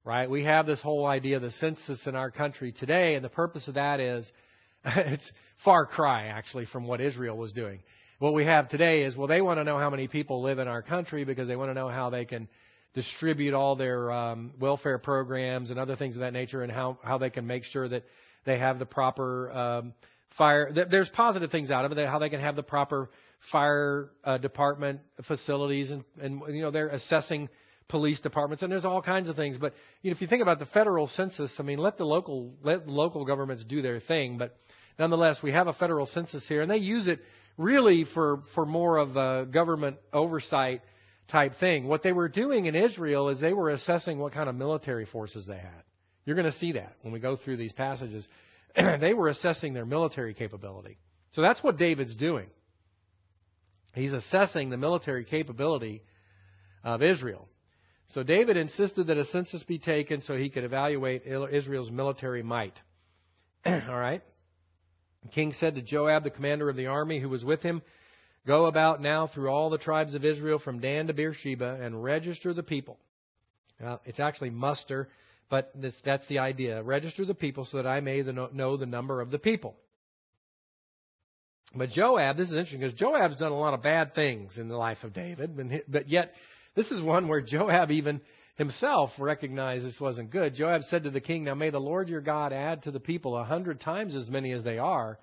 right? 0.03 0.29
We 0.29 0.43
have 0.43 0.65
this 0.65 0.81
whole 0.81 1.05
idea 1.05 1.37
of 1.37 1.41
the 1.41 1.51
census 1.51 2.01
in 2.05 2.15
our 2.15 2.31
country 2.31 2.71
today, 2.71 3.15
and 3.15 3.23
the 3.23 3.29
purpose 3.29 3.67
of 3.67 3.75
that 3.75 3.99
is 3.99 4.29
it's 4.85 5.31
far 5.63 5.85
cry 5.85 6.27
actually 6.27 6.65
from 6.65 6.87
what 6.87 7.01
Israel 7.01 7.37
was 7.37 7.51
doing. 7.53 7.79
What 8.19 8.33
we 8.33 8.45
have 8.45 8.69
today 8.69 9.03
is, 9.03 9.15
well, 9.15 9.27
they 9.27 9.41
want 9.41 9.59
to 9.59 9.63
know 9.63 9.79
how 9.79 9.89
many 9.89 10.07
people 10.07 10.43
live 10.43 10.59
in 10.59 10.67
our 10.67 10.83
country 10.83 11.23
because 11.23 11.47
they 11.47 11.55
want 11.55 11.71
to 11.71 11.73
know 11.73 11.89
how 11.89 12.11
they 12.11 12.25
can 12.25 12.47
distribute 12.93 13.53
all 13.53 13.75
their 13.75 14.11
um, 14.11 14.51
welfare 14.59 14.99
programs 14.99 15.71
and 15.71 15.79
other 15.79 15.95
things 15.95 16.15
of 16.15 16.19
that 16.21 16.33
nature, 16.33 16.61
and 16.61 16.71
how 16.71 16.97
how 17.03 17.17
they 17.17 17.29
can 17.29 17.47
make 17.47 17.63
sure 17.63 17.87
that 17.87 18.03
they 18.45 18.59
have 18.59 18.79
the 18.79 18.85
proper 18.85 19.51
um, 19.51 19.93
fire. 20.37 20.71
There's 20.89 21.09
positive 21.09 21.51
things 21.51 21.71
out 21.71 21.85
of 21.85 21.91
it, 21.91 22.07
how 22.07 22.19
they 22.19 22.29
can 22.29 22.39
have 22.39 22.55
the 22.55 22.63
proper 22.63 23.09
fire 23.51 24.11
uh, 24.23 24.37
department 24.37 25.01
facilities, 25.27 25.91
and, 25.91 26.03
and 26.21 26.41
you 26.55 26.61
know 26.61 26.71
they're 26.71 26.89
assessing 26.89 27.49
police 27.89 28.19
departments, 28.19 28.63
and 28.63 28.71
there's 28.71 28.85
all 28.85 29.01
kinds 29.01 29.29
of 29.29 29.35
things. 29.35 29.57
But 29.59 29.73
you 30.01 30.11
know, 30.11 30.15
if 30.15 30.21
you 30.21 30.27
think 30.27 30.41
about 30.41 30.59
the 30.59 30.65
federal 30.67 31.07
census, 31.15 31.51
I 31.59 31.63
mean, 31.63 31.79
let 31.79 31.97
the 31.97 32.05
local 32.05 32.53
let 32.63 32.87
local 32.87 33.25
governments 33.25 33.63
do 33.67 33.81
their 33.81 33.99
thing, 33.99 34.37
but 34.37 34.57
nonetheless, 34.97 35.37
we 35.43 35.51
have 35.51 35.67
a 35.67 35.73
federal 35.73 36.05
census 36.07 36.43
here, 36.47 36.61
and 36.61 36.71
they 36.71 36.77
use 36.77 37.07
it 37.07 37.19
really 37.57 38.05
for 38.13 38.41
for 38.55 38.65
more 38.65 38.97
of 38.97 39.15
a 39.17 39.45
government 39.45 39.97
oversight 40.13 40.81
type 41.29 41.53
thing. 41.59 41.87
What 41.87 42.03
they 42.03 42.11
were 42.11 42.29
doing 42.29 42.65
in 42.65 42.75
Israel 42.75 43.29
is 43.29 43.39
they 43.39 43.53
were 43.53 43.69
assessing 43.69 44.19
what 44.19 44.33
kind 44.33 44.49
of 44.49 44.55
military 44.55 45.05
forces 45.05 45.45
they 45.47 45.57
had. 45.57 45.83
You're 46.25 46.35
going 46.35 46.51
to 46.51 46.57
see 46.59 46.73
that 46.73 46.95
when 47.01 47.13
we 47.13 47.19
go 47.19 47.37
through 47.37 47.57
these 47.57 47.73
passages. 47.73 48.27
they 48.99 49.13
were 49.13 49.29
assessing 49.29 49.73
their 49.73 49.85
military 49.85 50.33
capability. 50.33 50.97
So 51.33 51.41
that's 51.41 51.63
what 51.63 51.77
David's 51.77 52.15
doing. 52.15 52.47
He's 53.93 54.13
assessing 54.13 54.69
the 54.69 54.77
military 54.77 55.25
capability 55.25 56.03
of 56.83 57.01
Israel. 57.01 57.47
So 58.09 58.23
David 58.23 58.57
insisted 58.57 59.07
that 59.07 59.17
a 59.17 59.25
census 59.25 59.63
be 59.63 59.79
taken 59.79 60.21
so 60.21 60.35
he 60.35 60.49
could 60.49 60.63
evaluate 60.63 61.23
Israel's 61.25 61.91
military 61.91 62.43
might. 62.43 62.77
All 63.65 63.97
right? 63.97 64.21
The 65.23 65.29
king 65.29 65.53
said 65.59 65.75
to 65.75 65.81
Joab, 65.81 66.23
the 66.23 66.29
commander 66.29 66.69
of 66.69 66.75
the 66.75 66.87
army 66.87 67.19
who 67.19 67.29
was 67.29 67.45
with 67.45 67.61
him, 67.61 67.81
Go 68.47 68.65
about 68.65 69.01
now 69.01 69.27
through 69.27 69.49
all 69.49 69.69
the 69.69 69.77
tribes 69.77 70.15
of 70.15 70.25
Israel 70.25 70.57
from 70.57 70.79
Dan 70.79 71.07
to 71.07 71.13
Beersheba 71.13 71.77
and 71.81 72.03
register 72.03 72.53
the 72.53 72.63
people. 72.63 72.97
Now, 73.79 73.99
it's 74.05 74.19
actually 74.19 74.49
muster. 74.49 75.09
But 75.51 75.69
this, 75.75 75.93
that's 76.05 76.25
the 76.27 76.39
idea. 76.39 76.81
Register 76.81 77.25
the 77.25 77.33
people 77.33 77.67
so 77.69 77.77
that 77.77 77.85
I 77.85 77.99
may 77.99 78.21
know 78.21 78.77
the 78.77 78.85
number 78.85 79.19
of 79.19 79.31
the 79.31 79.37
people. 79.37 79.75
But 81.75 81.89
Joab, 81.89 82.37
this 82.37 82.47
is 82.47 82.55
interesting 82.55 82.79
because 82.79 82.97
Joab's 82.97 83.37
done 83.37 83.51
a 83.51 83.59
lot 83.59 83.73
of 83.73 83.83
bad 83.83 84.15
things 84.15 84.57
in 84.57 84.69
the 84.69 84.77
life 84.77 84.99
of 85.03 85.13
David, 85.13 85.83
but 85.89 86.09
yet 86.09 86.33
this 86.75 86.89
is 86.89 87.03
one 87.03 87.27
where 87.27 87.41
Joab 87.41 87.91
even 87.91 88.21
himself 88.55 89.11
recognized 89.19 89.85
this 89.85 89.99
wasn't 89.99 90.31
good. 90.31 90.55
Joab 90.55 90.83
said 90.83 91.03
to 91.03 91.09
the 91.09 91.19
king, 91.19 91.43
Now 91.43 91.55
may 91.55 91.69
the 91.69 91.79
Lord 91.79 92.07
your 92.07 92.21
God 92.21 92.53
add 92.53 92.83
to 92.83 92.91
the 92.91 92.99
people 93.01 93.37
a 93.37 93.43
hundred 93.43 93.81
times 93.81 94.15
as 94.15 94.29
many 94.29 94.53
as 94.53 94.63
they 94.63 94.77
are, 94.77 95.19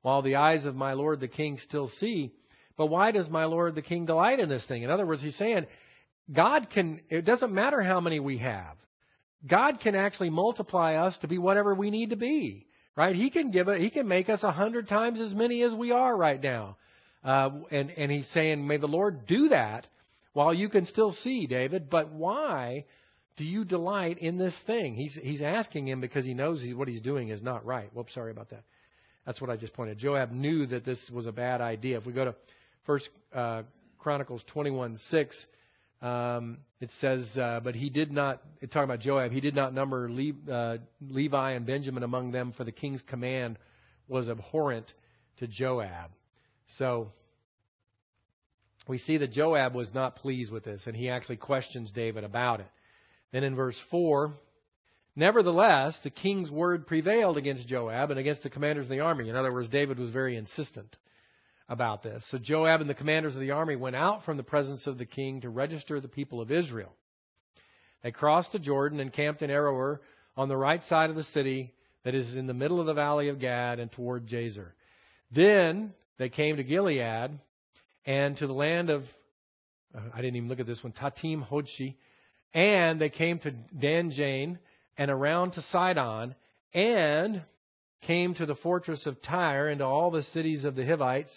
while 0.00 0.22
the 0.22 0.36
eyes 0.36 0.64
of 0.64 0.74
my 0.74 0.94
Lord 0.94 1.20
the 1.20 1.28
king 1.28 1.58
still 1.68 1.90
see. 1.98 2.32
But 2.78 2.86
why 2.86 3.10
does 3.10 3.28
my 3.28 3.44
Lord 3.44 3.74
the 3.74 3.82
king 3.82 4.06
delight 4.06 4.40
in 4.40 4.48
this 4.48 4.64
thing? 4.64 4.84
In 4.84 4.90
other 4.90 5.04
words, 5.04 5.20
he's 5.20 5.36
saying, 5.36 5.66
God 6.32 6.70
can, 6.70 7.02
it 7.10 7.26
doesn't 7.26 7.52
matter 7.52 7.82
how 7.82 8.00
many 8.00 8.20
we 8.20 8.38
have. 8.38 8.76
God 9.46 9.80
can 9.80 9.94
actually 9.94 10.30
multiply 10.30 10.96
us 10.96 11.16
to 11.22 11.28
be 11.28 11.38
whatever 11.38 11.74
we 11.74 11.90
need 11.90 12.10
to 12.10 12.16
be, 12.16 12.66
right? 12.94 13.16
He 13.16 13.30
can 13.30 13.50
give 13.50 13.68
it. 13.68 13.80
He 13.80 13.88
can 13.88 14.06
make 14.06 14.28
us 14.28 14.42
a 14.42 14.52
hundred 14.52 14.88
times 14.88 15.20
as 15.20 15.34
many 15.34 15.62
as 15.62 15.72
we 15.72 15.92
are 15.92 16.14
right 16.14 16.42
now. 16.42 16.76
Uh, 17.24 17.50
and 17.70 17.90
and 17.90 18.10
he's 18.10 18.28
saying, 18.34 18.66
may 18.66 18.76
the 18.76 18.86
Lord 18.86 19.26
do 19.26 19.48
that 19.48 19.86
while 20.34 20.52
you 20.52 20.68
can 20.68 20.84
still 20.86 21.12
see, 21.22 21.46
David. 21.46 21.88
But 21.88 22.12
why 22.12 22.84
do 23.36 23.44
you 23.44 23.64
delight 23.64 24.18
in 24.18 24.36
this 24.36 24.54
thing? 24.66 24.94
He's 24.94 25.18
he's 25.22 25.42
asking 25.42 25.88
him 25.88 26.00
because 26.00 26.24
he 26.24 26.34
knows 26.34 26.60
he, 26.60 26.74
what 26.74 26.88
he's 26.88 27.00
doing 27.00 27.30
is 27.30 27.42
not 27.42 27.64
right. 27.64 27.94
Whoops, 27.94 28.14
sorry 28.14 28.30
about 28.32 28.50
that. 28.50 28.64
That's 29.24 29.40
what 29.40 29.50
I 29.50 29.56
just 29.56 29.72
pointed. 29.72 29.98
Joab 29.98 30.32
knew 30.32 30.66
that 30.66 30.84
this 30.84 30.98
was 31.12 31.26
a 31.26 31.32
bad 31.32 31.60
idea. 31.60 31.96
If 31.96 32.06
we 32.06 32.12
go 32.12 32.26
to 32.26 32.34
First 32.84 33.08
uh, 33.34 33.62
Chronicles 33.98 34.42
twenty 34.52 34.70
one 34.70 34.98
six. 35.10 35.36
Um, 36.02 36.58
it 36.80 36.90
says, 37.00 37.28
uh, 37.36 37.60
but 37.62 37.74
he 37.74 37.90
did 37.90 38.10
not, 38.10 38.42
it's 38.60 38.72
talking 38.72 38.88
about 38.88 39.00
Joab, 39.00 39.32
he 39.32 39.40
did 39.40 39.54
not 39.54 39.74
number 39.74 40.10
Le- 40.10 40.52
uh, 40.52 40.78
Levi 41.06 41.52
and 41.52 41.66
Benjamin 41.66 42.02
among 42.02 42.32
them, 42.32 42.54
for 42.56 42.64
the 42.64 42.72
king's 42.72 43.02
command 43.06 43.58
was 44.08 44.28
abhorrent 44.28 44.90
to 45.38 45.46
Joab. 45.46 46.10
So 46.78 47.12
we 48.88 48.98
see 48.98 49.18
that 49.18 49.32
Joab 49.32 49.74
was 49.74 49.88
not 49.92 50.16
pleased 50.16 50.50
with 50.50 50.64
this, 50.64 50.82
and 50.86 50.96
he 50.96 51.10
actually 51.10 51.36
questions 51.36 51.90
David 51.90 52.24
about 52.24 52.60
it. 52.60 52.68
Then 53.30 53.44
in 53.44 53.54
verse 53.54 53.76
4, 53.90 54.32
nevertheless, 55.14 55.96
the 56.02 56.10
king's 56.10 56.50
word 56.50 56.86
prevailed 56.86 57.36
against 57.36 57.68
Joab 57.68 58.10
and 58.10 58.18
against 58.18 58.42
the 58.42 58.50
commanders 58.50 58.86
of 58.86 58.90
the 58.90 59.00
army. 59.00 59.28
In 59.28 59.36
other 59.36 59.52
words, 59.52 59.68
David 59.68 59.98
was 59.98 60.10
very 60.10 60.36
insistent 60.36 60.96
about 61.70 62.02
this. 62.02 62.22
So 62.30 62.38
Joab 62.38 62.80
and 62.80 62.90
the 62.90 62.94
commanders 62.94 63.34
of 63.34 63.40
the 63.40 63.52
army 63.52 63.76
went 63.76 63.96
out 63.96 64.24
from 64.24 64.36
the 64.36 64.42
presence 64.42 64.86
of 64.86 64.98
the 64.98 65.06
king 65.06 65.40
to 65.42 65.48
register 65.48 66.00
the 66.00 66.08
people 66.08 66.40
of 66.40 66.50
Israel. 66.50 66.92
They 68.02 68.10
crossed 68.10 68.52
the 68.52 68.58
Jordan 68.58 68.98
and 68.98 69.12
camped 69.12 69.40
in 69.40 69.50
Aroer 69.50 70.00
on 70.36 70.48
the 70.48 70.56
right 70.56 70.82
side 70.84 71.10
of 71.10 71.16
the 71.16 71.22
city 71.24 71.72
that 72.04 72.14
is 72.14 72.34
in 72.34 72.48
the 72.48 72.54
middle 72.54 72.80
of 72.80 72.86
the 72.86 72.94
valley 72.94 73.28
of 73.28 73.38
Gad 73.38 73.78
and 73.78 73.90
toward 73.92 74.26
Jazer. 74.26 74.72
Then 75.30 75.94
they 76.18 76.28
came 76.28 76.56
to 76.56 76.64
Gilead 76.64 77.38
and 78.04 78.36
to 78.38 78.46
the 78.46 78.52
land 78.52 78.90
of, 78.90 79.04
uh, 79.94 80.00
I 80.12 80.20
didn't 80.20 80.36
even 80.36 80.48
look 80.48 80.60
at 80.60 80.66
this 80.66 80.82
one, 80.82 80.92
Tahtim 80.92 81.46
Hodshi, 81.48 81.94
and 82.52 83.00
they 83.00 83.10
came 83.10 83.38
to 83.40 83.52
Dan 83.52 84.10
Jane 84.10 84.58
and 84.98 85.10
around 85.10 85.52
to 85.52 85.62
Sidon, 85.70 86.34
and 86.74 87.42
came 88.06 88.34
to 88.34 88.46
the 88.46 88.54
fortress 88.56 89.06
of 89.06 89.22
Tyre 89.22 89.68
and 89.68 89.78
to 89.78 89.84
all 89.84 90.10
the 90.10 90.22
cities 90.34 90.64
of 90.64 90.74
the 90.74 90.84
Hivites 90.84 91.30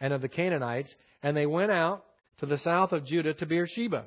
and 0.00 0.12
of 0.12 0.20
the 0.20 0.28
Canaanites, 0.28 0.94
and 1.22 1.36
they 1.36 1.46
went 1.46 1.70
out 1.70 2.04
to 2.38 2.46
the 2.46 2.58
south 2.58 2.92
of 2.92 3.04
Judah 3.04 3.34
to 3.34 3.46
Beersheba. 3.46 4.06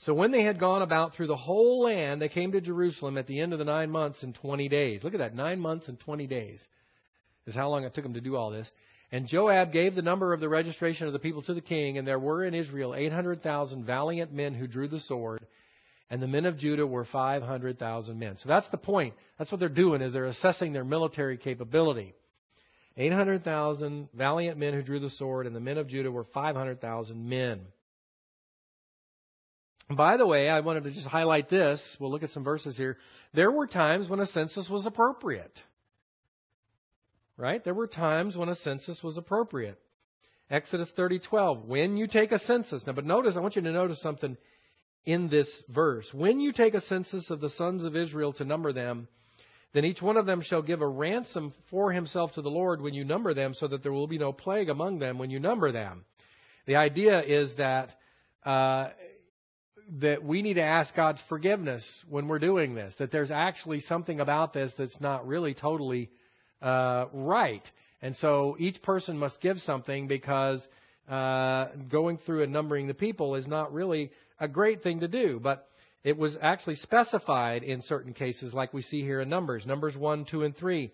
So 0.00 0.14
when 0.14 0.32
they 0.32 0.42
had 0.42 0.58
gone 0.58 0.80
about 0.80 1.14
through 1.14 1.26
the 1.26 1.36
whole 1.36 1.84
land, 1.84 2.22
they 2.22 2.30
came 2.30 2.52
to 2.52 2.60
Jerusalem 2.60 3.18
at 3.18 3.26
the 3.26 3.38
end 3.40 3.52
of 3.52 3.58
the 3.58 3.66
nine 3.66 3.90
months 3.90 4.22
and 4.22 4.34
twenty 4.34 4.68
days. 4.68 5.04
Look 5.04 5.12
at 5.12 5.18
that, 5.18 5.34
nine 5.34 5.60
months 5.60 5.88
and 5.88 6.00
twenty 6.00 6.26
days 6.26 6.60
is 7.46 7.54
how 7.54 7.68
long 7.68 7.84
it 7.84 7.94
took 7.94 8.04
them 8.04 8.14
to 8.14 8.20
do 8.20 8.36
all 8.36 8.50
this. 8.50 8.68
And 9.12 9.26
Joab 9.26 9.72
gave 9.72 9.94
the 9.94 10.02
number 10.02 10.32
of 10.32 10.40
the 10.40 10.48
registration 10.48 11.06
of 11.06 11.12
the 11.12 11.18
people 11.18 11.42
to 11.42 11.54
the 11.54 11.60
king, 11.60 11.98
and 11.98 12.06
there 12.06 12.18
were 12.18 12.44
in 12.44 12.54
Israel 12.54 12.94
800,000 12.94 13.84
valiant 13.84 14.32
men 14.32 14.54
who 14.54 14.68
drew 14.68 14.86
the 14.86 15.00
sword, 15.00 15.44
and 16.10 16.22
the 16.22 16.28
men 16.28 16.46
of 16.46 16.58
Judah 16.58 16.86
were 16.86 17.04
500,000 17.04 18.18
men. 18.18 18.36
So 18.38 18.48
that's 18.48 18.68
the 18.70 18.76
point. 18.76 19.14
That's 19.38 19.50
what 19.50 19.58
they're 19.58 19.68
doing 19.68 20.00
is 20.00 20.12
they're 20.12 20.26
assessing 20.26 20.72
their 20.72 20.84
military 20.84 21.38
capability. 21.38 22.14
800,000 23.00 24.10
valiant 24.12 24.58
men 24.58 24.74
who 24.74 24.82
drew 24.82 25.00
the 25.00 25.08
sword, 25.10 25.46
and 25.46 25.56
the 25.56 25.60
men 25.60 25.78
of 25.78 25.88
Judah 25.88 26.10
were 26.10 26.24
500,000 26.34 27.28
men. 27.28 27.60
By 29.88 30.18
the 30.18 30.26
way, 30.26 30.50
I 30.50 30.60
wanted 30.60 30.84
to 30.84 30.90
just 30.90 31.06
highlight 31.06 31.48
this. 31.48 31.80
We'll 31.98 32.10
look 32.10 32.22
at 32.22 32.30
some 32.30 32.44
verses 32.44 32.76
here. 32.76 32.98
There 33.32 33.50
were 33.50 33.66
times 33.66 34.08
when 34.08 34.20
a 34.20 34.26
census 34.26 34.68
was 34.68 34.84
appropriate. 34.84 35.58
Right? 37.38 37.64
There 37.64 37.74
were 37.74 37.86
times 37.86 38.36
when 38.36 38.50
a 38.50 38.54
census 38.56 39.02
was 39.02 39.16
appropriate. 39.16 39.80
Exodus 40.50 40.90
30:12, 40.96 41.64
when 41.64 41.96
you 41.96 42.06
take 42.06 42.32
a 42.32 42.38
census. 42.40 42.86
Now, 42.86 42.92
but 42.92 43.06
notice, 43.06 43.34
I 43.34 43.40
want 43.40 43.56
you 43.56 43.62
to 43.62 43.72
notice 43.72 44.02
something 44.02 44.36
in 45.06 45.28
this 45.28 45.48
verse. 45.70 46.12
When 46.12 46.38
you 46.38 46.52
take 46.52 46.74
a 46.74 46.82
census 46.82 47.30
of 47.30 47.40
the 47.40 47.50
sons 47.50 47.84
of 47.84 47.96
Israel 47.96 48.34
to 48.34 48.44
number 48.44 48.74
them, 48.74 49.08
then 49.72 49.84
each 49.84 50.02
one 50.02 50.16
of 50.16 50.26
them 50.26 50.42
shall 50.42 50.62
give 50.62 50.80
a 50.80 50.88
ransom 50.88 51.52
for 51.70 51.92
himself 51.92 52.32
to 52.32 52.42
the 52.42 52.50
Lord 52.50 52.80
when 52.80 52.94
you 52.94 53.04
number 53.04 53.34
them, 53.34 53.54
so 53.54 53.68
that 53.68 53.82
there 53.82 53.92
will 53.92 54.08
be 54.08 54.18
no 54.18 54.32
plague 54.32 54.68
among 54.68 54.98
them 54.98 55.18
when 55.18 55.30
you 55.30 55.38
number 55.38 55.70
them. 55.70 56.04
The 56.66 56.76
idea 56.76 57.22
is 57.22 57.54
that 57.56 57.90
uh, 58.44 58.88
that 59.98 60.22
we 60.24 60.42
need 60.42 60.54
to 60.54 60.62
ask 60.62 60.94
God's 60.94 61.20
forgiveness 61.28 61.84
when 62.08 62.28
we're 62.28 62.38
doing 62.38 62.74
this. 62.74 62.94
That 62.98 63.10
there's 63.10 63.30
actually 63.30 63.80
something 63.80 64.20
about 64.20 64.52
this 64.52 64.72
that's 64.78 65.00
not 65.00 65.26
really 65.26 65.54
totally 65.54 66.10
uh, 66.62 67.06
right. 67.12 67.62
And 68.02 68.14
so 68.16 68.56
each 68.58 68.80
person 68.82 69.18
must 69.18 69.40
give 69.40 69.58
something 69.58 70.06
because 70.06 70.66
uh, 71.08 71.66
going 71.90 72.18
through 72.24 72.44
and 72.44 72.52
numbering 72.52 72.86
the 72.86 72.94
people 72.94 73.34
is 73.34 73.46
not 73.46 73.72
really 73.72 74.10
a 74.38 74.48
great 74.48 74.82
thing 74.82 75.00
to 75.00 75.08
do. 75.08 75.40
But 75.42 75.66
it 76.02 76.16
was 76.16 76.36
actually 76.40 76.76
specified 76.76 77.62
in 77.62 77.82
certain 77.82 78.14
cases, 78.14 78.54
like 78.54 78.72
we 78.72 78.82
see 78.82 79.02
here 79.02 79.20
in 79.20 79.28
Numbers, 79.28 79.66
Numbers 79.66 79.96
1, 79.96 80.26
2, 80.30 80.44
and 80.44 80.56
3. 80.56 80.90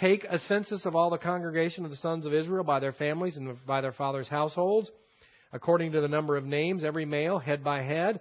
Take 0.00 0.24
a 0.24 0.38
census 0.40 0.84
of 0.86 0.94
all 0.94 1.10
the 1.10 1.18
congregation 1.18 1.84
of 1.84 1.90
the 1.90 1.96
sons 1.96 2.26
of 2.26 2.34
Israel 2.34 2.64
by 2.64 2.80
their 2.80 2.92
families 2.92 3.36
and 3.36 3.56
by 3.66 3.80
their 3.80 3.92
fathers' 3.92 4.28
households, 4.28 4.90
according 5.52 5.92
to 5.92 6.00
the 6.00 6.08
number 6.08 6.36
of 6.36 6.44
names, 6.44 6.84
every 6.84 7.04
male, 7.04 7.38
head 7.38 7.64
by 7.64 7.82
head, 7.82 8.20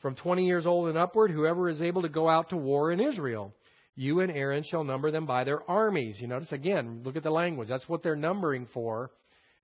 from 0.00 0.14
20 0.14 0.46
years 0.46 0.66
old 0.66 0.88
and 0.88 0.98
upward, 0.98 1.30
whoever 1.30 1.68
is 1.68 1.82
able 1.82 2.02
to 2.02 2.08
go 2.08 2.28
out 2.28 2.50
to 2.50 2.56
war 2.56 2.92
in 2.92 3.00
Israel. 3.00 3.52
You 3.96 4.20
and 4.20 4.30
Aaron 4.30 4.62
shall 4.62 4.84
number 4.84 5.10
them 5.10 5.26
by 5.26 5.42
their 5.42 5.68
armies. 5.68 6.20
You 6.20 6.28
notice 6.28 6.52
again, 6.52 7.02
look 7.04 7.16
at 7.16 7.24
the 7.24 7.30
language. 7.30 7.68
That's 7.68 7.88
what 7.88 8.04
they're 8.04 8.14
numbering 8.14 8.68
for, 8.72 9.10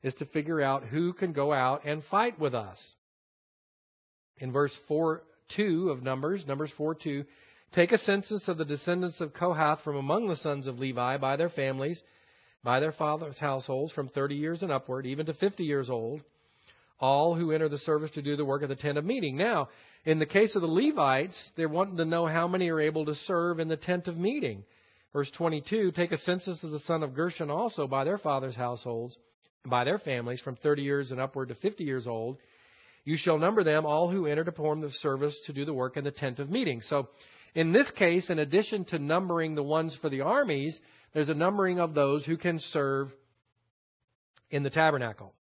is 0.03 0.15
to 0.15 0.27
figure 0.27 0.61
out 0.61 0.85
who 0.85 1.13
can 1.13 1.33
go 1.33 1.53
out 1.53 1.85
and 1.85 2.03
fight 2.11 2.39
with 2.39 2.55
us. 2.55 2.79
In 4.39 4.51
verse 4.51 4.77
4 4.89 5.23
2 5.57 5.91
of 5.91 6.03
Numbers, 6.03 6.45
Numbers 6.47 6.73
4 6.77 6.95
2, 6.95 7.25
take 7.75 7.93
a 7.93 7.99
census 7.99 8.47
of 8.49 8.59
the 8.59 8.65
descendants 8.65 9.21
of 9.21 9.35
Kohath 9.35 9.83
from 9.83 9.97
among 9.97 10.29
the 10.29 10.37
sons 10.37 10.67
of 10.67 10.79
Levi 10.79 11.17
by 11.19 11.37
their 11.37 11.51
families, 11.51 12.03
by 12.63 12.81
their 12.81 12.93
fathers' 12.93 13.39
households, 13.39 13.93
from 13.93 14.09
30 14.09 14.35
years 14.35 14.63
and 14.63 14.73
upward, 14.73 15.07
even 15.07 15.27
to 15.27 15.35
50 15.35 15.65
years 15.65 15.91
old, 15.91 16.23
all 16.99 17.35
who 17.35 17.53
enter 17.53 17.69
the 17.69 17.79
service 17.79 18.11
to 18.13 18.23
do 18.23 18.37
the 18.37 18.45
work 18.45 18.63
of 18.63 18.69
the 18.69 18.77
tent 18.77 18.99
of 18.99 19.05
meeting. 19.05 19.37
Now, 19.37 19.69
in 20.05 20.19
the 20.19 20.27
case 20.27 20.55
of 20.55 20.63
the 20.63 20.69
Levites, 20.69 21.37
they're 21.57 21.69
wanting 21.69 21.97
to 21.99 22.05
know 22.05 22.27
how 22.27 22.49
many 22.49 22.69
are 22.71 22.81
able 22.81 23.05
to 23.07 23.15
serve 23.27 23.61
in 23.61 23.69
the 23.69 23.77
tent 23.77 24.09
of 24.09 24.17
meeting. 24.17 24.65
Verse 25.13 25.31
22 25.37 25.93
Take 25.93 26.13
a 26.13 26.19
census 26.19 26.63
of 26.63 26.71
the 26.71 26.81
son 26.81 27.03
of 27.03 27.15
Gershon 27.15 27.51
also 27.51 27.87
by 27.87 28.05
their 28.05 28.19
fathers' 28.19 28.57
households, 28.57 29.17
by 29.65 29.85
their 29.85 29.99
families, 29.99 30.41
from 30.41 30.57
30 30.57 30.83
years 30.83 31.11
and 31.11 31.21
upward 31.21 31.49
to 31.49 31.55
50 31.55 31.85
years 31.85 32.07
old. 32.07 32.37
You 33.05 33.17
shall 33.17 33.39
number 33.39 33.65
them, 33.65 33.85
all 33.87 34.11
who 34.11 34.27
enter 34.27 34.45
to 34.45 34.53
perform 34.53 34.81
the 34.81 34.91
service 34.91 35.39
to 35.47 35.53
do 35.53 35.65
the 35.65 35.75
work 35.75 35.97
in 35.97 36.05
the 36.05 36.11
tent 36.11 36.39
of 36.39 36.51
meeting. 36.51 36.81
So, 36.83 37.09
in 37.55 37.73
this 37.73 37.91
case, 37.93 38.31
in 38.31 38.39
addition 38.39 38.85
to 38.87 38.99
numbering 38.99 39.55
the 39.55 39.63
ones 39.63 39.97
for 40.01 40.09
the 40.09 40.23
armies, 40.23 40.79
there's 41.13 41.29
a 41.29 41.35
numbering 41.35 41.79
of 41.79 41.95
those 41.95 42.25
who 42.25 42.37
can 42.37 42.59
serve 42.59 43.09
in 44.51 44.63
the 44.63 44.71
tabernacle. 44.71 45.35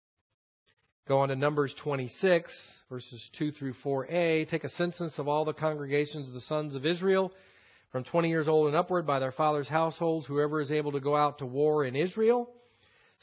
Go 1.08 1.20
on 1.20 1.28
to 1.28 1.36
Numbers 1.36 1.74
26 1.82 2.52
verses 2.88 3.28
2 3.38 3.52
through 3.52 3.74
4a. 3.84 4.48
Take 4.48 4.64
a 4.64 4.68
census 4.70 5.12
of 5.18 5.26
all 5.26 5.44
the 5.44 5.52
congregations 5.52 6.28
of 6.28 6.34
the 6.34 6.40
sons 6.42 6.76
of 6.76 6.86
Israel 6.86 7.32
from 7.90 8.04
20 8.04 8.28
years 8.28 8.46
old 8.46 8.68
and 8.68 8.76
upward 8.76 9.06
by 9.06 9.18
their 9.18 9.32
fathers' 9.32 9.68
households, 9.68 10.26
whoever 10.26 10.60
is 10.60 10.70
able 10.70 10.92
to 10.92 11.00
go 11.00 11.16
out 11.16 11.38
to 11.38 11.46
war 11.46 11.84
in 11.84 11.96
Israel. 11.96 12.48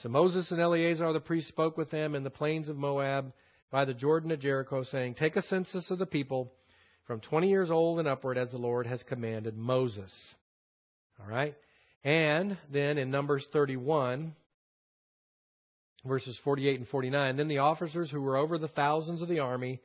So 0.02 0.10
Moses 0.10 0.52
and 0.52 0.60
Eleazar 0.60 1.14
the 1.14 1.20
priest 1.20 1.48
spoke 1.48 1.78
with 1.78 1.90
them 1.90 2.16
in 2.16 2.24
the 2.24 2.30
plains 2.30 2.70
of 2.70 2.76
Moab 2.76 3.32
by 3.72 3.86
the 3.86 3.94
Jordan 3.94 4.32
at 4.32 4.42
Jericho, 4.42 4.84
saying, 4.84 5.16
Take 5.16 5.36
a 5.36 5.42
census 5.44 5.90
of 5.90 6.00
the 6.00 6.06
people 6.06 6.52
from 7.08 7.22
20 7.22 7.50
years 7.50 7.72
old 7.72 8.00
and 8.00 8.08
upward, 8.08 8.38
as 8.38 8.52
the 8.52 8.58
Lord 8.58 8.86
has 8.86 9.02
commanded 9.04 9.58
Moses. 9.58 10.12
All 11.20 11.28
right? 11.28 11.56
And 12.04 12.58
then 12.72 12.98
in 12.98 13.12
Numbers 13.12 13.46
31, 13.54 14.36
verses 16.06 16.40
48 16.44 16.80
and 16.80 16.88
49. 16.88 17.38
Then 17.38 17.48
the 17.48 17.60
officers 17.60 18.10
who 18.10 18.22
were 18.22 18.38
over 18.38 18.58
the 18.58 18.68
thousands 18.68 19.22
of 19.22 19.30
the 19.30 19.40
army, 19.40 19.80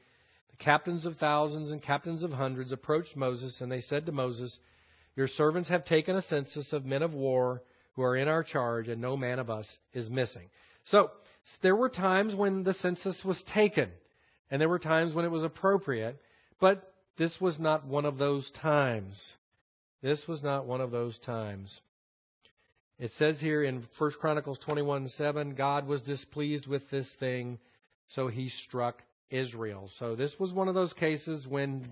the 0.51 0.57
captains 0.57 1.05
of 1.05 1.17
thousands 1.17 1.71
and 1.71 1.83
captains 1.83 2.23
of 2.23 2.33
hundreds, 2.33 2.73
approached 2.73 3.17
Moses, 3.17 3.61
and 3.61 3.71
they 3.71 3.83
said 3.83 4.07
to 4.07 4.13
Moses, 4.13 4.57
Your 5.15 5.29
servants 5.29 5.69
have 5.69 5.85
taken 5.85 6.17
a 6.17 6.23
census 6.23 6.73
of 6.73 6.85
men 6.85 7.03
of 7.03 7.13
war 7.13 7.63
who 7.95 8.03
are 8.03 8.17
in 8.17 8.29
our 8.29 8.43
charge, 8.43 8.89
and 8.89 9.01
no 9.01 9.17
man 9.17 9.39
of 9.39 9.51
us 9.51 9.67
is 9.93 10.11
missing. 10.11 10.49
So, 10.87 11.11
there 11.63 11.77
were 11.77 11.89
times 11.89 12.35
when 12.35 12.65
the 12.65 12.75
census 12.75 13.21
was 13.25 13.43
taken, 13.55 13.91
and 14.51 14.61
there 14.61 14.69
were 14.69 14.79
times 14.79 15.15
when 15.15 15.25
it 15.25 15.31
was 15.31 15.45
appropriate, 15.45 16.21
but 16.61 16.93
this 17.19 17.37
was 17.41 17.59
not 17.59 17.87
one 17.87 18.05
of 18.05 18.19
those 18.19 18.51
times. 18.61 19.21
This 20.03 20.23
was 20.29 20.43
not 20.43 20.67
one 20.67 20.81
of 20.81 20.91
those 20.91 21.19
times. 21.21 21.81
It 22.99 23.11
says 23.19 23.39
here 23.41 23.63
in 23.63 23.85
1 23.99 24.11
Chronicles 24.21 24.59
21 24.65 25.09
7, 25.09 25.55
God 25.55 25.87
was 25.87 26.01
displeased 26.03 26.67
with 26.67 26.89
this 26.91 27.09
thing, 27.21 27.59
so 28.09 28.29
he 28.29 28.51
struck 28.65 29.03
Israel. 29.31 29.91
So 29.99 30.17
this 30.17 30.35
was 30.39 30.53
one 30.53 30.69
of 30.69 30.75
those 30.75 30.93
cases 30.95 31.47
when 31.47 31.87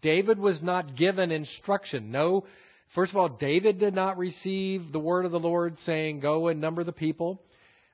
David 0.00 0.38
was 0.38 0.62
not 0.62 0.96
given 0.96 1.30
instruction. 1.30 2.10
No, 2.10 2.46
first 2.94 3.12
of 3.12 3.18
all, 3.18 3.28
David 3.28 3.78
did 3.78 3.94
not 3.94 4.16
receive 4.16 4.92
the 4.92 4.98
word 4.98 5.26
of 5.26 5.32
the 5.32 5.40
Lord 5.40 5.76
saying, 5.84 6.20
Go 6.20 6.48
and 6.48 6.60
number 6.60 6.84
the 6.84 6.92
people. 6.92 7.42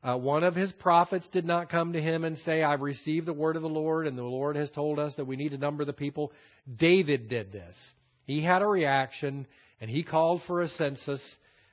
Uh, 0.07 0.17
one 0.17 0.45
of 0.45 0.55
his 0.55 0.71
prophets 0.73 1.27
did 1.33 1.45
not 1.45 1.69
come 1.69 1.93
to 1.95 2.01
him 2.01 2.25
and 2.25 2.39
say, 2.39 2.63
I've 2.63 2.81
received 2.81 3.27
the 3.27 3.33
word 3.33 3.57
of 3.57 3.63
the 3.63 3.69
Lord, 3.69 4.07
and 4.07 4.17
the 4.17 4.23
Lord 4.23 4.55
has 4.57 4.71
told 4.71 4.99
us 4.99 5.13
that 5.17 5.27
we 5.27 5.37
need 5.37 5.51
to 5.51 5.59
number 5.59 5.85
the 5.85 5.93
people. 5.93 6.33
David 6.79 7.29
did 7.29 7.51
this. 7.51 7.75
He 8.25 8.43
had 8.43 8.63
a 8.63 8.67
reaction, 8.67 9.47
and 9.81 9.91
he 9.91 10.05
called 10.05 10.43
for 10.47 10.61
a 10.61 10.69
census 10.69 11.21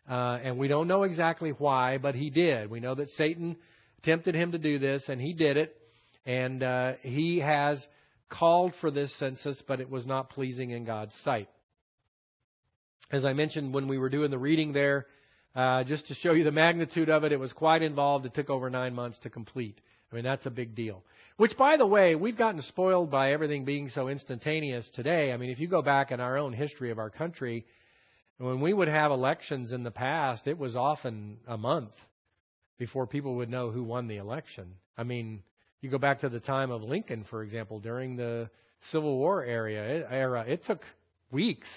uh, 0.10 0.40
and 0.44 0.58
we 0.58 0.68
don't 0.68 0.88
know 0.88 1.04
exactly 1.04 1.52
why, 1.52 1.98
but 1.98 2.16
he 2.16 2.30
did. 2.30 2.70
We 2.70 2.80
know 2.80 2.96
that 2.96 3.10
Satan 3.10 3.56
tempted 4.04 4.36
him 4.36 4.52
to 4.52 4.58
do 4.58 4.80
this, 4.80 5.04
and 5.08 5.20
he 5.20 5.34
did 5.34 5.58
it. 5.58 5.76
And 6.26 6.62
uh, 6.62 6.94
he 7.02 7.40
has 7.40 7.86
called 8.30 8.74
for 8.82 8.92
this 8.92 9.14
census, 9.20 9.62
but 9.68 9.80
it 9.80 9.90
was 9.90 10.06
not 10.06 10.30
pleasing 10.30 10.72
in 10.72 10.86
God's 10.86 11.14
sight. 11.24 11.50
As 13.12 13.26
I 13.26 13.34
mentioned 13.34 13.74
when 13.74 13.88
we 13.88 13.98
were 13.98 14.10
doing 14.10 14.32
the 14.32 14.38
reading 14.38 14.74
there, 14.74 15.06
uh, 15.56 15.84
just 15.84 16.08
to 16.08 16.16
show 16.16 16.34
you 16.34 16.44
the 16.44 16.52
magnitude 16.52 17.10
of 17.10 17.24
it, 17.24 17.32
it 17.32 17.40
was 17.40 17.54
quite 17.54 17.82
involved. 17.82 18.26
It 18.26 18.34
took 18.34 18.50
over 18.50 18.70
nine 18.70 18.94
months 18.94 19.20
to 19.20 19.30
complete. 19.30 19.80
I 20.12 20.16
mean, 20.16 20.24
that's 20.24 20.46
a 20.46 20.52
big 20.52 20.76
deal. 20.76 21.04
Which, 21.38 21.58
by 21.58 21.78
the 21.78 21.88
way, 21.88 22.16
we've 22.16 22.38
gotten 22.38 22.62
spoiled 22.62 23.10
by 23.10 23.32
everything 23.32 23.66
being 23.66 23.90
so 23.90 24.08
instantaneous 24.08 24.88
today. 24.94 25.32
I 25.32 25.38
mean, 25.38 25.50
if 25.50 25.60
you 25.60 25.68
go 25.68 25.82
back 25.82 26.12
in 26.12 26.20
our 26.20 26.38
own 26.38 26.54
history 26.54 26.92
of 26.92 27.00
our 27.00 27.10
country, 27.10 27.66
when 28.38 28.62
we 28.62 28.74
would 28.74 28.88
have 28.88 29.12
elections 29.12 29.72
in 29.72 29.84
the 29.84 29.92
past, 29.92 30.48
it 30.48 30.58
was 30.58 30.76
often 30.76 31.38
a 31.48 31.58
month 31.58 31.94
before 32.78 33.08
people 33.08 33.36
would 33.36 33.50
know 33.50 33.72
who 33.72 33.84
won 33.84 34.08
the 34.08 34.18
election. 34.18 34.76
I 34.98 35.04
mean, 35.04 35.42
you 35.82 35.90
go 35.90 35.98
back 35.98 36.22
to 36.22 36.30
the 36.30 36.40
time 36.40 36.72
of 36.72 36.82
Lincoln, 36.82 37.26
for 37.30 37.44
example, 37.44 37.80
during 37.80 38.16
the 38.16 38.50
Civil 38.92 39.18
War 39.18 39.44
era, 39.44 40.06
era 40.10 40.46
it 40.48 40.66
took 40.66 40.82
weeks 41.32 41.68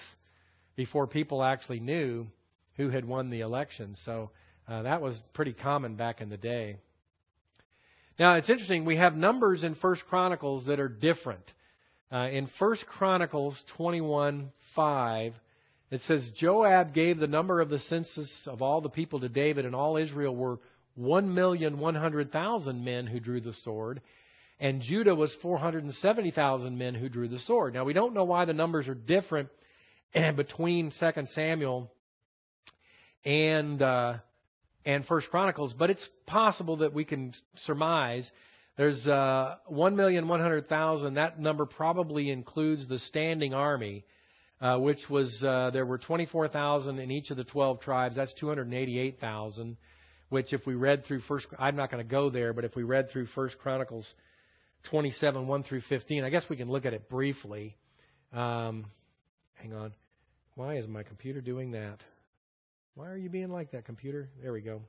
before 0.75 1.07
people 1.07 1.43
actually 1.43 1.79
knew 1.79 2.27
who 2.77 2.89
had 2.89 3.05
won 3.05 3.29
the 3.29 3.41
election. 3.41 3.95
So 4.05 4.29
uh, 4.67 4.83
that 4.83 5.01
was 5.01 5.19
pretty 5.33 5.53
common 5.53 5.95
back 5.95 6.21
in 6.21 6.29
the 6.29 6.37
day. 6.37 6.77
Now 8.19 8.35
it's 8.35 8.49
interesting. 8.49 8.85
We 8.85 8.97
have 8.97 9.15
numbers 9.15 9.63
in 9.63 9.75
First 9.75 10.03
Chronicles 10.09 10.65
that 10.67 10.79
are 10.79 10.89
different. 10.89 11.43
Uh, 12.11 12.29
in 12.29 12.49
First 12.57 12.85
Chronicles 12.85 13.55
twenty 13.75 14.01
one 14.01 14.51
five, 14.75 15.33
It 15.89 16.01
says 16.07 16.27
Joab 16.35 16.93
gave 16.93 17.19
the 17.19 17.27
number 17.27 17.61
of 17.61 17.69
the 17.69 17.79
census 17.79 18.29
of 18.45 18.61
all 18.61 18.81
the 18.81 18.89
people 18.89 19.19
to 19.21 19.29
David, 19.29 19.65
and 19.65 19.75
all 19.75 19.97
Israel 19.97 20.35
were 20.35 20.59
one 20.95 21.33
million 21.33 21.79
one 21.79 21.95
hundred 21.95 22.31
thousand 22.31 22.83
men 22.83 23.07
who 23.07 23.19
drew 23.19 23.39
the 23.39 23.53
sword, 23.63 24.01
and 24.59 24.81
Judah 24.81 25.15
was 25.15 25.33
four 25.41 25.57
hundred 25.57 25.83
and 25.83 25.93
seventy 25.95 26.31
thousand 26.31 26.77
men 26.77 26.95
who 26.95 27.09
drew 27.09 27.27
the 27.27 27.39
sword. 27.39 27.73
Now 27.73 27.85
we 27.85 27.93
don't 27.93 28.13
know 28.13 28.25
why 28.25 28.45
the 28.45 28.53
numbers 28.53 28.87
are 28.87 28.95
different 28.95 29.49
between 30.35 30.91
Second 30.91 31.29
Samuel 31.29 31.91
and 33.27 33.81
uh, 33.81 34.13
and 34.85 35.05
First 35.05 35.29
Chronicles, 35.29 35.73
but 35.77 35.89
it's 35.89 36.07
possible 36.25 36.77
that 36.77 36.93
we 36.93 37.03
can 37.03 37.33
surmise 37.65 38.29
there's 38.77 39.05
uh, 39.05 39.55
one 39.67 39.97
million 39.97 40.27
one 40.29 40.39
hundred 40.39 40.69
thousand. 40.69 41.15
That 41.15 41.39
number 41.39 41.65
probably 41.65 42.31
includes 42.31 42.87
the 42.87 42.99
standing 42.99 43.53
army, 43.53 44.05
uh, 44.61 44.77
which 44.77 44.99
was 45.09 45.35
uh, 45.43 45.71
there 45.73 45.85
were 45.85 45.97
twenty 45.97 46.25
four 46.25 46.47
thousand 46.47 46.99
in 46.99 47.11
each 47.11 47.29
of 47.29 47.37
the 47.37 47.43
twelve 47.43 47.81
tribes. 47.81 48.15
That's 48.15 48.33
two 48.39 48.47
hundred 48.47 48.73
eighty 48.73 48.97
eight 48.97 49.19
thousand. 49.19 49.75
Which, 50.29 50.51
if 50.51 50.65
we 50.65 50.75
read 50.75 51.05
through 51.05 51.21
First, 51.21 51.47
I'm 51.57 51.75
not 51.75 51.89
going 51.91 52.03
to 52.03 52.09
go 52.09 52.29
there, 52.29 52.53
but 52.53 52.65
if 52.65 52.75
we 52.75 52.83
read 52.83 53.09
through 53.11 53.27
First 53.27 53.57
Chronicles 53.59 54.05
27 54.89 55.47
1 55.47 55.63
through 55.63 55.81
15, 55.87 56.23
I 56.25 56.29
guess 56.29 56.43
we 56.49 56.57
can 56.57 56.69
look 56.69 56.85
at 56.85 56.93
it 56.93 57.09
briefly. 57.09 57.77
Um, 58.33 58.87
hang 59.53 59.73
on. 59.73 59.93
Why 60.55 60.75
is 60.75 60.85
my 60.85 61.03
computer 61.03 61.39
doing 61.39 61.71
that? 61.71 61.99
Why 62.97 63.09
are 63.09 63.17
you 63.17 63.29
being 63.29 63.51
like 63.51 63.73
that, 63.73 63.85
computer? 63.85 64.27
There 64.41 64.51
we 64.51 64.61
go. 64.61 64.81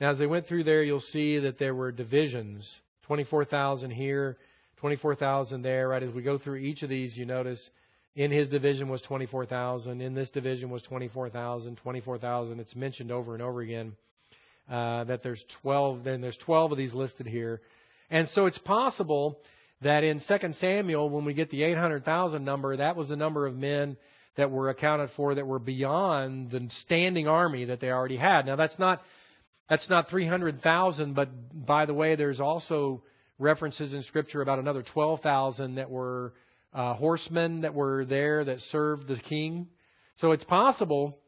Now, 0.00 0.12
as 0.12 0.18
they 0.18 0.28
went 0.28 0.46
through 0.46 0.62
there, 0.62 0.84
you'll 0.84 1.00
see 1.00 1.40
that 1.40 1.58
there 1.58 1.74
were 1.74 1.90
divisions 1.90 2.64
24,000 3.08 3.90
here, 3.90 4.36
24,000 4.76 5.60
there. 5.62 5.88
Right 5.88 6.04
as 6.04 6.14
we 6.14 6.22
go 6.22 6.38
through 6.38 6.58
each 6.58 6.84
of 6.84 6.88
these, 6.88 7.16
you 7.16 7.26
notice 7.26 7.60
in 8.14 8.30
his 8.30 8.48
division 8.48 8.88
was 8.88 9.02
24,000. 9.02 10.00
In 10.00 10.14
this 10.14 10.30
division 10.30 10.70
was 10.70 10.82
24,000, 10.82 11.78
24,000. 11.78 12.60
It's 12.60 12.76
mentioned 12.76 13.10
over 13.10 13.34
and 13.34 13.42
over 13.42 13.60
again 13.60 13.96
uh, 14.70 15.02
that 15.02 15.24
there's 15.24 15.44
12. 15.62 16.04
Then 16.04 16.20
there's 16.20 16.38
12 16.44 16.70
of 16.70 16.78
these 16.78 16.94
listed 16.94 17.26
here, 17.26 17.60
and 18.08 18.28
so 18.28 18.46
it's 18.46 18.58
possible 18.58 19.40
that 19.82 20.04
in 20.04 20.20
2 20.28 20.52
Samuel, 20.60 21.10
when 21.10 21.24
we 21.24 21.34
get 21.34 21.50
the 21.50 21.64
800,000 21.64 22.44
number, 22.44 22.76
that 22.76 22.94
was 22.94 23.08
the 23.08 23.16
number 23.16 23.48
of 23.48 23.56
men 23.56 23.96
that 24.36 24.50
were 24.50 24.70
accounted 24.70 25.10
for 25.16 25.34
that 25.34 25.46
were 25.46 25.58
beyond 25.58 26.50
the 26.50 26.68
standing 26.84 27.26
army 27.26 27.66
that 27.66 27.80
they 27.80 27.90
already 27.90 28.16
had. 28.16 28.46
Now 28.46 28.56
that's 28.56 28.78
not 28.78 29.02
that's 29.68 29.88
not 29.88 30.08
300,000, 30.10 31.14
but 31.14 31.28
by 31.66 31.86
the 31.86 31.94
way, 31.94 32.16
there's 32.16 32.40
also 32.40 33.04
references 33.38 33.94
in 33.94 34.02
Scripture 34.02 34.42
about 34.42 34.58
another 34.58 34.82
12,000 34.82 35.76
that 35.76 35.88
were 35.88 36.34
uh, 36.74 36.94
horsemen 36.94 37.60
that 37.60 37.72
were 37.72 38.04
there 38.04 38.44
that 38.44 38.58
served 38.72 39.06
the 39.06 39.16
king. 39.16 39.68
So 40.18 40.32
it's 40.32 40.44
possible 40.44 41.18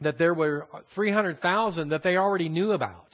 that 0.00 0.18
there 0.18 0.34
were 0.34 0.68
300,000 0.94 1.88
that 1.88 2.04
they 2.04 2.16
already 2.16 2.48
knew 2.48 2.72
about. 2.72 3.08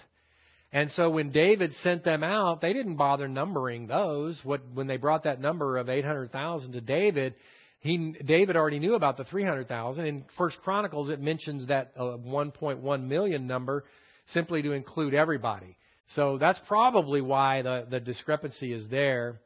And 0.73 0.91
so 0.93 1.11
when 1.11 1.33
David 1.33 1.73
sent 1.83 2.05
them 2.05 2.23
out, 2.23 2.61
they 2.61 2.73
didn't 2.73 2.97
bother 2.97 3.29
numbering 3.29 3.87
those. 3.87 4.39
What 4.45 4.61
when 4.73 4.87
they 4.87 4.99
brought 4.99 5.25
that 5.25 5.41
number 5.41 5.79
of 5.79 5.89
800,000 5.89 6.73
to 6.73 6.81
David, 6.81 7.35
he 7.81 8.15
David 8.25 8.57
already 8.57 8.79
knew 8.79 8.95
about 8.95 9.17
the 9.17 9.25
300,000. 9.25 10.05
In 10.05 10.25
First 10.37 10.59
Chronicles, 10.63 11.09
it 11.09 11.21
mentions 11.21 11.67
that 11.69 11.93
uh, 11.97 12.03
1.1 12.03 13.09
million 13.09 13.47
number 13.47 13.85
simply 14.29 14.63
to 14.63 14.73
include 14.73 15.15
everybody. 15.15 15.77
So 16.15 16.39
that's 16.39 16.59
probably 16.69 17.21
why 17.21 17.63
the 17.63 17.87
the 17.91 18.01
discrepancy 18.01 18.73
is 18.73 18.89
there. 18.91 19.41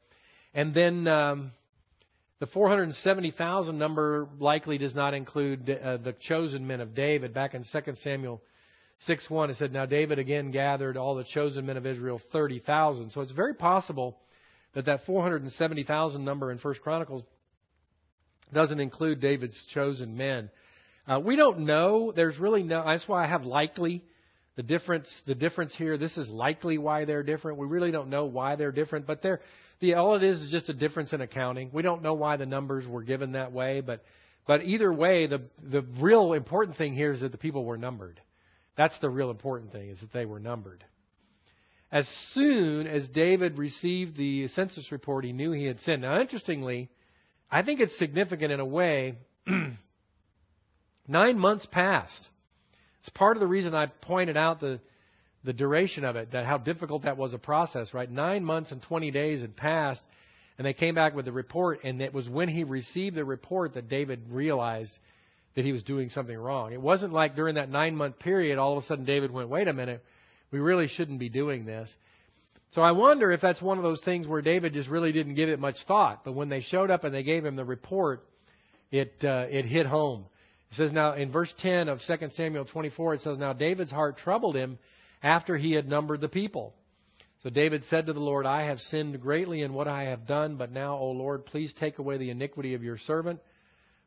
And 0.53 0.75
then 0.75 1.07
um, 1.09 1.53
the 2.41 2.47
470,000 2.47 3.79
number 3.79 4.29
likely 4.39 4.79
does 4.79 4.95
not 4.95 5.15
include 5.15 5.71
uh, 5.71 5.99
the 5.99 6.15
chosen 6.29 6.67
men 6.67 6.81
of 6.81 6.95
David. 6.95 7.33
Back 7.33 7.55
in 7.55 7.65
2 7.65 7.95
Samuel 8.03 8.43
6 9.01 9.31
1, 9.31 9.51
it 9.51 9.57
said, 9.57 9.73
Now 9.73 9.87
David 9.87 10.19
again 10.19 10.51
gathered 10.51 10.97
all 10.97 11.15
the 11.15 11.25
chosen 11.25 11.67
men 11.67 11.77
of 11.77 11.87
Israel, 11.87 12.21
30,000. 12.33 13.13
So 13.13 13.21
it's 13.21 13.33
very 13.33 13.55
possible 13.55 14.17
that 14.75 14.87
that 14.87 15.07
470,000 15.07 16.25
number 16.25 16.51
in 16.51 16.59
First 16.59 16.83
Chronicles 16.83 17.23
doesn't 18.53 18.81
include 18.81 19.21
David's 19.21 19.61
chosen 19.73 20.17
men. 20.17 20.51
Uh, 21.07 21.21
we 21.21 21.37
don't 21.37 21.61
know. 21.61 22.13
There's 22.15 22.39
really 22.39 22.63
no. 22.63 22.85
That's 22.85 23.07
why 23.07 23.25
I 23.25 23.29
have 23.29 23.45
likely. 23.45 24.03
The 24.57 24.63
difference, 24.63 25.09
the 25.27 25.35
difference 25.35 25.75
here. 25.77 25.99
This 25.99 26.17
is 26.17 26.29
likely 26.29 26.79
why 26.79 27.05
they're 27.05 27.25
different. 27.25 27.59
We 27.59 27.67
really 27.67 27.91
don't 27.91 28.09
know 28.09 28.27
why 28.27 28.57
they're 28.57 28.73
different, 28.73 29.07
but 29.07 29.21
they're 29.21 29.41
the 29.81 29.95
all 29.95 30.15
it 30.15 30.23
is 30.23 30.41
is 30.41 30.51
just 30.51 30.69
a 30.69 30.75
difference 30.75 31.13
in 31.13 31.21
accounting. 31.21 31.71
We 31.73 31.83
don't 31.83 32.03
know 32.03 32.15
why 32.15 32.37
the 32.37 32.47
numbers 32.47 32.87
were 32.87 33.03
given 33.03 33.33
that 33.33 33.53
way, 33.53 33.81
but 33.81 34.05
but 34.47 34.63
either 34.63 34.93
way, 34.93 35.27
the 35.27 35.43
the 35.63 35.83
real 36.01 36.33
important 36.33 36.79
thing 36.79 36.95
here 36.95 37.13
is 37.13 37.21
that 37.21 37.33
the 37.33 37.39
people 37.39 37.65
were 37.65 37.79
numbered. 37.79 38.21
That's 38.77 38.99
the 39.01 39.11
real 39.11 39.31
important 39.31 39.73
thing 39.73 39.91
is 39.91 40.01
that 40.01 40.13
they 40.13 40.25
were 40.25 40.41
numbered. 40.41 40.85
As 41.93 42.09
soon 42.33 42.87
as 42.87 43.09
David 43.09 43.57
received 43.57 44.17
the 44.17 44.49
census 44.49 44.91
report, 44.91 45.25
he 45.25 45.33
knew 45.33 45.53
he 45.53 45.65
had 45.65 45.79
sinned. 45.81 46.03
Now, 46.03 46.21
interestingly, 46.21 46.91
I 47.55 47.63
think 47.63 47.79
it's 47.79 47.97
significant 47.99 48.51
in 48.51 48.59
a 48.59 48.67
way. 48.67 49.17
Nine 51.07 51.39
months 51.39 51.65
passed. 51.71 52.29
It's 53.01 53.11
part 53.11 53.37
of 53.37 53.41
the 53.41 53.47
reason 53.47 53.77
I 53.77 53.87
pointed 53.87 54.37
out 54.37 54.61
the 54.61 54.81
the 55.45 55.53
duration 55.53 56.05
of 56.05 56.17
it, 56.17 56.33
that 56.33 56.47
how 56.47 56.59
difficult 56.59 57.03
that 57.03 57.17
was 57.17 57.35
a 57.35 57.39
process, 57.39 57.93
right? 57.93 58.11
Nine 58.11 58.45
months 58.45 58.73
and 58.73 58.83
20 58.83 59.11
days 59.11 59.43
had 59.43 59.55
passed, 59.55 60.01
and 60.57 60.67
they 60.67 60.73
came 60.73 60.95
back 60.95 61.15
with 61.15 61.27
the 61.27 61.33
report, 61.33 61.81
and 61.85 62.01
it 62.01 62.15
was 62.15 62.29
when 62.29 62.49
he 62.49 62.65
received 62.65 63.15
the 63.15 63.27
report 63.27 63.75
that 63.75 63.89
David 63.89 64.23
realized 64.31 64.91
that 65.55 65.65
he 65.65 65.73
was 65.73 65.83
doing 65.83 66.09
something 66.09 66.37
wrong. 66.37 66.73
It 66.73 66.81
wasn't 66.81 67.13
like 67.13 67.37
during 67.37 67.57
that 67.57 67.69
nine 67.69 67.95
month 67.95 68.19
period, 68.19 68.59
all 68.59 68.77
of 68.77 68.83
a 68.83 68.87
sudden 68.87 69.05
David 69.05 69.31
went, 69.31 69.51
wait 69.51 69.69
a 69.69 69.73
minute, 69.75 70.03
we 70.51 70.59
really 70.59 70.89
shouldn't 70.89 71.21
be 71.21 71.29
doing 71.29 71.67
this. 71.67 71.91
So 72.75 72.83
I 72.83 72.91
wonder 72.91 73.31
if 73.31 73.41
that's 73.41 73.63
one 73.63 73.79
of 73.79 73.85
those 73.85 74.03
things 74.05 74.27
where 74.27 74.43
David 74.43 74.73
just 74.73 74.89
really 74.89 75.13
didn't 75.13 75.37
give 75.37 75.49
it 75.49 75.61
much 75.61 75.77
thought. 75.87 76.25
But 76.25 76.33
when 76.33 76.49
they 76.49 76.61
showed 76.61 76.91
up 76.91 77.05
and 77.05 77.15
they 77.15 77.23
gave 77.23 77.45
him 77.45 77.55
the 77.55 77.65
report, 77.65 78.27
it 78.91 79.15
uh, 79.23 79.47
it 79.49 79.65
hit 79.65 79.87
home. 79.87 80.27
It 80.73 80.79
says 80.79 80.91
now 80.91 81.15
in 81.15 81.31
verse 81.31 81.55
10 81.61 81.89
of 81.89 82.01
2 82.05 82.31
Samuel 82.35 82.65
24, 82.65 83.15
it 83.15 83.21
says, 83.21 83.39
Now 83.39 83.53
David's 83.53 83.93
heart 83.93 84.19
troubled 84.19 84.57
him 84.57 84.79
after 85.23 85.57
he 85.57 85.71
had 85.71 85.89
numbered 85.89 86.21
the 86.21 86.29
people. 86.29 86.75
So 87.45 87.51
David 87.51 87.85
said 87.91 88.07
to 88.07 88.13
the 88.13 88.19
Lord, 88.19 88.45
I 88.45 88.65
have 88.65 88.81
sinned 88.81 89.21
greatly 89.21 89.63
in 89.63 89.73
what 89.73 89.87
I 89.87 90.05
have 90.05 90.27
done, 90.27 90.57
but 90.57 90.73
now, 90.73 90.97
O 90.97 91.13
Lord, 91.13 91.47
please 91.47 91.73
take 91.79 91.99
away 91.99 92.17
the 92.19 92.31
iniquity 92.31 92.75
of 92.75 92.83
your 92.83 92.99
servant, 92.99 93.39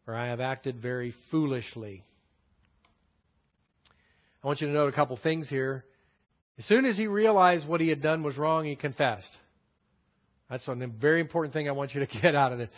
for 0.03 0.13
I 0.13 0.27
have 0.27 0.41
acted 0.41 0.81
very 0.81 1.13
foolishly. 1.31 2.03
I 4.43 4.47
want 4.47 4.59
you 4.59 4.67
to 4.67 4.73
note 4.73 4.89
a 4.89 4.95
couple 4.95 5.17
things 5.23 5.47
here. 5.47 5.85
As 6.57 6.65
soon 6.65 6.85
as 6.85 6.97
he 6.97 7.07
realized 7.07 7.67
what 7.67 7.81
he 7.81 7.89
had 7.89 8.01
done 8.01 8.23
was 8.23 8.37
wrong, 8.37 8.65
he 8.65 8.75
confessed. 8.75 9.29
That's 10.49 10.67
a 10.67 10.75
very 10.75 11.21
important 11.21 11.53
thing 11.53 11.67
I 11.67 11.73
want 11.73 11.93
you 11.93 12.05
to 12.05 12.19
get 12.21 12.35
out 12.35 12.51
of 12.51 12.57
this. 12.57 12.69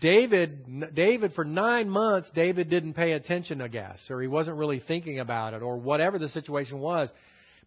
David, 0.00 0.94
David, 0.94 1.32
for 1.34 1.44
nine 1.44 1.88
months, 1.88 2.28
David 2.34 2.68
didn't 2.68 2.94
pay 2.94 3.12
attention, 3.12 3.60
I 3.60 3.68
guess, 3.68 3.98
or 4.10 4.20
he 4.20 4.26
wasn't 4.26 4.56
really 4.56 4.80
thinking 4.80 5.20
about 5.20 5.54
it, 5.54 5.62
or 5.62 5.76
whatever 5.76 6.18
the 6.18 6.28
situation 6.28 6.80
was. 6.80 7.08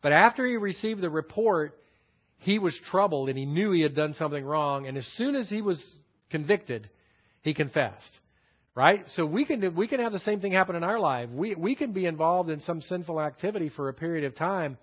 But 0.01 0.11
after 0.11 0.45
he 0.45 0.57
received 0.57 1.01
the 1.01 1.09
report, 1.09 1.79
he 2.39 2.59
was 2.59 2.77
troubled 2.91 3.29
and 3.29 3.37
he 3.37 3.45
knew 3.45 3.71
he 3.71 3.81
had 3.81 3.95
done 3.95 4.13
something 4.13 4.43
wrong. 4.43 4.87
And 4.87 4.97
as 4.97 5.07
soon 5.15 5.35
as 5.35 5.49
he 5.49 5.61
was 5.61 5.81
convicted, 6.29 6.89
he 7.41 7.53
confessed. 7.53 8.19
Right? 8.75 9.05
So 9.15 9.25
we 9.25 9.43
can 9.45 9.73
we 9.73 9.87
can 9.87 10.01
have 10.01 10.11
the 10.11 10.19
same 10.19 10.39
thing 10.39 10.51
happen 10.51 10.75
in 10.75 10.83
our 10.83 10.99
life. 10.99 11.29
We 11.31 11.55
we 11.55 11.73
can 11.73 11.93
be 11.93 12.05
involved 12.05 12.51
in 12.51 12.61
some 12.61 12.81
sinful 12.83 13.19
activity 13.19 13.69
for 13.69 13.89
a 13.89 13.93
period 13.93 14.23
of 14.25 14.35
time 14.35 14.77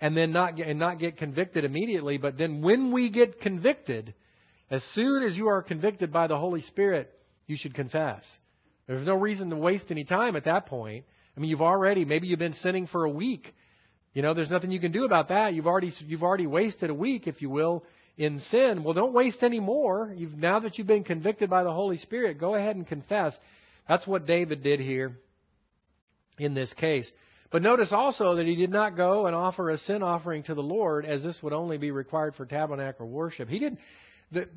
and 0.00 0.16
then 0.16 0.32
not 0.32 0.56
get, 0.56 0.68
and 0.68 0.78
not 0.78 0.98
get 0.98 1.16
convicted 1.16 1.64
immediately. 1.64 2.18
But 2.18 2.36
then 2.36 2.62
when 2.62 2.92
we 2.92 3.10
get 3.10 3.40
convicted, 3.40 4.14
as 4.70 4.82
soon 4.94 5.22
as 5.22 5.36
you 5.36 5.48
are 5.48 5.62
convicted 5.62 6.12
by 6.12 6.26
the 6.26 6.36
Holy 6.36 6.62
Spirit, 6.62 7.12
you 7.46 7.56
should 7.56 7.74
confess. 7.74 8.22
There's 8.86 9.06
no 9.06 9.14
reason 9.14 9.50
to 9.50 9.56
waste 9.56 9.86
any 9.90 10.04
time 10.04 10.36
at 10.36 10.44
that 10.44 10.66
point. 10.66 11.04
I 11.36 11.40
mean, 11.40 11.50
you've 11.50 11.62
already, 11.62 12.04
maybe 12.04 12.26
you've 12.26 12.38
been 12.38 12.54
sinning 12.54 12.86
for 12.86 13.04
a 13.04 13.10
week. 13.10 13.54
You 14.14 14.22
know, 14.22 14.32
there's 14.32 14.50
nothing 14.50 14.70
you 14.70 14.80
can 14.80 14.92
do 14.92 15.04
about 15.04 15.28
that. 15.28 15.54
You've 15.54 15.66
already, 15.66 15.92
you've 16.06 16.22
already 16.22 16.46
wasted 16.46 16.88
a 16.90 16.94
week, 16.94 17.26
if 17.26 17.42
you 17.42 17.50
will, 17.50 17.84
in 18.16 18.40
sin. 18.50 18.82
Well, 18.82 18.94
don't 18.94 19.12
waste 19.12 19.42
any 19.42 19.60
more. 19.60 20.12
You've, 20.16 20.34
now 20.34 20.60
that 20.60 20.78
you've 20.78 20.86
been 20.86 21.04
convicted 21.04 21.50
by 21.50 21.64
the 21.64 21.72
Holy 21.72 21.98
Spirit, 21.98 22.38
go 22.38 22.54
ahead 22.54 22.76
and 22.76 22.86
confess. 22.86 23.34
That's 23.88 24.06
what 24.06 24.26
David 24.26 24.62
did 24.62 24.80
here 24.80 25.18
in 26.38 26.54
this 26.54 26.72
case. 26.74 27.10
But 27.50 27.62
notice 27.62 27.92
also 27.92 28.36
that 28.36 28.46
he 28.46 28.56
did 28.56 28.70
not 28.70 28.96
go 28.96 29.26
and 29.26 29.34
offer 29.34 29.70
a 29.70 29.78
sin 29.78 30.02
offering 30.02 30.42
to 30.44 30.54
the 30.54 30.62
Lord, 30.62 31.04
as 31.06 31.22
this 31.22 31.38
would 31.42 31.52
only 31.52 31.78
be 31.78 31.90
required 31.90 32.34
for 32.34 32.44
tabernacle 32.44 33.08
worship. 33.08 33.48
He 33.48 33.58
didn't. 33.58 33.78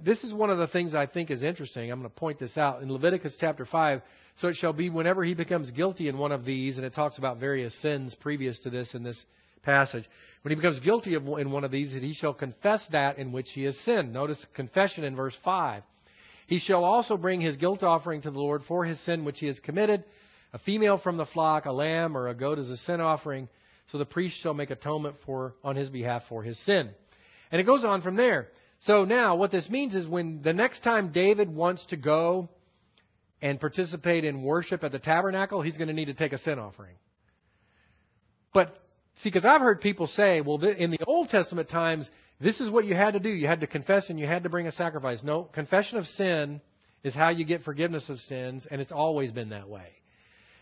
This 0.04 0.24
is 0.24 0.34
one 0.34 0.50
of 0.50 0.58
the 0.58 0.68
things 0.68 0.96
I 0.96 1.06
think 1.06 1.30
is 1.30 1.44
interesting. 1.44 1.92
I'm 1.92 2.00
going 2.00 2.10
to 2.10 2.20
point 2.20 2.40
this 2.40 2.58
out 2.58 2.82
in 2.82 2.92
Leviticus 2.92 3.36
chapter 3.40 3.66
five. 3.66 4.02
So 4.42 4.48
it 4.48 4.56
shall 4.56 4.74
be 4.74 4.90
whenever 4.90 5.24
he 5.24 5.36
becomes 5.36 5.70
guilty 5.70 6.08
in 6.08 6.18
one 6.18 6.32
of 6.32 6.46
these, 6.46 6.78
and 6.78 6.86
it 6.86 6.96
talks 6.96 7.18
about 7.18 7.40
various 7.40 7.80
sins 7.82 8.16
previous 8.20 8.58
to 8.60 8.70
this 8.70 8.94
in 8.94 9.04
this 9.04 9.24
passage. 9.62 10.06
When 10.42 10.52
he 10.52 10.56
becomes 10.56 10.80
guilty 10.80 11.14
of 11.14 11.28
in 11.28 11.52
one 11.52 11.64
of 11.64 11.72
these, 11.72 11.92
that 11.94 12.02
he 12.02 12.14
shall 12.14 12.34
confess 12.34 12.84
that 12.92 13.20
in 13.20 13.32
which 13.32 13.50
he 13.54 13.64
has 13.66 13.78
sinned. 13.86 14.12
Notice 14.12 14.44
confession 14.56 15.04
in 15.04 15.16
verse 15.16 15.36
five. 15.44 15.84
He 16.48 16.58
shall 16.58 16.84
also 16.84 17.16
bring 17.18 17.42
his 17.42 17.58
guilt 17.58 17.84
offering 17.84 18.24
to 18.24 18.32
the 18.32 18.40
Lord 18.40 18.64
for 18.68 18.86
his 18.86 19.00
sin 19.06 19.24
which 19.24 19.40
he 19.40 19.46
has 19.46 19.60
committed, 19.60 20.04
a 20.54 20.60
female 20.60 20.98
from 20.98 21.18
the 21.18 21.26
flock, 21.28 21.66
a 21.66 21.72
lamb 21.72 22.18
or 22.18 22.28
a 22.28 22.34
goat 22.34 22.60
as 22.60 22.70
a 22.70 22.78
sin 22.78 23.02
offering. 23.02 23.48
So 23.92 23.98
the 23.98 24.06
priest 24.06 24.36
shall 24.42 24.54
make 24.54 24.70
atonement 24.70 25.16
for 25.26 25.56
on 25.64 25.76
his 25.76 25.90
behalf 25.90 26.24
for 26.30 26.44
his 26.44 26.60
sin. 26.66 26.90
And 27.52 27.60
it 27.60 27.66
goes 27.66 27.84
on 27.84 28.02
from 28.02 28.16
there. 28.16 28.50
So 28.86 29.04
now 29.04 29.36
what 29.36 29.52
this 29.52 29.70
means 29.70 29.96
is 29.96 30.08
when 30.08 30.42
the 30.44 30.54
next 30.54 30.84
time 30.84 31.12
David 31.12 31.54
wants 31.54 31.86
to 31.90 31.98
go 31.98 32.50
and 33.42 33.60
participate 33.60 34.26
in 34.26 34.44
worship 34.44 34.84
at 34.84 34.92
the 34.92 35.00
tabernacle, 35.00 35.62
he's 35.62 35.78
going 35.78 35.88
to 35.88 35.94
need 35.94 36.06
to 36.06 36.14
take 36.14 36.34
a 36.34 36.38
sin 36.40 36.60
offering. 36.60 36.96
But 38.54 38.78
see, 39.18 39.30
because 39.30 39.46
I've 39.46 39.62
heard 39.62 39.82
people 39.82 40.08
say, 40.08 40.42
well, 40.42 40.64
in 40.64 40.92
the 40.92 41.04
Old 41.06 41.30
Testament 41.30 41.70
times, 41.70 42.10
this 42.40 42.60
is 42.60 42.70
what 42.70 42.86
you 42.86 42.96
had 42.96 43.12
to 43.12 43.20
do. 43.20 43.30
You 43.30 43.48
had 43.48 43.62
to 43.62 43.68
confess 43.68 44.10
and 44.10 44.20
you 44.20 44.28
had 44.28 44.44
to 44.44 44.50
bring 44.50 44.68
a 44.68 44.72
sacrifice. 44.72 45.20
No, 45.24 45.44
confession 45.44 45.98
of 45.98 46.06
sin 46.06 46.62
is 47.04 47.14
how 47.14 47.30
you 47.30 47.46
get 47.46 47.64
forgiveness 47.64 48.08
of 48.10 48.18
sins, 48.20 48.66
and 48.70 48.82
it's 48.82 48.92
always 48.92 49.32
been 49.32 49.50
that 49.50 49.70
way. 49.70 49.88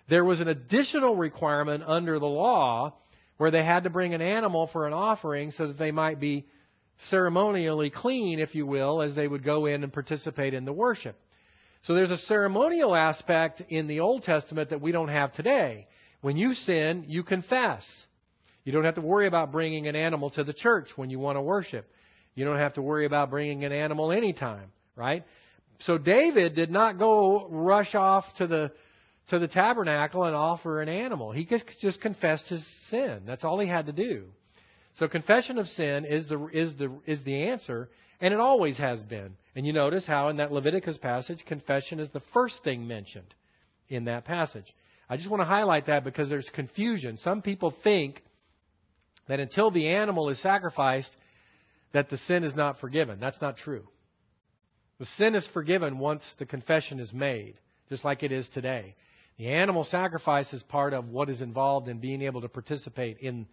There 0.10 0.24
was 0.24 0.40
an 0.40 0.48
additional 0.48 1.16
requirement 1.16 1.84
under 1.86 2.20
the 2.20 2.26
law 2.26 2.94
where 3.38 3.52
they 3.52 3.64
had 3.64 3.84
to 3.84 3.90
bring 3.90 4.14
an 4.14 4.22
animal 4.22 4.70
for 4.72 4.88
an 4.88 4.94
offering 4.94 5.52
so 5.52 5.68
that 5.68 5.78
they 5.78 5.92
might 5.92 6.20
be 6.20 6.46
ceremonially 7.10 7.90
clean, 7.90 8.40
if 8.40 8.56
you 8.56 8.66
will, 8.66 9.02
as 9.02 9.16
they 9.16 9.28
would 9.28 9.44
go 9.44 9.66
in 9.66 9.84
and 9.84 9.94
participate 9.94 10.54
in 10.54 10.66
the 10.66 10.74
worship. 10.74 11.16
So 11.84 11.94
there's 11.94 12.12
a 12.12 12.18
ceremonial 12.18 12.96
aspect 12.96 13.62
in 13.70 13.88
the 13.88 14.00
Old 14.00 14.24
Testament 14.24 14.72
that 14.72 14.82
we 14.82 14.92
don't 14.92 15.10
have 15.10 15.34
today. 15.34 15.88
When 16.22 16.36
you 16.36 16.54
sin, 16.54 17.06
you 17.08 17.24
confess. 17.24 17.84
You 18.64 18.72
don't 18.74 18.84
have 18.84 18.96
to 18.96 19.02
worry 19.02 19.28
about 19.28 19.52
bringing 19.52 19.88
an 19.88 19.96
animal 19.96 20.30
to 20.32 20.44
the 20.44 20.54
church 20.54 20.90
when 20.96 21.10
you 21.10 21.20
want 21.20 21.38
to 21.38 21.42
worship. 21.42 21.90
You 22.36 22.46
don't 22.46 22.58
have 22.58 22.74
to 22.74 22.82
worry 22.82 23.06
about 23.06 23.30
bringing 23.30 23.64
an 23.64 23.72
animal 23.72 24.12
anytime, 24.12 24.72
right? 24.96 25.24
So 25.82 25.98
David 25.98 26.56
did 26.56 26.72
not 26.72 26.98
go 26.98 27.48
rush 27.50 27.94
off 27.94 28.26
to 28.38 28.48
the 28.48 28.72
to 29.30 29.40
the 29.40 29.48
tabernacle 29.48 30.24
and 30.24 30.36
offer 30.36 30.82
an 30.82 30.90
animal. 30.90 31.32
He 31.32 31.46
just, 31.46 32.02
confessed 32.02 32.48
his 32.48 32.66
sin. 32.90 33.24
That's 33.26 33.44
all 33.44 33.60
he 33.60 33.68
had 33.68 33.88
to 33.88 33.92
do. 33.92 34.28
So 34.98 35.08
confession 35.08 35.58
of 35.58 35.68
sin 35.68 36.06
is 36.06 36.28
the 36.28 36.48
is 36.48 36.76
the 36.78 36.92
is 37.06 37.24
the 37.24 37.50
answer, 37.50 37.90
and 38.20 38.34
it 38.34 38.40
always 38.40 38.78
has 38.78 39.04
been. 39.04 39.36
And 39.56 39.66
you 39.66 39.74
notice 39.74 40.06
how 40.08 40.30
in 40.30 40.38
that 40.38 40.52
Leviticus 40.52 40.98
passage, 40.98 41.40
confession 41.46 42.00
is 42.00 42.10
the 42.10 42.22
first 42.34 42.56
thing 42.64 42.88
mentioned 42.88 43.34
in 43.90 44.06
that 44.06 44.26
passage. 44.26 44.66
I 45.10 45.18
just 45.18 45.30
want 45.30 45.42
to 45.42 45.46
highlight 45.46 45.86
that 45.86 46.04
because 46.04 46.30
there's 46.30 46.50
confusion. 46.54 47.18
Some 47.24 47.42
people 47.42 47.74
think 47.84 48.24
that 49.28 49.40
until 49.40 49.70
the 49.72 49.88
animal 49.88 50.30
is 50.30 50.42
sacrificed, 50.42 51.16
that 51.94 52.10
the 52.10 52.18
sin 52.18 52.44
is 52.44 52.56
not 52.56 52.80
forgiven. 52.80 53.20
That's 53.20 53.42
not 53.42 53.58
true. 53.58 53.88
The 55.00 55.08
sin 55.18 55.36
is 55.36 55.48
forgiven 55.54 56.00
once 56.00 56.24
the 56.40 56.46
confession 56.46 57.00
is 57.00 57.14
made, 57.14 57.54
just 57.90 58.04
like 58.04 58.24
it 58.24 58.32
is 58.32 58.50
today. 58.54 58.96
The 59.38 59.50
animal 59.50 59.84
sacrifice 59.84 60.52
is 60.52 60.64
part 60.64 60.94
of 60.94 61.10
what 61.10 61.30
is 61.30 61.42
involved 61.42 61.88
in 61.88 62.00
being 62.00 62.24
able 62.24 62.42
to 62.42 62.50
participate 62.50 63.20
in 63.20 63.46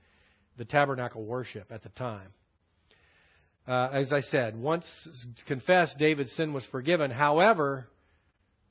the 0.57 0.65
tabernacle 0.65 1.25
worship 1.25 1.71
at 1.71 1.83
the 1.83 1.91
time. 1.91 2.29
Uh, 3.67 3.89
as 3.93 4.13
I 4.13 4.21
said, 4.23 4.59
once 4.59 4.85
confessed, 5.47 5.99
David's 5.99 6.33
sin 6.33 6.53
was 6.53 6.65
forgiven. 6.71 7.11
However, 7.11 7.87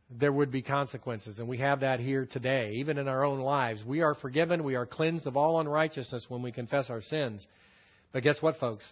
there 0.10 0.32
would 0.32 0.52
be 0.52 0.62
consequences, 0.62 1.40
and 1.40 1.48
we 1.48 1.58
have 1.58 1.80
that 1.80 2.00
here 2.00 2.28
today, 2.32 2.74
even 2.76 2.98
in 2.98 3.08
our 3.08 3.24
own 3.24 3.40
lives. 3.40 3.84
We 3.86 4.02
are 4.02 4.14
forgiven, 4.16 4.64
we 4.64 4.76
are 4.76 4.86
cleansed 4.86 5.26
of 5.26 5.36
all 5.36 5.60
unrighteousness 5.60 6.26
when 6.30 6.42
we 6.42 6.52
confess 6.52 6.90
our 6.90 7.02
sins. 7.02 7.46
But 8.12 8.24
guess 8.24 8.38
what, 8.42 8.58
folks? 8.58 8.84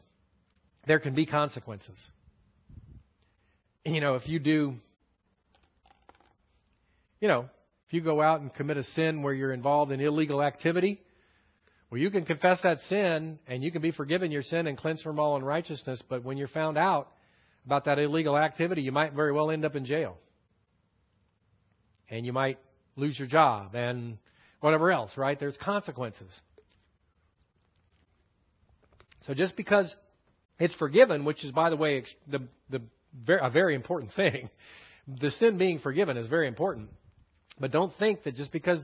There 0.87 0.99
can 0.99 1.13
be 1.13 1.27
consequences. 1.27 1.97
You 3.85 4.01
know, 4.01 4.15
if 4.15 4.27
you 4.27 4.39
do, 4.39 4.75
you 7.19 7.27
know, 7.27 7.45
if 7.91 7.95
you 7.95 8.01
go 8.01 8.21
out 8.21 8.39
and 8.39 8.53
commit 8.53 8.77
a 8.77 8.85
sin 8.95 9.21
where 9.21 9.33
you're 9.33 9.51
involved 9.51 9.91
in 9.91 9.99
illegal 9.99 10.41
activity, 10.41 11.01
well, 11.89 11.99
you 11.99 12.09
can 12.09 12.23
confess 12.23 12.57
that 12.63 12.77
sin 12.87 13.37
and 13.47 13.61
you 13.61 13.69
can 13.69 13.81
be 13.81 13.91
forgiven 13.91 14.31
your 14.31 14.43
sin 14.43 14.65
and 14.65 14.77
cleansed 14.77 15.03
from 15.03 15.19
all 15.19 15.35
unrighteousness. 15.35 16.01
But 16.07 16.23
when 16.23 16.37
you're 16.37 16.47
found 16.47 16.77
out 16.77 17.09
about 17.65 17.83
that 17.85 17.99
illegal 17.99 18.37
activity, 18.37 18.81
you 18.81 18.93
might 18.93 19.11
very 19.11 19.33
well 19.33 19.51
end 19.51 19.65
up 19.65 19.75
in 19.75 19.83
jail. 19.83 20.15
And 22.09 22.25
you 22.25 22.31
might 22.31 22.59
lose 22.95 23.19
your 23.19 23.27
job 23.27 23.75
and 23.75 24.17
whatever 24.61 24.89
else, 24.89 25.11
right? 25.17 25.37
There's 25.37 25.57
consequences. 25.61 26.31
So 29.27 29.33
just 29.33 29.57
because 29.57 29.93
it's 30.59 30.75
forgiven, 30.75 31.25
which 31.25 31.43
is, 31.43 31.51
by 31.51 31.69
the 31.69 31.75
way, 31.75 32.05
the, 32.25 32.47
the, 32.69 33.43
a 33.43 33.49
very 33.49 33.75
important 33.75 34.13
thing, 34.15 34.49
the 35.05 35.31
sin 35.31 35.57
being 35.57 35.79
forgiven 35.79 36.15
is 36.15 36.29
very 36.29 36.47
important. 36.47 36.87
But 37.61 37.71
don't 37.71 37.93
think 37.99 38.23
that 38.23 38.35
just 38.35 38.51
because 38.51 38.79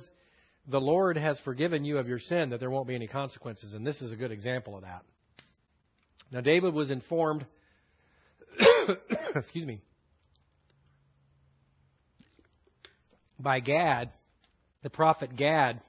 the 0.68 0.80
Lord 0.80 1.18
has 1.18 1.40
forgiven 1.44 1.84
you 1.84 1.98
of 1.98 2.08
your 2.08 2.20
sin, 2.20 2.52
that 2.52 2.60
there 2.60 2.70
won't 2.70 2.88
be 2.88 2.94
any 2.94 3.08
consequences. 3.08 3.74
And 3.74 3.86
this 3.86 4.00
is 4.02 4.12
a 4.12 4.16
good 4.16 4.32
example 4.32 4.76
of 4.76 4.84
that. 4.84 5.02
Now, 6.32 6.42
David 6.42 6.76
was 6.76 6.92
informed, 6.92 7.44
excuse 9.36 9.66
me, 9.66 9.82
by 13.40 13.62
Gad, 13.62 14.12
the 14.84 14.92
prophet 14.92 15.36
Gad, 15.36 15.82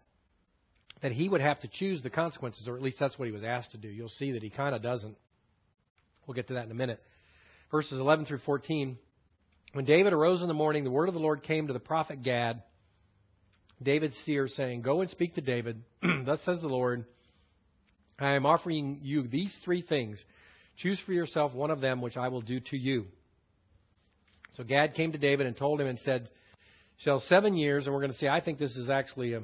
that 1.02 1.12
he 1.12 1.28
would 1.28 1.42
have 1.42 1.60
to 1.60 1.68
choose 1.68 2.02
the 2.02 2.10
consequences, 2.10 2.68
or 2.68 2.76
at 2.76 2.82
least 2.82 2.96
that's 2.98 3.18
what 3.18 3.28
he 3.28 3.32
was 3.32 3.44
asked 3.44 3.72
to 3.72 3.76
do. 3.76 3.88
You'll 3.88 4.08
see 4.18 4.32
that 4.32 4.42
he 4.42 4.48
kind 4.48 4.74
of 4.74 4.82
doesn't. 4.82 5.16
We'll 6.26 6.34
get 6.34 6.48
to 6.48 6.54
that 6.54 6.64
in 6.64 6.70
a 6.70 6.74
minute. 6.74 7.02
Verses 7.70 8.00
11 8.00 8.24
through 8.24 8.40
14. 8.46 8.96
When 9.74 9.84
David 9.84 10.14
arose 10.14 10.40
in 10.40 10.48
the 10.48 10.54
morning, 10.54 10.84
the 10.84 10.90
word 10.90 11.08
of 11.08 11.14
the 11.14 11.20
Lord 11.20 11.42
came 11.42 11.66
to 11.66 11.74
the 11.74 11.80
prophet 11.80 12.22
Gad 12.22 12.62
David's 13.82 14.16
seer, 14.24 14.48
saying, 14.48 14.82
Go 14.82 15.00
and 15.00 15.10
speak 15.10 15.34
to 15.34 15.40
David. 15.40 15.82
Thus 16.24 16.40
says 16.44 16.60
the 16.60 16.68
Lord, 16.68 17.04
I 18.18 18.34
am 18.34 18.46
offering 18.46 19.00
you 19.02 19.28
these 19.28 19.56
three 19.64 19.82
things. 19.82 20.18
Choose 20.78 21.00
for 21.06 21.12
yourself 21.12 21.54
one 21.54 21.70
of 21.70 21.80
them, 21.80 22.00
which 22.00 22.16
I 22.16 22.28
will 22.28 22.40
do 22.40 22.60
to 22.60 22.76
you. 22.76 23.06
So 24.52 24.64
Gad 24.64 24.94
came 24.94 25.12
to 25.12 25.18
David 25.18 25.46
and 25.46 25.56
told 25.56 25.80
him 25.80 25.86
and 25.86 25.98
said, 26.00 26.28
Shall 26.98 27.20
seven 27.28 27.56
years, 27.56 27.86
and 27.86 27.94
we're 27.94 28.00
going 28.00 28.12
to 28.12 28.18
see, 28.18 28.28
I 28.28 28.40
think 28.40 28.58
this 28.58 28.76
is 28.76 28.90
actually 28.90 29.34
a, 29.34 29.42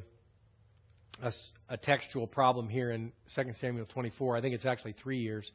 a, 1.22 1.32
a 1.68 1.76
textual 1.76 2.26
problem 2.26 2.68
here 2.68 2.90
in 2.90 3.12
2 3.36 3.42
Samuel 3.60 3.86
24. 3.86 4.36
I 4.36 4.40
think 4.40 4.54
it's 4.54 4.66
actually 4.66 4.94
three 5.00 5.20
years. 5.20 5.48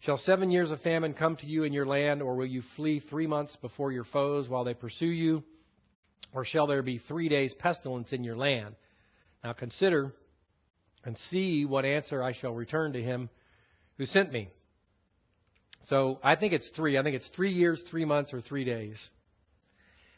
Shall 0.00 0.18
seven 0.18 0.50
years 0.50 0.70
of 0.70 0.80
famine 0.80 1.14
come 1.14 1.36
to 1.36 1.46
you 1.46 1.64
in 1.64 1.72
your 1.72 1.86
land, 1.86 2.20
or 2.20 2.34
will 2.34 2.46
you 2.46 2.62
flee 2.76 3.02
three 3.08 3.26
months 3.26 3.56
before 3.62 3.92
your 3.92 4.04
foes 4.04 4.48
while 4.48 4.64
they 4.64 4.74
pursue 4.74 5.06
you? 5.06 5.42
Or 6.32 6.44
shall 6.44 6.66
there 6.66 6.82
be 6.82 6.98
three 6.98 7.28
days' 7.28 7.54
pestilence 7.58 8.12
in 8.12 8.24
your 8.24 8.36
land? 8.36 8.76
Now 9.42 9.52
consider 9.52 10.12
and 11.04 11.16
see 11.30 11.64
what 11.64 11.84
answer 11.84 12.22
I 12.22 12.34
shall 12.34 12.54
return 12.54 12.92
to 12.92 13.02
him 13.02 13.30
who 13.96 14.06
sent 14.06 14.32
me. 14.32 14.50
So 15.88 16.20
I 16.22 16.36
think 16.36 16.52
it's 16.52 16.68
three. 16.76 16.98
I 16.98 17.02
think 17.02 17.16
it's 17.16 17.28
three 17.34 17.52
years, 17.52 17.80
three 17.90 18.04
months, 18.04 18.32
or 18.32 18.40
three 18.40 18.64
days. 18.64 18.96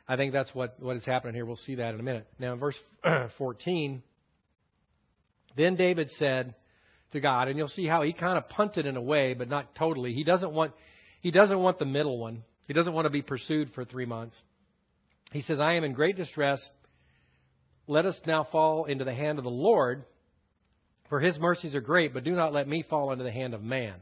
I 0.09 0.17
think 0.17 0.33
that's 0.33 0.55
what, 0.55 0.81
what 0.81 0.97
is 0.97 1.05
happening 1.05 1.35
here. 1.35 1.47
We'll 1.47 1.57
see 1.57 1.77
that 1.77 1.95
in 1.95 2.01
a 2.01 2.03
minute. 2.03 2.27
Now, 2.39 2.55
in 2.55 2.59
verse 2.59 2.79
14, 3.39 4.03
then 5.57 5.77
David 5.77 6.11
said 6.19 6.55
to 7.13 7.21
God, 7.21 7.49
and 7.49 7.57
you'll 7.57 7.69
see 7.69 7.87
how 7.87 8.03
he 8.03 8.13
kind 8.13 8.37
of 8.37 8.49
punted 8.49 8.87
in 8.87 8.97
a 8.97 9.03
way, 9.03 9.35
but 9.35 9.49
not 9.49 9.75
totally. 9.75 10.13
He 10.13 10.25
doesn't 10.25 10.53
want, 10.53 10.73
he 11.21 11.31
doesn't 11.31 11.59
want 11.59 11.79
the 11.79 11.85
middle 11.85 12.19
one. 12.19 12.43
He 12.67 12.73
doesn't 12.73 12.93
want 12.93 13.07
to 13.07 13.11
be 13.11 13.23
pursued 13.23 13.71
for 13.75 13.85
three 13.85 14.07
months. 14.07 14.37
He 15.33 15.43
says, 15.43 15.61
I 15.61 15.75
am 15.75 15.85
in 15.85 15.95
great 15.95 16.17
distress. 16.17 16.61
Let 17.87 18.07
us 18.07 18.21
now 18.27 18.47
fall 18.53 18.85
into 18.85 19.05
the 19.05 19.15
hand 19.15 19.39
of 19.39 19.45
the 19.45 19.51
Lord, 19.51 20.05
for 21.09 21.21
his 21.21 21.39
mercies 21.39 21.75
are 21.75 21.81
great, 21.81 22.15
but 22.15 22.23
do 22.23 22.33
not 22.33 22.53
let 22.53 22.69
me 22.69 22.85
fall 22.89 23.13
into 23.13 23.25
the 23.25 23.33
hand 23.33 23.55
of 23.55 23.63
man. 23.63 23.95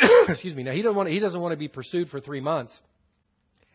Excuse 0.28 0.54
me. 0.54 0.64
Now, 0.64 0.72
he, 0.72 0.82
doesn't 0.82 0.96
want 0.96 1.08
to, 1.08 1.12
he 1.12 1.20
doesn't 1.20 1.40
want 1.40 1.52
to 1.52 1.56
be 1.56 1.68
pursued 1.68 2.08
for 2.08 2.20
three 2.20 2.40
months. 2.40 2.72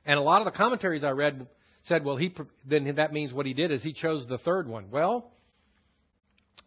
And 0.06 0.20
a 0.20 0.22
lot 0.22 0.42
of 0.42 0.46
the 0.46 0.58
commentaries 0.58 1.04
I 1.04 1.12
read 1.12 1.48
said, 1.84 2.04
well, 2.04 2.18
he, 2.18 2.34
then 2.66 2.96
that 2.96 3.14
means 3.14 3.34
what 3.34 3.46
he 3.46 3.54
did 3.54 3.72
is 3.72 3.82
he 3.82 3.94
chose 3.94 4.26
the 4.28 4.38
third 4.38 4.68
one. 4.68 4.92
Well, 4.92 5.32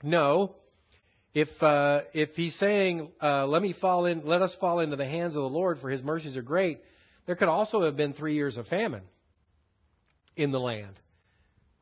no. 0.02 0.56
If 1.34 1.48
uh, 1.62 2.00
if 2.14 2.30
he's 2.30 2.58
saying, 2.58 3.10
uh, 3.22 3.46
"Let 3.46 3.60
me 3.60 3.74
fall 3.78 4.06
in, 4.06 4.24
let 4.24 4.40
us 4.40 4.56
fall 4.58 4.80
into 4.80 4.96
the 4.96 5.04
hands 5.04 5.36
of 5.36 5.42
the 5.42 5.48
Lord, 5.50 5.80
for 5.80 5.90
His 5.90 6.02
mercies 6.02 6.34
are 6.34 6.42
great," 6.42 6.80
there 7.26 7.36
could 7.36 7.48
also 7.48 7.82
have 7.82 7.94
been 7.94 8.14
three 8.14 8.34
years 8.34 8.56
of 8.56 8.66
famine 8.68 9.02
in 10.36 10.52
the 10.52 10.60
land. 10.60 11.00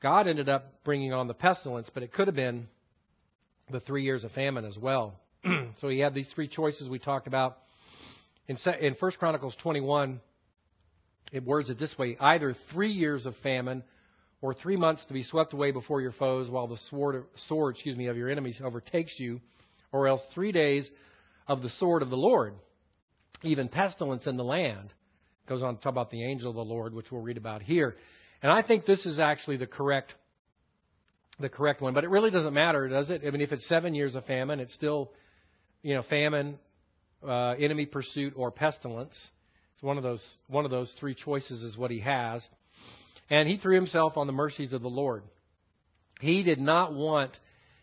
God 0.00 0.28
ended 0.28 0.48
up 0.48 0.84
bringing 0.84 1.12
on 1.12 1.28
the 1.28 1.34
pestilence, 1.34 1.88
but 1.92 2.02
it 2.02 2.12
could 2.12 2.28
have 2.28 2.36
been 2.36 2.68
the 3.70 3.80
three 3.80 4.04
years 4.04 4.24
of 4.24 4.32
famine 4.32 4.64
as 4.64 4.76
well. 4.76 5.14
so 5.80 5.88
he 5.88 5.98
had 5.98 6.14
these 6.14 6.28
three 6.34 6.48
choices 6.48 6.88
we 6.88 6.98
talked 6.98 7.26
about. 7.26 7.58
In, 8.46 8.56
in 8.80 8.94
1 8.98 9.12
Chronicles 9.12 9.56
21, 9.62 10.20
it 11.32 11.44
words 11.44 11.70
it 11.70 11.78
this 11.78 11.96
way 11.98 12.16
either 12.20 12.54
three 12.72 12.92
years 12.92 13.24
of 13.24 13.34
famine 13.42 13.82
or 14.42 14.52
three 14.52 14.76
months 14.76 15.04
to 15.06 15.14
be 15.14 15.22
swept 15.22 15.54
away 15.54 15.70
before 15.70 16.02
your 16.02 16.12
foes 16.12 16.50
while 16.50 16.66
the 16.66 16.78
sword, 16.90 17.24
sword 17.48 17.74
excuse 17.74 17.96
me, 17.96 18.08
of 18.08 18.16
your 18.16 18.28
enemies 18.28 18.60
overtakes 18.62 19.14
you, 19.18 19.40
or 19.90 20.06
else 20.06 20.20
three 20.34 20.52
days 20.52 20.88
of 21.48 21.62
the 21.62 21.70
sword 21.70 22.02
of 22.02 22.10
the 22.10 22.16
Lord, 22.16 22.54
even 23.42 23.68
pestilence 23.68 24.26
in 24.26 24.36
the 24.36 24.44
land 24.44 24.92
Goes 25.46 25.62
on 25.62 25.76
to 25.76 25.82
talk 25.82 25.92
about 25.92 26.10
the 26.10 26.24
angel 26.24 26.50
of 26.50 26.56
the 26.56 26.64
Lord, 26.64 26.94
which 26.94 27.12
we'll 27.12 27.20
read 27.20 27.36
about 27.36 27.60
here. 27.60 27.96
And 28.44 28.52
I 28.52 28.60
think 28.60 28.84
this 28.84 29.06
is 29.06 29.18
actually 29.18 29.56
the 29.56 29.66
correct 29.66 30.14
the 31.40 31.48
correct 31.48 31.80
one. 31.80 31.94
But 31.94 32.04
it 32.04 32.10
really 32.10 32.30
doesn't 32.30 32.52
matter, 32.52 32.86
does 32.88 33.08
it? 33.08 33.22
I 33.26 33.30
mean, 33.30 33.40
if 33.40 33.52
it's 33.52 33.66
seven 33.68 33.94
years 33.94 34.14
of 34.14 34.26
famine, 34.26 34.60
it's 34.60 34.74
still, 34.74 35.10
you 35.82 35.94
know, 35.94 36.02
famine, 36.02 36.58
uh, 37.26 37.52
enemy 37.58 37.86
pursuit, 37.86 38.34
or 38.36 38.50
pestilence. 38.50 39.14
It's 39.72 39.82
one 39.82 39.96
of 39.96 40.02
those 40.02 40.22
one 40.46 40.66
of 40.66 40.70
those 40.70 40.92
three 41.00 41.14
choices 41.14 41.62
is 41.62 41.78
what 41.78 41.90
he 41.90 42.00
has. 42.00 42.46
And 43.30 43.48
he 43.48 43.56
threw 43.56 43.74
himself 43.74 44.18
on 44.18 44.26
the 44.26 44.32
mercies 44.34 44.74
of 44.74 44.82
the 44.82 44.88
Lord. 44.88 45.22
He 46.20 46.42
did 46.42 46.60
not 46.60 46.92
want 46.92 47.32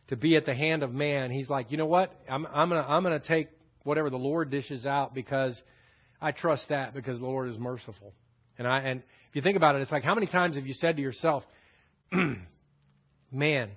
to 0.09 0.15
be 0.15 0.35
at 0.35 0.45
the 0.45 0.53
hand 0.53 0.83
of 0.83 0.93
man. 0.93 1.31
He's 1.31 1.49
like, 1.49 1.71
you 1.71 1.77
know 1.77 1.87
what? 1.87 2.13
I'm, 2.29 2.45
I'm 2.45 2.69
gonna 2.69 2.85
I'm 2.87 3.01
gonna 3.01 3.19
take 3.19 3.49
whatever 3.83 4.11
the 4.11 4.17
Lord 4.17 4.51
dishes 4.51 4.85
out 4.85 5.15
because 5.15 5.59
I 6.21 6.31
trust 6.31 6.69
that 6.69 6.93
because 6.93 7.17
the 7.17 7.25
Lord 7.25 7.49
is 7.49 7.57
merciful. 7.57 8.13
And 8.61 8.67
I 8.67 8.79
and 8.81 8.99
if 9.29 9.35
you 9.35 9.41
think 9.41 9.57
about 9.57 9.75
it, 9.75 9.81
it's 9.81 9.91
like 9.91 10.03
how 10.03 10.13
many 10.13 10.27
times 10.27 10.55
have 10.55 10.67
you 10.67 10.75
said 10.75 10.97
to 10.97 11.01
yourself, 11.01 11.43
Man, 13.31 13.71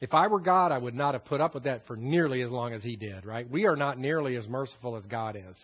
if 0.00 0.14
I 0.14 0.28
were 0.28 0.40
God, 0.40 0.70
I 0.70 0.78
would 0.78 0.94
not 0.94 1.14
have 1.14 1.24
put 1.24 1.40
up 1.40 1.54
with 1.54 1.64
that 1.64 1.86
for 1.88 1.96
nearly 1.96 2.42
as 2.42 2.50
long 2.50 2.74
as 2.74 2.82
he 2.82 2.94
did, 2.94 3.26
right? 3.26 3.50
We 3.50 3.66
are 3.66 3.74
not 3.74 3.98
nearly 3.98 4.36
as 4.36 4.46
merciful 4.46 4.96
as 4.96 5.04
God 5.06 5.34
is. 5.34 5.56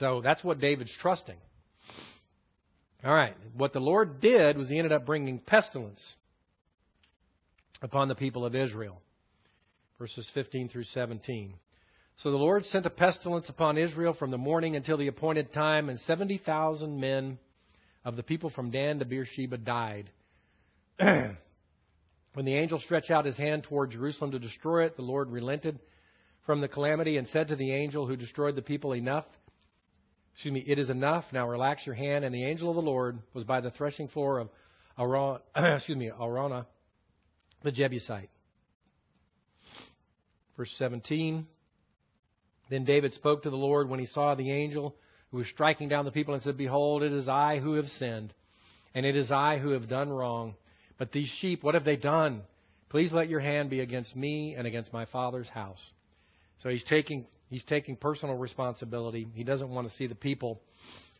So 0.00 0.20
that's 0.24 0.42
what 0.42 0.58
David's 0.58 0.92
trusting. 1.00 1.36
All 3.04 3.14
right. 3.14 3.36
What 3.56 3.72
the 3.72 3.80
Lord 3.80 4.20
did 4.20 4.56
was 4.56 4.68
he 4.68 4.78
ended 4.78 4.92
up 4.92 5.06
bringing 5.06 5.38
pestilence 5.38 6.00
upon 7.80 8.08
the 8.08 8.16
people 8.16 8.44
of 8.44 8.56
Israel. 8.56 9.00
Verses 10.00 10.28
15 10.34 10.68
through 10.68 10.84
17. 10.84 11.54
So 12.18 12.30
the 12.30 12.36
Lord 12.36 12.64
sent 12.66 12.86
a 12.86 12.90
pestilence 12.90 13.48
upon 13.48 13.78
Israel 13.78 14.14
from 14.16 14.30
the 14.30 14.38
morning 14.38 14.76
until 14.76 14.96
the 14.96 15.08
appointed 15.08 15.52
time, 15.52 15.88
and 15.88 15.98
70,000 16.00 17.00
men 17.00 17.38
of 18.04 18.16
the 18.16 18.22
people 18.22 18.50
from 18.50 18.70
Dan 18.70 18.98
to 19.00 19.04
Beersheba 19.04 19.58
died. 19.58 20.10
when 20.98 21.36
the 22.34 22.54
angel 22.54 22.78
stretched 22.78 23.10
out 23.10 23.24
his 23.24 23.36
hand 23.36 23.64
toward 23.64 23.90
Jerusalem 23.90 24.30
to 24.32 24.38
destroy 24.38 24.84
it, 24.84 24.96
the 24.96 25.02
Lord 25.02 25.30
relented 25.30 25.78
from 26.46 26.60
the 26.60 26.68
calamity 26.68 27.16
and 27.16 27.26
said 27.28 27.48
to 27.48 27.56
the 27.56 27.72
angel 27.72 28.06
who 28.06 28.16
destroyed 28.16 28.56
the 28.56 28.62
people, 28.62 28.92
Enough. 28.94 29.26
Excuse 30.34 30.54
me, 30.54 30.64
it 30.66 30.78
is 30.78 30.88
enough. 30.88 31.24
Now 31.32 31.46
relax 31.46 31.84
your 31.84 31.94
hand. 31.94 32.24
And 32.24 32.34
the 32.34 32.44
angel 32.44 32.70
of 32.70 32.76
the 32.76 32.82
Lord 32.82 33.18
was 33.34 33.44
by 33.44 33.60
the 33.60 33.70
threshing 33.70 34.08
floor 34.08 34.38
of 34.38 34.48
Aron, 34.98 35.40
excuse 35.56 35.98
me, 35.98 36.10
Araunah, 36.10 36.66
the 37.62 37.70
Jebusite. 37.70 38.30
Verse 40.56 40.72
17. 40.78 41.46
Then 42.72 42.86
David 42.86 43.12
spoke 43.12 43.42
to 43.42 43.50
the 43.50 43.56
Lord 43.56 43.90
when 43.90 44.00
he 44.00 44.06
saw 44.06 44.34
the 44.34 44.50
angel 44.50 44.96
who 45.30 45.36
was 45.36 45.46
striking 45.48 45.90
down 45.90 46.06
the 46.06 46.10
people 46.10 46.32
and 46.32 46.42
said, 46.42 46.56
Behold, 46.56 47.02
it 47.02 47.12
is 47.12 47.28
I 47.28 47.58
who 47.58 47.74
have 47.74 47.86
sinned, 47.98 48.32
and 48.94 49.04
it 49.04 49.14
is 49.14 49.30
I 49.30 49.58
who 49.58 49.72
have 49.72 49.90
done 49.90 50.08
wrong. 50.08 50.54
But 50.96 51.12
these 51.12 51.28
sheep, 51.42 51.62
what 51.62 51.74
have 51.74 51.84
they 51.84 51.96
done? 51.96 52.40
Please 52.88 53.12
let 53.12 53.28
your 53.28 53.40
hand 53.40 53.68
be 53.68 53.80
against 53.80 54.16
me 54.16 54.54
and 54.56 54.66
against 54.66 54.90
my 54.90 55.04
father's 55.04 55.50
house. 55.50 55.82
So 56.62 56.70
he's 56.70 56.82
taking 56.84 57.26
he's 57.50 57.64
taking 57.64 57.94
personal 57.94 58.36
responsibility. 58.36 59.28
He 59.34 59.44
doesn't 59.44 59.68
want 59.68 59.90
to 59.90 59.94
see 59.96 60.06
the 60.06 60.14
people 60.14 60.62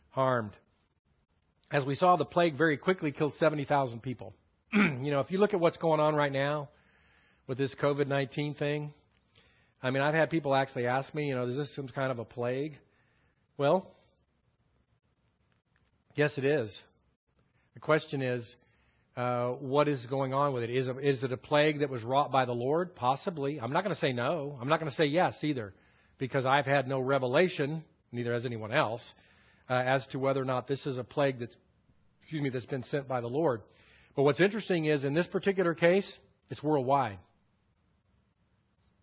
harmed. 0.09 0.53
As 1.69 1.85
we 1.85 1.93
saw, 1.93 2.15
the 2.15 2.25
plague 2.25 2.57
very 2.57 2.77
quickly 2.77 3.11
killed 3.11 3.33
70,000 3.37 4.01
people. 4.01 4.33
you 4.73 5.11
know, 5.11 5.19
if 5.19 5.29
you 5.29 5.37
look 5.37 5.53
at 5.53 5.59
what's 5.59 5.77
going 5.77 5.99
on 5.99 6.15
right 6.15 6.31
now 6.31 6.69
with 7.45 7.59
this 7.59 7.75
COVID 7.75 8.07
19 8.07 8.55
thing, 8.55 8.91
I 9.83 9.91
mean, 9.91 10.01
I've 10.01 10.15
had 10.15 10.29
people 10.29 10.55
actually 10.55 10.87
ask 10.87 11.13
me, 11.13 11.27
you 11.27 11.35
know, 11.35 11.45
is 11.45 11.57
this 11.57 11.75
some 11.75 11.89
kind 11.89 12.09
of 12.09 12.17
a 12.17 12.23
plague? 12.23 12.77
Well, 13.57 13.91
yes, 16.15 16.31
it 16.37 16.45
is. 16.45 16.73
The 17.73 17.81
question 17.81 18.21
is, 18.21 18.55
uh, 19.17 19.49
what 19.49 19.89
is 19.89 20.03
going 20.07 20.33
on 20.33 20.53
with 20.53 20.63
it. 20.63 20.69
Is, 20.69 20.87
is 21.01 21.23
it 21.23 21.33
a 21.33 21.37
plague 21.37 21.81
that 21.81 21.89
was 21.89 22.01
wrought 22.01 22.31
by 22.31 22.45
the 22.45 22.53
Lord? 22.53 22.95
Possibly. 22.95 23.59
I'm 23.59 23.73
not 23.73 23.83
going 23.83 23.93
to 23.93 23.99
say 23.99 24.13
no. 24.13 24.57
I'm 24.59 24.69
not 24.69 24.79
going 24.79 24.89
to 24.89 24.95
say 24.95 25.05
yes 25.05 25.35
either, 25.43 25.73
because 26.17 26.45
I've 26.45 26.65
had 26.65 26.87
no 26.87 26.99
revelation, 26.99 27.83
neither 28.11 28.33
has 28.33 28.45
anyone 28.45 28.71
else, 28.71 29.03
uh, 29.69 29.73
as 29.73 30.07
to 30.07 30.17
whether 30.17 30.41
or 30.41 30.45
not 30.45 30.67
this 30.67 30.83
is 30.85 30.97
a 30.97 31.03
plague 31.03 31.39
that's, 31.39 31.55
excuse 32.21 32.41
me, 32.41 32.49
that's 32.49 32.65
been 32.65 32.83
sent 32.83 33.07
by 33.07 33.19
the 33.19 33.27
Lord. 33.27 33.61
But 34.15 34.23
what's 34.23 34.41
interesting 34.41 34.85
is 34.85 35.03
in 35.03 35.13
this 35.13 35.27
particular 35.27 35.75
case, 35.75 36.09
it's 36.49 36.63
worldwide. 36.63 37.19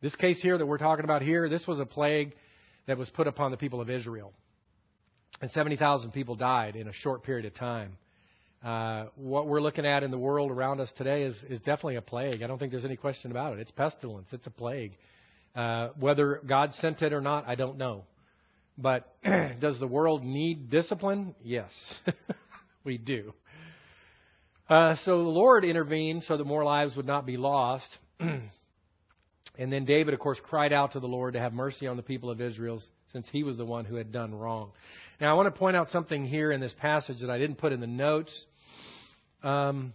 This 0.02 0.14
case 0.16 0.40
here 0.40 0.56
that 0.56 0.64
we're 0.64 0.78
talking 0.78 1.04
about 1.04 1.20
here, 1.20 1.48
this 1.48 1.66
was 1.66 1.78
a 1.78 1.84
plague 1.84 2.34
that 2.86 2.96
was 2.96 3.10
put 3.10 3.26
upon 3.26 3.50
the 3.50 3.58
people 3.58 3.82
of 3.82 3.90
Israel. 3.90 4.32
And 5.42 5.50
70,000 5.50 6.12
people 6.12 6.36
died 6.36 6.74
in 6.74 6.88
a 6.88 6.92
short 6.92 7.22
period 7.22 7.44
of 7.44 7.54
time. 7.54 7.98
Uh, 8.64 9.06
what 9.16 9.46
we're 9.46 9.60
looking 9.60 9.84
at 9.84 10.02
in 10.02 10.10
the 10.10 10.18
world 10.18 10.50
around 10.50 10.80
us 10.80 10.90
today 10.96 11.22
is, 11.22 11.36
is 11.48 11.58
definitely 11.60 11.96
a 11.96 12.02
plague. 12.02 12.42
I 12.42 12.46
don't 12.46 12.58
think 12.58 12.72
there's 12.72 12.84
any 12.84 12.96
question 12.96 13.30
about 13.30 13.54
it. 13.54 13.60
It's 13.60 13.70
pestilence. 13.70 14.28
It's 14.32 14.46
a 14.46 14.50
plague. 14.50 14.92
Uh, 15.54 15.88
whether 15.98 16.40
God 16.46 16.72
sent 16.74 17.02
it 17.02 17.12
or 17.12 17.20
not, 17.20 17.46
I 17.46 17.54
don't 17.54 17.76
know. 17.76 18.04
But 18.78 19.14
does 19.60 19.78
the 19.80 19.86
world 19.86 20.24
need 20.24 20.70
discipline? 20.70 21.34
Yes, 21.42 21.70
we 22.84 22.96
do. 22.96 23.34
Uh, 24.68 24.96
so 25.04 25.22
the 25.22 25.28
Lord 25.28 25.64
intervened 25.64 26.24
so 26.26 26.36
that 26.36 26.46
more 26.46 26.64
lives 26.64 26.96
would 26.96 27.06
not 27.06 27.26
be 27.26 27.36
lost. 27.36 27.88
and 29.58 29.72
then 29.72 29.84
David, 29.84 30.14
of 30.14 30.20
course, 30.20 30.38
cried 30.42 30.72
out 30.72 30.92
to 30.92 31.00
the 31.00 31.06
Lord 31.06 31.34
to 31.34 31.40
have 31.40 31.52
mercy 31.52 31.86
on 31.86 31.96
the 31.96 32.02
people 32.02 32.30
of 32.30 32.40
Israel 32.40 32.82
since 33.12 33.28
he 33.30 33.42
was 33.42 33.56
the 33.56 33.64
one 33.64 33.84
who 33.84 33.96
had 33.96 34.12
done 34.12 34.34
wrong. 34.34 34.70
Now, 35.20 35.30
I 35.30 35.34
want 35.34 35.52
to 35.52 35.58
point 35.58 35.76
out 35.76 35.88
something 35.90 36.24
here 36.24 36.52
in 36.52 36.60
this 36.60 36.74
passage 36.80 37.20
that 37.20 37.30
I 37.30 37.38
didn't 37.38 37.56
put 37.58 37.72
in 37.72 37.80
the 37.80 37.86
notes. 37.86 38.32
Um, 39.42 39.92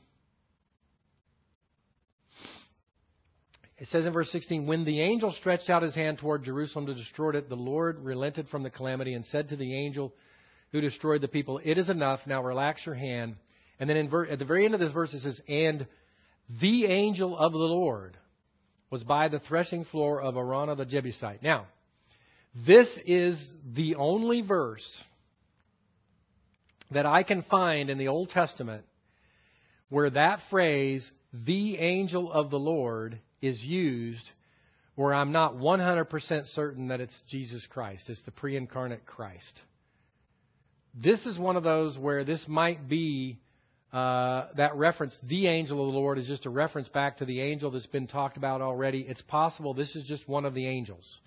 it 3.78 3.88
says 3.88 4.06
in 4.06 4.14
verse 4.14 4.30
16, 4.32 4.68
When 4.68 4.84
the 4.84 5.02
angel 5.02 5.32
stretched 5.32 5.70
out 5.70 5.82
his 5.84 5.96
hand 5.96 6.20
toward 6.20 6.44
Jerusalem 6.44 6.88
to 6.88 6.94
destroy 6.94 7.32
it, 7.32 7.50
the 7.50 7.56
Lord 7.56 8.00
relented 8.00 8.50
from 8.50 8.64
the 8.64 8.70
calamity 8.70 9.14
and 9.14 9.26
said 9.26 9.50
to 9.50 9.56
the 9.56 9.76
angel 9.76 10.14
who 10.72 10.82
destroyed 10.82 11.22
the 11.22 11.28
people, 11.28 11.62
It 11.64 11.78
is 11.78 11.90
enough. 11.90 12.20
Now 12.26 12.44
relax 12.44 12.86
your 12.86 12.96
hand. 12.96 13.36
And 13.80 13.90
then 13.90 14.10
ver- 14.10 14.26
at 14.26 14.40
the 14.40 14.46
very 14.46 14.66
end 14.66 14.74
of 14.74 14.80
this 14.80 14.92
verse, 14.92 15.14
it 15.14 15.22
says, 15.22 15.40
And 15.48 15.88
the 16.62 16.86
angel 16.86 17.38
of 17.38 17.52
the 17.54 17.58
Lord 17.58 18.18
was 18.96 19.04
by 19.04 19.28
the 19.28 19.40
threshing 19.40 19.84
floor 19.84 20.22
of 20.22 20.36
Araunah 20.36 20.78
the 20.78 20.86
Jebusite. 20.86 21.44
Now, 21.44 21.66
this 22.66 22.88
is 23.06 23.38
the 23.74 23.96
only 23.96 24.40
verse 24.40 24.90
that 26.92 27.06
I 27.06 27.24
can 27.24 27.44
find 27.52 27.90
in 27.90 27.98
the 27.98 28.08
Old 28.08 28.30
Testament 28.30 28.86
where 29.90 30.10
that 30.12 30.40
phrase, 30.50 31.06
the 31.34 31.78
angel 31.78 32.32
of 32.32 32.50
the 32.52 32.58
Lord, 32.58 33.20
is 33.42 33.62
used 33.62 34.30
where 34.96 35.14
I'm 35.14 35.34
not 35.34 35.56
100% 35.56 36.54
certain 36.54 36.88
that 36.88 37.02
it's 37.02 37.22
Jesus 37.28 37.68
Christ. 37.70 38.06
It's 38.08 38.24
the 38.24 38.32
pre 38.32 38.56
incarnate 38.56 39.06
Christ. 39.06 39.60
This 40.94 41.20
is 41.26 41.38
one 41.38 41.58
of 41.58 41.64
those 41.64 41.98
where 41.98 42.24
this 42.24 42.46
might 42.48 42.88
be 42.88 43.42
uh, 43.96 44.48
that 44.58 44.76
reference, 44.76 45.18
the 45.24 45.48
angel 45.48 45.80
of 45.80 45.94
the 45.94 45.98
Lord, 45.98 46.20
is 46.20 46.28
just 46.28 46.46
a 46.46 46.50
reference 46.50 46.90
back 46.90 47.20
to 47.20 47.26
the 47.26 47.40
angel 47.40 47.72
that's 47.72 47.86
been 47.86 48.08
talked 48.08 48.36
about 48.36 48.60
already. 48.60 49.06
It's 49.08 49.22
possible 49.22 49.74
this 49.74 49.96
is 49.96 50.04
just 50.04 50.28
one 50.28 50.44
of 50.44 50.54
the 50.54 50.68
angels. 50.68 51.20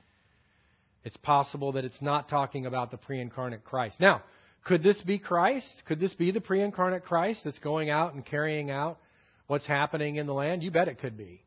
It's 1.02 1.16
possible 1.16 1.72
that 1.72 1.86
it's 1.86 2.02
not 2.02 2.28
talking 2.28 2.66
about 2.66 2.90
the 2.90 2.98
pre 2.98 3.22
incarnate 3.22 3.64
Christ. 3.64 3.98
Now, 3.98 4.22
could 4.66 4.82
this 4.82 5.00
be 5.00 5.18
Christ? 5.18 5.66
Could 5.86 5.98
this 5.98 6.12
be 6.12 6.30
the 6.30 6.42
pre 6.42 6.60
incarnate 6.60 7.06
Christ 7.06 7.40
that's 7.42 7.58
going 7.60 7.88
out 7.88 8.12
and 8.12 8.22
carrying 8.26 8.70
out 8.70 8.98
what's 9.46 9.66
happening 9.66 10.16
in 10.16 10.26
the 10.26 10.34
land? 10.34 10.62
You 10.62 10.70
bet 10.70 10.88
it 10.88 10.98
could 10.98 11.16
be. 11.16 11.40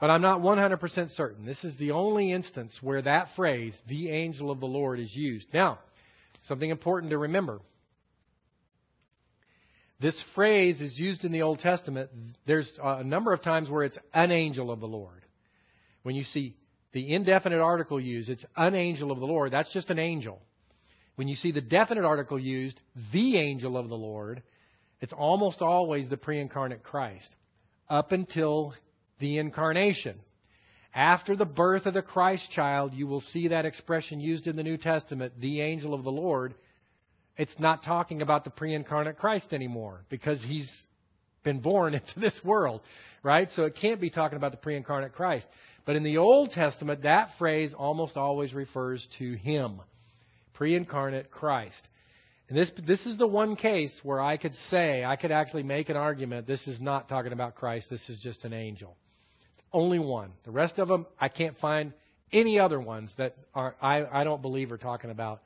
But 0.00 0.10
I'm 0.10 0.20
not 0.20 0.40
100% 0.40 1.16
certain. 1.16 1.46
This 1.46 1.62
is 1.62 1.78
the 1.78 1.92
only 1.92 2.32
instance 2.32 2.76
where 2.80 3.02
that 3.02 3.28
phrase, 3.36 3.72
the 3.86 4.10
angel 4.10 4.50
of 4.50 4.58
the 4.58 4.66
Lord, 4.66 4.98
is 4.98 5.14
used. 5.14 5.46
Now, 5.54 5.78
something 6.48 6.70
important 6.70 7.10
to 7.10 7.18
remember. 7.18 7.60
This 9.98 10.20
phrase 10.34 10.80
is 10.80 10.98
used 10.98 11.24
in 11.24 11.32
the 11.32 11.42
Old 11.42 11.60
Testament. 11.60 12.10
There's 12.46 12.70
a 12.82 13.02
number 13.02 13.32
of 13.32 13.42
times 13.42 13.70
where 13.70 13.84
it's 13.84 13.96
an 14.12 14.30
angel 14.30 14.70
of 14.70 14.80
the 14.80 14.86
Lord. 14.86 15.22
When 16.02 16.14
you 16.14 16.24
see 16.24 16.54
the 16.92 17.14
indefinite 17.14 17.60
article 17.60 17.98
used, 17.98 18.28
it's 18.28 18.44
an 18.56 18.74
angel 18.74 19.10
of 19.10 19.20
the 19.20 19.26
Lord. 19.26 19.52
That's 19.52 19.72
just 19.72 19.90
an 19.90 19.98
angel. 19.98 20.40
When 21.16 21.28
you 21.28 21.36
see 21.36 21.50
the 21.50 21.62
definite 21.62 22.04
article 22.04 22.38
used, 22.38 22.78
the 23.12 23.38
angel 23.38 23.78
of 23.78 23.88
the 23.88 23.96
Lord, 23.96 24.42
it's 25.00 25.14
almost 25.14 25.62
always 25.62 26.08
the 26.08 26.16
pre 26.18 26.40
incarnate 26.40 26.82
Christ, 26.82 27.34
up 27.88 28.12
until 28.12 28.74
the 29.18 29.38
incarnation. 29.38 30.18
After 30.94 31.36
the 31.36 31.44
birth 31.44 31.86
of 31.86 31.94
the 31.94 32.02
Christ 32.02 32.50
child, 32.52 32.92
you 32.94 33.06
will 33.06 33.22
see 33.32 33.48
that 33.48 33.66
expression 33.66 34.20
used 34.20 34.46
in 34.46 34.56
the 34.56 34.62
New 34.62 34.76
Testament, 34.76 35.34
the 35.40 35.60
angel 35.62 35.94
of 35.94 36.04
the 36.04 36.12
Lord. 36.12 36.54
It's 37.36 37.58
not 37.58 37.84
talking 37.84 38.22
about 38.22 38.44
the 38.44 38.50
pre 38.50 38.74
incarnate 38.74 39.18
Christ 39.18 39.52
anymore 39.52 40.04
because 40.08 40.42
he's 40.42 40.70
been 41.44 41.60
born 41.60 41.94
into 41.94 42.20
this 42.20 42.38
world, 42.44 42.80
right? 43.22 43.48
So 43.56 43.64
it 43.64 43.76
can't 43.80 44.00
be 44.00 44.10
talking 44.10 44.36
about 44.36 44.52
the 44.52 44.58
pre 44.58 44.76
incarnate 44.76 45.12
Christ. 45.12 45.46
But 45.84 45.96
in 45.96 46.02
the 46.02 46.18
Old 46.18 46.50
Testament, 46.50 47.02
that 47.02 47.30
phrase 47.38 47.72
almost 47.76 48.16
always 48.16 48.52
refers 48.52 49.06
to 49.18 49.34
him 49.34 49.80
pre 50.54 50.74
incarnate 50.74 51.30
Christ. 51.30 51.88
And 52.48 52.56
this, 52.56 52.70
this 52.86 53.04
is 53.06 53.18
the 53.18 53.26
one 53.26 53.56
case 53.56 53.92
where 54.02 54.20
I 54.20 54.36
could 54.36 54.54
say, 54.70 55.04
I 55.04 55.16
could 55.16 55.32
actually 55.32 55.64
make 55.64 55.88
an 55.88 55.96
argument 55.96 56.46
this 56.46 56.64
is 56.66 56.80
not 56.80 57.08
talking 57.08 57.32
about 57.32 57.56
Christ, 57.56 57.88
this 57.90 58.08
is 58.08 58.20
just 58.20 58.44
an 58.44 58.52
angel. 58.52 58.96
Only 59.72 59.98
one. 59.98 60.30
The 60.44 60.52
rest 60.52 60.78
of 60.78 60.86
them, 60.86 61.06
I 61.20 61.28
can't 61.28 61.58
find 61.58 61.92
any 62.32 62.58
other 62.58 62.80
ones 62.80 63.12
that 63.18 63.36
are, 63.52 63.74
I, 63.82 64.04
I 64.04 64.24
don't 64.24 64.42
believe 64.42 64.70
are 64.70 64.78
talking 64.78 65.10
about 65.10 65.42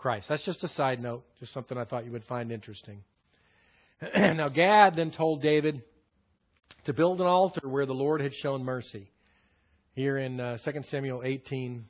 Christ. 0.00 0.26
That's 0.30 0.44
just 0.44 0.64
a 0.64 0.68
side 0.68 1.02
note, 1.02 1.24
just 1.40 1.52
something 1.52 1.76
I 1.76 1.84
thought 1.84 2.06
you 2.06 2.12
would 2.12 2.24
find 2.24 2.50
interesting. 2.50 3.02
now, 4.16 4.48
Gad 4.48 4.96
then 4.96 5.10
told 5.10 5.42
David 5.42 5.82
to 6.86 6.94
build 6.94 7.20
an 7.20 7.26
altar 7.26 7.68
where 7.68 7.84
the 7.84 7.92
Lord 7.92 8.22
had 8.22 8.32
shown 8.34 8.64
mercy. 8.64 9.10
Here 9.92 10.16
in 10.16 10.40
uh, 10.40 10.56
2 10.64 10.72
Samuel 10.90 11.22
18, 11.22 11.84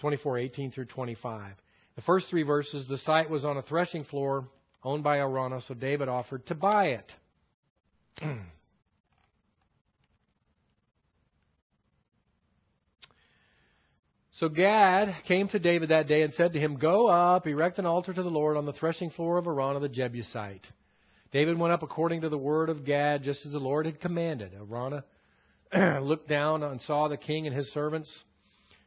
24, 0.00 0.38
18 0.38 0.70
through 0.70 0.84
25. 0.84 1.52
The 1.96 2.02
first 2.02 2.28
three 2.30 2.44
verses, 2.44 2.86
the 2.88 2.98
site 2.98 3.28
was 3.28 3.44
on 3.44 3.56
a 3.56 3.62
threshing 3.62 4.04
floor 4.04 4.48
owned 4.84 5.02
by 5.02 5.18
Araunah, 5.18 5.66
so 5.66 5.74
David 5.74 6.08
offered 6.08 6.46
to 6.46 6.54
buy 6.54 7.00
it. 7.00 7.12
So 14.40 14.48
Gad 14.48 15.14
came 15.28 15.48
to 15.48 15.58
David 15.58 15.90
that 15.90 16.08
day 16.08 16.22
and 16.22 16.32
said 16.32 16.54
to 16.54 16.58
him, 16.58 16.78
Go 16.78 17.08
up, 17.08 17.46
erect 17.46 17.78
an 17.78 17.84
altar 17.84 18.14
to 18.14 18.22
the 18.22 18.30
Lord 18.30 18.56
on 18.56 18.64
the 18.64 18.72
threshing 18.72 19.10
floor 19.10 19.36
of 19.36 19.44
Araunah 19.44 19.80
the 19.80 19.88
Jebusite. 19.90 20.66
David 21.30 21.58
went 21.58 21.74
up 21.74 21.82
according 21.82 22.22
to 22.22 22.30
the 22.30 22.38
word 22.38 22.70
of 22.70 22.86
Gad, 22.86 23.22
just 23.22 23.44
as 23.44 23.52
the 23.52 23.58
Lord 23.58 23.84
had 23.84 24.00
commanded. 24.00 24.52
Araunah 24.54 25.04
looked 26.02 26.26
down 26.26 26.62
and 26.62 26.80
saw 26.80 27.06
the 27.06 27.18
king 27.18 27.46
and 27.46 27.54
his 27.54 27.70
servants 27.74 28.10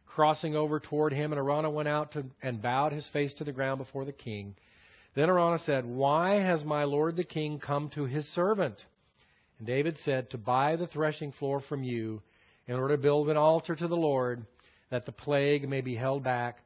crossing 0.07 0.55
over 0.55 0.79
toward 0.79 1.13
him, 1.13 1.31
and 1.31 1.39
Araunah 1.39 1.69
went 1.69 1.87
out 1.87 2.13
to, 2.13 2.25
and 2.41 2.59
bowed 2.59 2.91
his 2.91 3.07
face 3.13 3.35
to 3.35 3.43
the 3.43 3.51
ground 3.51 3.77
before 3.77 4.05
the 4.05 4.11
king. 4.11 4.55
Then 5.13 5.29
Araunah 5.29 5.63
said, 5.67 5.85
Why 5.85 6.41
has 6.41 6.63
my 6.63 6.85
lord 6.85 7.15
the 7.15 7.23
king 7.23 7.59
come 7.59 7.91
to 7.93 8.05
his 8.05 8.27
servant? 8.33 8.83
And 9.59 9.67
David 9.67 9.97
said, 10.03 10.31
To 10.31 10.39
buy 10.39 10.77
the 10.77 10.87
threshing 10.87 11.31
floor 11.31 11.61
from 11.69 11.83
you, 11.83 12.23
in 12.65 12.73
order 12.73 12.95
to 12.95 13.01
build 13.03 13.29
an 13.29 13.37
altar 13.37 13.75
to 13.75 13.87
the 13.87 13.95
Lord 13.95 14.47
that 14.93 15.07
the 15.07 15.11
plague 15.11 15.67
may 15.67 15.81
be 15.81 15.95
held 15.95 16.23
back 16.23 16.59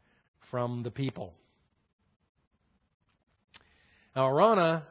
from 0.51 0.83
the 0.83 0.91
people. 0.91 1.33
Now, 4.13 4.27
Araunah 4.27 4.83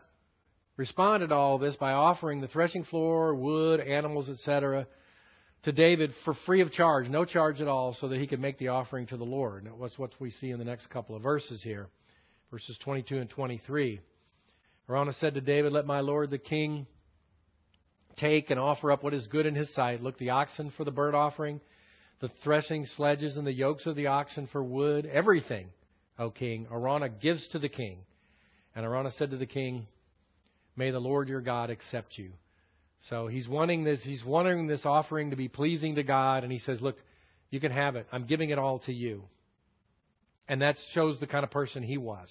responded 0.78 1.26
to 1.26 1.34
all 1.34 1.58
this 1.58 1.76
by 1.76 1.92
offering 1.92 2.40
the 2.40 2.48
threshing 2.48 2.84
floor, 2.84 3.34
wood, 3.34 3.80
animals, 3.80 4.30
etc., 4.30 4.86
to 5.64 5.72
David 5.72 6.12
for 6.24 6.32
free 6.46 6.62
of 6.62 6.72
charge, 6.72 7.10
no 7.10 7.26
charge 7.26 7.60
at 7.60 7.68
all, 7.68 7.94
so 8.00 8.08
that 8.08 8.18
he 8.18 8.26
could 8.26 8.40
make 8.40 8.56
the 8.56 8.68
offering 8.68 9.06
to 9.08 9.18
the 9.18 9.24
Lord. 9.24 9.66
That 9.66 9.76
was 9.76 9.92
what 9.98 10.12
we 10.18 10.30
see 10.30 10.50
in 10.50 10.58
the 10.58 10.64
next 10.64 10.88
couple 10.88 11.14
of 11.14 11.22
verses 11.22 11.62
here, 11.62 11.88
verses 12.50 12.78
22 12.84 13.18
and 13.18 13.28
23. 13.28 14.00
Araunah 14.88 15.12
said 15.20 15.34
to 15.34 15.42
David, 15.42 15.74
Let 15.74 15.84
my 15.84 16.00
lord 16.00 16.30
the 16.30 16.38
king 16.38 16.86
take 18.16 18.48
and 18.48 18.58
offer 18.58 18.90
up 18.90 19.04
what 19.04 19.12
is 19.12 19.26
good 19.26 19.44
in 19.44 19.54
his 19.54 19.74
sight. 19.74 20.02
Look, 20.02 20.16
the 20.16 20.30
oxen 20.30 20.72
for 20.74 20.84
the 20.84 20.90
burnt 20.90 21.14
offering 21.14 21.60
the 22.20 22.30
threshing 22.42 22.86
sledges 22.96 23.36
and 23.36 23.46
the 23.46 23.52
yokes 23.52 23.86
of 23.86 23.96
the 23.96 24.06
oxen 24.06 24.48
for 24.50 24.62
wood, 24.62 25.06
everything, 25.06 25.68
O 26.18 26.30
king, 26.30 26.66
Araunah 26.70 27.20
gives 27.20 27.46
to 27.48 27.58
the 27.58 27.68
king. 27.68 27.98
And 28.74 28.84
Araunah 28.84 29.12
said 29.16 29.30
to 29.30 29.36
the 29.36 29.46
king, 29.46 29.86
May 30.76 30.90
the 30.90 30.98
Lord 30.98 31.28
your 31.28 31.40
God 31.40 31.70
accept 31.70 32.18
you. 32.18 32.32
So 33.08 33.26
he's 33.26 33.48
wanting 33.48 33.84
this, 33.84 34.00
he's 34.02 34.24
wanting 34.24 34.66
this 34.66 34.84
offering 34.84 35.30
to 35.30 35.36
be 35.36 35.48
pleasing 35.48 35.94
to 35.96 36.02
God, 36.02 36.42
and 36.42 36.52
he 36.52 36.58
says, 36.58 36.80
Look, 36.80 36.96
you 37.50 37.60
can 37.60 37.72
have 37.72 37.96
it. 37.96 38.06
I'm 38.10 38.26
giving 38.26 38.50
it 38.50 38.58
all 38.58 38.80
to 38.80 38.92
you. 38.92 39.24
And 40.48 40.62
that 40.62 40.76
shows 40.94 41.18
the 41.20 41.26
kind 41.26 41.44
of 41.44 41.50
person 41.50 41.82
he 41.82 41.98
was. 41.98 42.28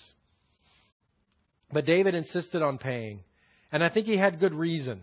But 1.72 1.86
David 1.86 2.16
insisted 2.16 2.62
on 2.62 2.78
paying. 2.78 3.22
And 3.72 3.84
I 3.84 3.90
think 3.90 4.06
he 4.06 4.18
had 4.18 4.40
good 4.40 4.54
reason. 4.54 5.02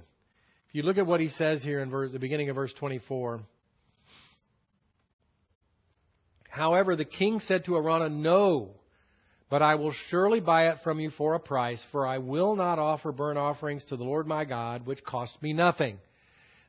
If 0.69 0.75
you 0.75 0.83
look 0.83 0.97
at 0.97 1.07
what 1.07 1.21
he 1.21 1.29
says 1.29 1.63
here 1.63 1.81
in 1.81 1.91
verse, 1.91 2.13
the 2.13 2.19
beginning 2.19 2.49
of 2.49 2.57
verse 2.57 2.73
24, 2.79 3.41
However, 6.53 6.97
the 6.97 7.07
king 7.07 7.41
said 7.41 7.65
to 7.65 7.77
Araunah, 7.77 8.11
No, 8.11 8.73
but 9.49 9.63
I 9.63 9.77
will 9.77 9.95
surely 10.11 10.39
buy 10.39 10.69
it 10.69 10.81
from 10.85 11.01
you 11.01 11.09
for 11.09 11.33
a 11.33 11.41
price, 11.41 11.83
for 11.91 12.07
I 12.07 12.19
will 12.19 12.57
not 12.57 12.79
offer 12.79 13.11
burnt 13.11 13.39
offerings 13.39 13.83
to 13.89 13.97
the 13.97 14.05
Lord 14.05 14.27
my 14.27 14.45
God, 14.45 14.85
which 14.85 15.03
cost 15.03 15.33
me 15.41 15.55
nothing. 15.55 15.97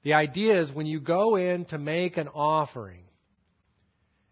The 0.04 0.14
idea 0.14 0.62
is 0.62 0.72
when 0.72 0.86
you 0.86 1.02
go 1.02 1.36
in 1.36 1.66
to 1.66 1.78
make 1.78 2.16
an 2.16 2.30
offering, 2.30 3.04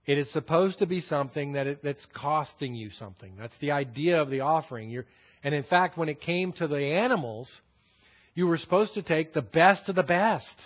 it 0.06 0.18
is 0.18 0.32
supposed 0.32 0.80
to 0.80 0.86
be 0.86 1.02
something 1.02 1.52
that 1.54 1.68
it, 1.68 1.84
that's 1.84 2.08
costing 2.16 2.74
you 2.74 2.90
something. 2.92 3.34
That's 3.38 3.58
the 3.60 3.72
idea 3.72 4.22
of 4.22 4.30
the 4.30 4.40
offering. 4.40 4.90
You're, 4.90 5.06
and 5.44 5.54
in 5.54 5.64
fact, 5.64 5.98
when 5.98 6.08
it 6.08 6.22
came 6.22 6.54
to 6.54 6.68
the 6.70 6.82
animals, 6.82 7.50
you 8.36 8.48
were 8.48 8.58
supposed 8.58 8.94
to 8.94 9.04
take 9.04 9.34
the 9.34 9.42
best 9.42 9.90
of 9.90 9.96
the 9.96 10.04
best. 10.04 10.62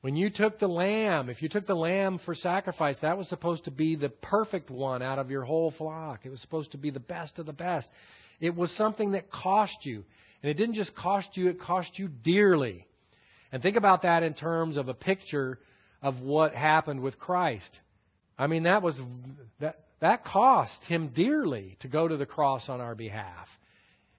When 0.00 0.14
you 0.14 0.30
took 0.30 0.58
the 0.58 0.68
lamb, 0.68 1.28
if 1.28 1.42
you 1.42 1.48
took 1.48 1.66
the 1.66 1.74
lamb 1.74 2.20
for 2.24 2.34
sacrifice, 2.34 2.96
that 3.02 3.18
was 3.18 3.28
supposed 3.28 3.64
to 3.64 3.72
be 3.72 3.96
the 3.96 4.08
perfect 4.08 4.70
one 4.70 5.02
out 5.02 5.18
of 5.18 5.30
your 5.30 5.44
whole 5.44 5.72
flock. 5.76 6.20
It 6.24 6.30
was 6.30 6.40
supposed 6.40 6.72
to 6.72 6.78
be 6.78 6.90
the 6.90 7.00
best 7.00 7.38
of 7.38 7.46
the 7.46 7.52
best. 7.52 7.88
It 8.40 8.54
was 8.54 8.70
something 8.76 9.12
that 9.12 9.30
cost 9.30 9.76
you. 9.82 10.04
And 10.42 10.50
it 10.50 10.54
didn't 10.54 10.76
just 10.76 10.94
cost 10.94 11.28
you, 11.34 11.48
it 11.48 11.60
cost 11.60 11.98
you 11.98 12.08
dearly. 12.08 12.86
And 13.50 13.60
think 13.60 13.76
about 13.76 14.02
that 14.02 14.22
in 14.22 14.34
terms 14.34 14.76
of 14.76 14.88
a 14.88 14.94
picture 14.94 15.58
of 16.00 16.20
what 16.20 16.54
happened 16.54 17.00
with 17.00 17.18
Christ. 17.18 17.78
I 18.38 18.46
mean, 18.46 18.64
that 18.64 18.82
was 18.82 18.94
that 19.58 19.80
that 20.00 20.24
cost 20.24 20.80
him 20.86 21.08
dearly 21.08 21.76
to 21.80 21.88
go 21.88 22.06
to 22.06 22.16
the 22.16 22.26
cross 22.26 22.68
on 22.68 22.80
our 22.80 22.94
behalf. 22.94 23.48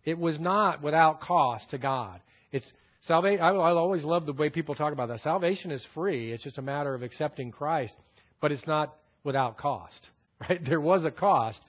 It 0.04 0.18
was 0.18 0.38
not 0.40 0.82
without 0.82 1.22
cost 1.22 1.70
to 1.70 1.78
God. 1.78 2.20
It's 2.52 2.70
Salvation, 3.02 3.42
I, 3.42 3.52
always 3.52 4.04
love 4.04 4.26
the 4.26 4.34
way 4.34 4.50
people 4.50 4.76
talk 4.76 4.92
about 4.92 5.08
that. 5.08 5.22
Salvation 5.22 5.72
is 5.72 5.86
free. 5.94 6.32
It's 6.32 6.44
just 6.44 6.58
a 6.58 6.62
matter 6.62 6.94
of 6.94 7.02
accepting 7.02 7.52
Christ, 7.52 7.94
but 8.42 8.52
it's 8.52 8.66
not 8.68 8.96
without 9.24 9.58
cost, 9.58 10.08
right? 10.50 10.60
There 10.64 10.82
was 10.82 11.06
a 11.06 11.12
cost, 11.12 11.60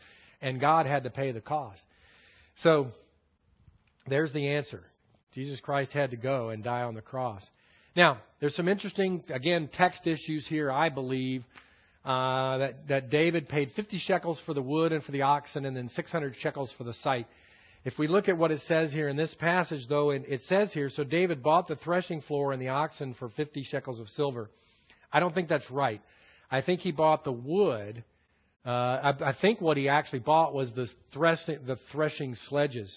and 0.43 0.61
God 0.61 0.87
had 0.87 1.05
to 1.05 1.11
pay 1.11 1.33
the 1.33 1.41
cost. 1.41 1.81
So, 2.63 2.89
there's 4.09 4.33
the 4.33 4.49
answer. 4.49 4.83
Jesus 5.35 5.61
Christ 5.61 5.93
had 5.93 6.11
to 6.11 6.17
go 6.17 6.49
and 6.51 6.65
die 6.65 6.83
on 6.83 6.95
the 6.95 7.03
cross. 7.03 7.49
Now, 7.95 8.19
there's 8.41 8.57
some 8.57 8.69
interesting, 8.69 9.23
again, 9.33 9.69
text 9.73 10.07
issues 10.07 10.47
here, 10.49 10.71
I 10.71 10.89
believe, 10.89 11.45
uh, 12.05 12.59
that, 12.59 12.89
that 12.89 13.11
David 13.11 13.49
paid 13.49 13.71
50 13.77 13.99
shekels 13.99 14.41
for 14.47 14.55
the 14.55 14.63
wood 14.63 14.93
and 14.93 15.05
for 15.05 15.13
the 15.13 15.23
oxen, 15.23 15.65
and 15.65 15.77
then 15.77 15.89
600 15.95 16.35
shekels 16.41 16.73
for 16.77 16.85
the 16.85 16.95
site. 16.95 17.27
If 17.83 17.99
we 17.99 18.09
look 18.09 18.29
at 18.29 18.37
what 18.37 18.51
it 18.51 18.61
says 18.67 18.93
here 18.93 19.09
in 19.09 19.17
this 19.17 19.35
passage, 19.39 19.89
though, 19.89 20.11
it 20.11 20.41
says 20.49 20.71
here, 20.73 20.91
so 20.91 21.03
David 21.03 21.43
bought 21.43 21.67
the 21.67 21.77
threshing 21.77 22.21
floor 22.21 22.53
and 22.53 22.61
the 22.61 22.69
oxen 22.69 23.15
for 23.15 23.31
50 23.31 23.65
shekels 23.65 23.99
of 23.99 24.09
silver. 24.09 24.51
I 25.11 25.19
don't 25.19 25.35
think 25.35 25.49
that's 25.49 25.71
right. 25.71 26.03
I 26.51 26.61
think 26.61 26.81
he 26.81 26.93
bought 26.93 27.25
the 27.25 27.33
wood. 27.33 28.05
Uh, 28.67 28.69
I, 28.69 29.31
I 29.31 29.35
think 29.41 29.63
what 29.63 29.79
he 29.79 29.89
actually 29.89 30.19
bought 30.19 30.53
was 30.53 30.71
the 30.75 30.89
threshing, 31.15 31.61
the 31.67 31.79
threshing 31.91 32.37
sledges. 32.49 32.93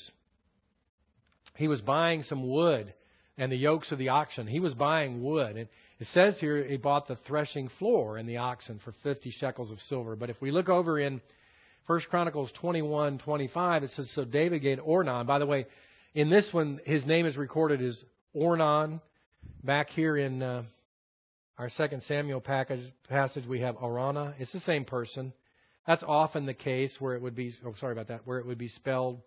He 1.56 1.70
was 1.70 1.80
buying 1.80 2.24
some 2.24 2.50
wood 2.50 2.94
and 3.38 3.52
the 3.52 3.58
yokes 3.58 3.92
of 3.94 4.00
the 4.00 4.10
oxen. 4.10 4.48
He 4.48 4.60
was 4.60 4.74
buying 4.74 5.24
wood. 5.24 5.56
And 5.56 5.70
it 6.00 6.08
says 6.12 6.36
here 6.40 6.62
he 6.62 6.76
bought 6.76 7.08
the 7.08 7.18
threshing 7.28 7.70
floor 7.80 8.18
and 8.18 8.28
the 8.28 8.38
oxen 8.38 8.82
for 8.84 8.94
50 9.04 9.32
shekels 9.32 9.72
of 9.72 9.80
silver. 9.88 10.18
But 10.18 10.30
if 10.30 10.42
we 10.42 10.52
look 10.52 10.68
over 10.68 11.00
in 11.00 11.22
First 11.86 12.08
Chronicles 12.08 12.50
21, 12.62 13.20
25, 13.20 13.84
it 13.84 13.90
says, 13.92 14.10
So 14.16 14.24
David 14.24 14.62
gave 14.62 14.78
Ornan. 14.78 15.28
By 15.28 15.40
the 15.40 15.46
way, 15.46 15.66
in 16.16 16.30
this 16.30 16.48
one, 16.54 16.80
his 16.86 17.06
name 17.06 17.26
is 17.26 17.36
recorded 17.36 17.82
as 17.82 18.02
Ornan. 18.34 19.02
Back 19.66 19.90
here 19.90 20.16
in 20.16 20.42
uh, 20.42 20.64
our 21.58 21.70
second 21.72 22.04
Samuel 22.04 22.40
package, 22.40 22.90
passage, 23.10 23.46
we 23.46 23.60
have 23.60 23.76
Araunah. 23.76 24.34
It's 24.40 24.54
the 24.54 24.62
same 24.62 24.86
person. 24.86 25.34
That's 25.86 26.04
often 26.08 26.46
the 26.46 26.54
case 26.54 26.96
where 27.00 27.16
it 27.16 27.22
would 27.22 27.36
be, 27.36 27.54
oh, 27.66 27.74
sorry 27.80 27.92
about 27.92 28.08
that, 28.08 28.22
where 28.26 28.40
it 28.40 28.46
would 28.46 28.58
be 28.58 28.70
spelled 28.70 29.22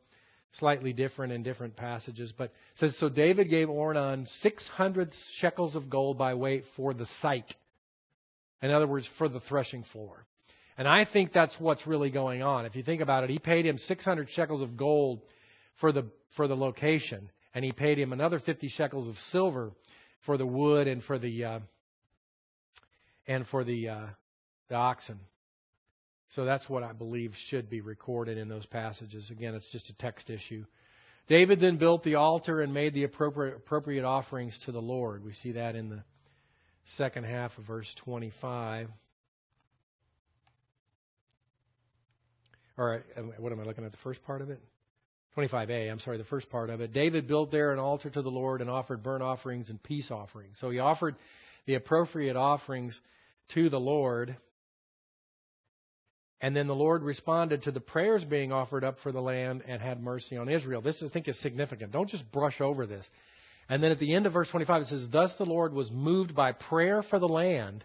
slightly 0.59 0.95
different 0.95 1.35
in 1.35 1.43
different 1.43 1.77
passages. 1.77 2.33
But 2.37 2.45
it 2.45 2.53
says, 2.77 2.97
So 2.99 3.11
David 3.11 3.51
gave 3.51 3.69
Ornan 3.69 4.27
600 4.43 5.13
shekels 5.41 5.77
of 5.77 5.91
gold 5.91 6.17
by 6.17 6.33
weight 6.33 6.65
for 6.75 6.95
the 6.95 7.07
site. 7.21 7.53
In 8.63 8.73
other 8.73 8.87
words, 8.87 9.07
for 9.19 9.29
the 9.29 9.41
threshing 9.41 9.85
floor. 9.93 10.25
And 10.79 10.87
I 10.87 11.07
think 11.11 11.33
that's 11.33 11.55
what's 11.59 11.87
really 11.87 12.11
going 12.11 12.43
on. 12.43 12.67
If 12.67 12.77
you 12.77 12.83
think 12.83 13.01
about 13.01 13.25
it, 13.25 13.31
he 13.31 13.39
paid 13.39 13.65
him 13.65 13.79
600 13.79 14.29
shekels 14.31 14.63
of 14.63 14.77
gold 14.77 15.23
for 15.81 15.93
the, 15.93 16.07
for 16.37 16.49
the 16.49 16.57
location, 16.57 17.31
and 17.55 17.65
he 17.65 17.73
paid 17.73 17.99
him 17.99 18.13
another 18.13 18.39
50 18.39 18.69
shekels 18.69 19.09
of 19.09 19.15
silver 19.33 19.73
for 20.27 20.37
the 20.37 20.47
wood 20.47 20.87
and 20.87 21.03
for 21.05 21.19
the, 21.19 21.45
uh, 21.45 21.59
and 23.27 23.47
for 23.49 23.65
the, 23.65 23.89
uh, 23.89 24.07
the 24.69 24.75
oxen. 24.75 25.19
So 26.35 26.45
that's 26.45 26.69
what 26.69 26.83
I 26.83 26.93
believe 26.93 27.33
should 27.49 27.71
be 27.71 27.81
recorded 27.81 28.37
in 28.37 28.49
those 28.49 28.67
passages. 28.67 29.31
Again, 29.31 29.55
it's 29.55 29.71
just 29.73 29.89
a 29.89 29.95
text 29.95 30.29
issue. 30.29 30.65
David 31.29 31.61
then 31.61 31.77
built 31.77 32.05
the 32.05 32.17
altar 32.17 32.61
and 32.61 32.73
made 32.73 32.95
the 32.95 33.05
appropriate, 33.05 33.57
appropriate 33.57 34.05
offerings 34.05 34.57
to 34.65 34.73
the 34.73 34.81
Lord. 34.81 35.25
We 35.25 35.33
see 35.33 35.53
that 35.53 35.75
in 35.75 35.89
the 35.89 36.03
second 36.97 37.25
half 37.25 37.57
of 37.59 37.65
verse 37.65 37.89
25. 38.05 38.89
Or 42.79 43.03
uh, 43.17 43.23
what 43.39 43.53
am 43.53 43.61
I 43.61 43.65
looking 43.65 43.85
at? 43.85 43.93
The 43.93 43.99
first 43.99 44.23
part 44.25 44.43
of 44.43 44.51
it? 44.51 44.61
25a, 45.37 45.91
I'm 45.91 46.01
sorry, 46.01 46.17
the 46.17 46.25
first 46.25 46.49
part 46.49 46.71
of 46.71 46.81
it. 46.81 46.93
David 46.93 47.29
built 47.29 47.51
there 47.51 47.73
an 47.73 47.79
altar 47.79 48.09
to 48.09 48.23
the 48.23 48.31
Lord 48.31 48.61
and 48.63 48.71
offered 48.71 49.03
burnt 49.03 49.23
offerings 49.23 49.69
and 49.69 49.83
peace 49.83 50.11
offerings. 50.11 50.57
So 50.61 50.71
he 50.71 50.79
offered 50.79 51.17
the 51.67 51.75
appropriate 51.75 52.37
offerings 52.37 52.99
to 53.55 53.69
the 53.69 53.79
Lord. 53.79 54.37
And 56.41 56.57
then 56.57 56.67
the 56.67 56.75
Lord 56.75 57.03
responded 57.03 57.65
to 57.65 57.71
the 57.71 57.81
prayers 57.81 58.25
being 58.25 58.51
offered 58.51 58.83
up 58.83 58.97
for 59.03 59.13
the 59.13 59.21
land 59.21 59.63
and 59.67 59.81
had 59.81 60.03
mercy 60.03 60.37
on 60.37 60.49
Israel. 60.49 60.81
This, 60.81 61.03
I 61.05 61.09
think, 61.11 61.29
is 61.29 61.41
significant. 61.43 61.93
Don't 61.93 62.09
just 62.09 62.31
brush 62.33 62.61
over 62.61 62.87
this. 62.87 63.05
And 63.69 63.83
then 63.83 63.91
at 63.91 63.99
the 63.99 64.15
end 64.15 64.27
of 64.27 64.33
verse 64.33 64.49
25, 64.51 64.83
it 64.83 64.89
says, 64.89 65.07
Thus 65.11 65.33
the 65.39 65.45
Lord 65.45 65.73
was 65.73 65.91
moved 65.91 66.35
by 66.35 66.53
prayer 66.53 67.03
for 67.03 67.19
the 67.19 67.29
land, 67.29 67.85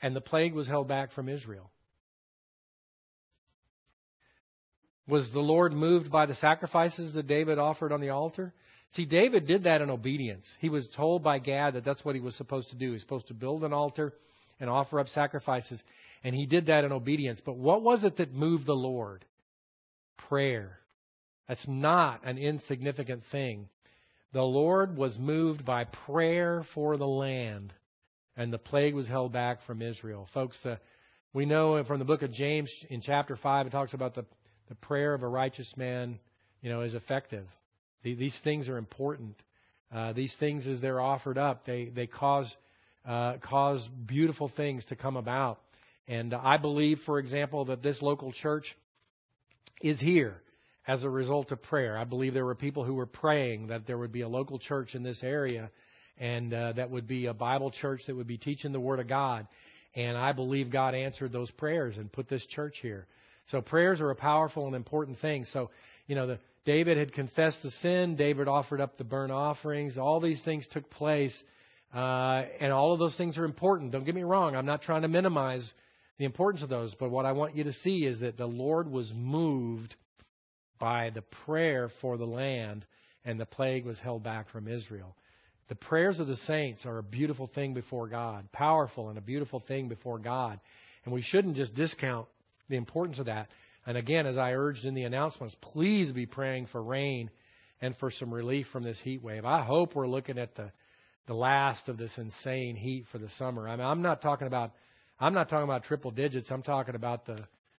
and 0.00 0.16
the 0.16 0.20
plague 0.20 0.54
was 0.54 0.66
held 0.66 0.88
back 0.88 1.12
from 1.12 1.28
Israel. 1.28 1.70
Was 5.08 5.30
the 5.32 5.40
Lord 5.40 5.72
moved 5.72 6.10
by 6.10 6.26
the 6.26 6.34
sacrifices 6.36 7.14
that 7.14 7.26
David 7.26 7.58
offered 7.58 7.92
on 7.92 8.00
the 8.00 8.10
altar? 8.10 8.52
See, 8.94 9.04
David 9.04 9.46
did 9.46 9.64
that 9.64 9.82
in 9.82 9.90
obedience. 9.90 10.44
He 10.58 10.68
was 10.68 10.88
told 10.96 11.22
by 11.22 11.38
Gad 11.38 11.74
that 11.74 11.84
that's 11.84 12.04
what 12.04 12.14
he 12.14 12.20
was 12.20 12.34
supposed 12.36 12.70
to 12.70 12.76
do. 12.76 12.92
He's 12.92 13.02
supposed 13.02 13.28
to 13.28 13.34
build 13.34 13.62
an 13.62 13.72
altar 13.72 14.14
and 14.58 14.70
offer 14.70 14.98
up 14.98 15.08
sacrifices. 15.08 15.80
And 16.24 16.34
he 16.34 16.46
did 16.46 16.66
that 16.66 16.84
in 16.84 16.92
obedience. 16.92 17.40
But 17.44 17.56
what 17.56 17.82
was 17.82 18.04
it 18.04 18.16
that 18.16 18.34
moved 18.34 18.66
the 18.66 18.72
Lord? 18.72 19.24
Prayer. 20.28 20.78
That's 21.48 21.66
not 21.68 22.22
an 22.24 22.38
insignificant 22.38 23.22
thing. 23.30 23.68
The 24.32 24.42
Lord 24.42 24.96
was 24.96 25.16
moved 25.18 25.64
by 25.64 25.84
prayer 25.84 26.64
for 26.74 26.96
the 26.96 27.06
land, 27.06 27.72
and 28.36 28.52
the 28.52 28.58
plague 28.58 28.94
was 28.94 29.06
held 29.06 29.32
back 29.32 29.64
from 29.66 29.82
Israel. 29.82 30.28
Folks, 30.34 30.58
uh, 30.64 30.76
we 31.32 31.46
know 31.46 31.82
from 31.84 32.00
the 32.00 32.04
book 32.04 32.22
of 32.22 32.32
James 32.32 32.70
in 32.90 33.00
chapter 33.00 33.36
5, 33.36 33.68
it 33.68 33.70
talks 33.70 33.94
about 33.94 34.14
the 34.14 34.24
the 34.68 34.74
prayer 34.74 35.14
of 35.14 35.22
a 35.22 35.28
righteous 35.28 35.72
man, 35.76 36.18
you 36.60 36.70
know, 36.70 36.82
is 36.82 36.94
effective. 36.94 37.46
These 38.02 38.38
things 38.44 38.68
are 38.68 38.76
important. 38.76 39.34
Uh, 39.92 40.12
these 40.12 40.34
things, 40.38 40.66
as 40.66 40.80
they're 40.80 41.00
offered 41.00 41.38
up, 41.38 41.66
they 41.66 41.86
they 41.86 42.06
cause 42.06 42.52
uh, 43.06 43.34
cause 43.42 43.86
beautiful 44.06 44.50
things 44.56 44.84
to 44.86 44.96
come 44.96 45.16
about. 45.16 45.60
And 46.08 46.34
I 46.34 46.56
believe, 46.56 46.98
for 47.04 47.18
example, 47.18 47.66
that 47.66 47.82
this 47.82 48.00
local 48.00 48.32
church 48.32 48.64
is 49.80 50.00
here 50.00 50.36
as 50.86 51.02
a 51.02 51.10
result 51.10 51.50
of 51.50 51.62
prayer. 51.62 51.98
I 51.98 52.04
believe 52.04 52.32
there 52.32 52.44
were 52.44 52.54
people 52.54 52.84
who 52.84 52.94
were 52.94 53.06
praying 53.06 53.68
that 53.68 53.86
there 53.86 53.98
would 53.98 54.12
be 54.12 54.20
a 54.20 54.28
local 54.28 54.58
church 54.58 54.94
in 54.94 55.02
this 55.02 55.18
area, 55.22 55.70
and 56.18 56.52
uh, 56.54 56.72
that 56.72 56.90
would 56.90 57.08
be 57.08 57.26
a 57.26 57.34
Bible 57.34 57.70
church 57.70 58.02
that 58.06 58.14
would 58.14 58.28
be 58.28 58.38
teaching 58.38 58.72
the 58.72 58.80
Word 58.80 59.00
of 59.00 59.08
God. 59.08 59.48
And 59.94 60.16
I 60.16 60.32
believe 60.32 60.70
God 60.70 60.94
answered 60.94 61.32
those 61.32 61.50
prayers 61.52 61.96
and 61.96 62.12
put 62.12 62.28
this 62.28 62.44
church 62.46 62.76
here. 62.82 63.06
So 63.50 63.60
prayers 63.60 64.00
are 64.00 64.10
a 64.10 64.16
powerful 64.16 64.66
and 64.66 64.74
important 64.74 65.20
thing. 65.20 65.44
So, 65.52 65.70
you 66.06 66.14
know, 66.14 66.26
the, 66.26 66.38
David 66.64 66.96
had 66.98 67.12
confessed 67.12 67.58
the 67.62 67.70
sin. 67.82 68.16
David 68.16 68.48
offered 68.48 68.80
up 68.80 68.98
the 68.98 69.04
burnt 69.04 69.32
offerings. 69.32 69.96
All 69.98 70.20
these 70.20 70.42
things 70.44 70.66
took 70.72 70.90
place. 70.90 71.34
Uh, 71.94 72.42
and 72.60 72.72
all 72.72 72.92
of 72.92 72.98
those 72.98 73.16
things 73.16 73.38
are 73.38 73.44
important. 73.44 73.92
Don't 73.92 74.04
get 74.04 74.14
me 74.14 74.24
wrong. 74.24 74.56
I'm 74.56 74.66
not 74.66 74.82
trying 74.82 75.02
to 75.02 75.08
minimize 75.08 75.68
the 76.18 76.24
importance 76.24 76.62
of 76.62 76.68
those. 76.68 76.94
But 76.98 77.10
what 77.10 77.24
I 77.24 77.32
want 77.32 77.56
you 77.56 77.64
to 77.64 77.72
see 77.72 78.04
is 78.04 78.20
that 78.20 78.36
the 78.36 78.46
Lord 78.46 78.90
was 78.90 79.10
moved 79.14 79.94
by 80.78 81.10
the 81.14 81.22
prayer 81.44 81.90
for 82.00 82.16
the 82.16 82.26
land, 82.26 82.84
and 83.24 83.40
the 83.40 83.46
plague 83.46 83.86
was 83.86 83.98
held 83.98 84.22
back 84.22 84.50
from 84.50 84.68
Israel. 84.68 85.16
The 85.68 85.74
prayers 85.74 86.20
of 86.20 86.26
the 86.26 86.36
saints 86.46 86.84
are 86.84 86.98
a 86.98 87.02
beautiful 87.02 87.50
thing 87.54 87.74
before 87.74 88.08
God, 88.08 88.50
powerful 88.52 89.08
and 89.08 89.18
a 89.18 89.22
beautiful 89.22 89.60
thing 89.66 89.88
before 89.88 90.18
God. 90.18 90.60
And 91.04 91.14
we 91.14 91.22
shouldn't 91.22 91.56
just 91.56 91.74
discount 91.74 92.26
the 92.68 92.76
importance 92.76 93.18
of 93.18 93.26
that. 93.26 93.48
And 93.86 93.96
again, 93.96 94.26
as 94.26 94.36
I 94.36 94.52
urged 94.52 94.84
in 94.84 94.94
the 94.94 95.04
announcements, 95.04 95.54
please 95.60 96.12
be 96.12 96.26
praying 96.26 96.66
for 96.72 96.82
rain 96.82 97.30
and 97.80 97.96
for 97.98 98.10
some 98.10 98.32
relief 98.32 98.66
from 98.72 98.82
this 98.82 98.98
heat 99.02 99.22
wave. 99.22 99.44
I 99.44 99.62
hope 99.62 99.94
we're 99.94 100.08
looking 100.08 100.38
at 100.38 100.54
the 100.56 100.70
the 101.26 101.34
last 101.34 101.88
of 101.88 101.98
this 101.98 102.12
insane 102.16 102.76
heat 102.76 103.04
for 103.10 103.18
the 103.18 103.28
summer. 103.36 103.68
I 103.68 103.76
mean, 103.76 103.84
I'm 103.84 104.02
not 104.02 104.22
talking 104.22 104.46
about 104.46 104.72
I'm 105.18 105.34
not 105.34 105.48
talking 105.48 105.64
about 105.64 105.84
triple 105.84 106.10
digits. 106.10 106.50
I'm 106.50 106.62
talking 106.62 106.94
about 106.94 107.26
the 107.26 107.38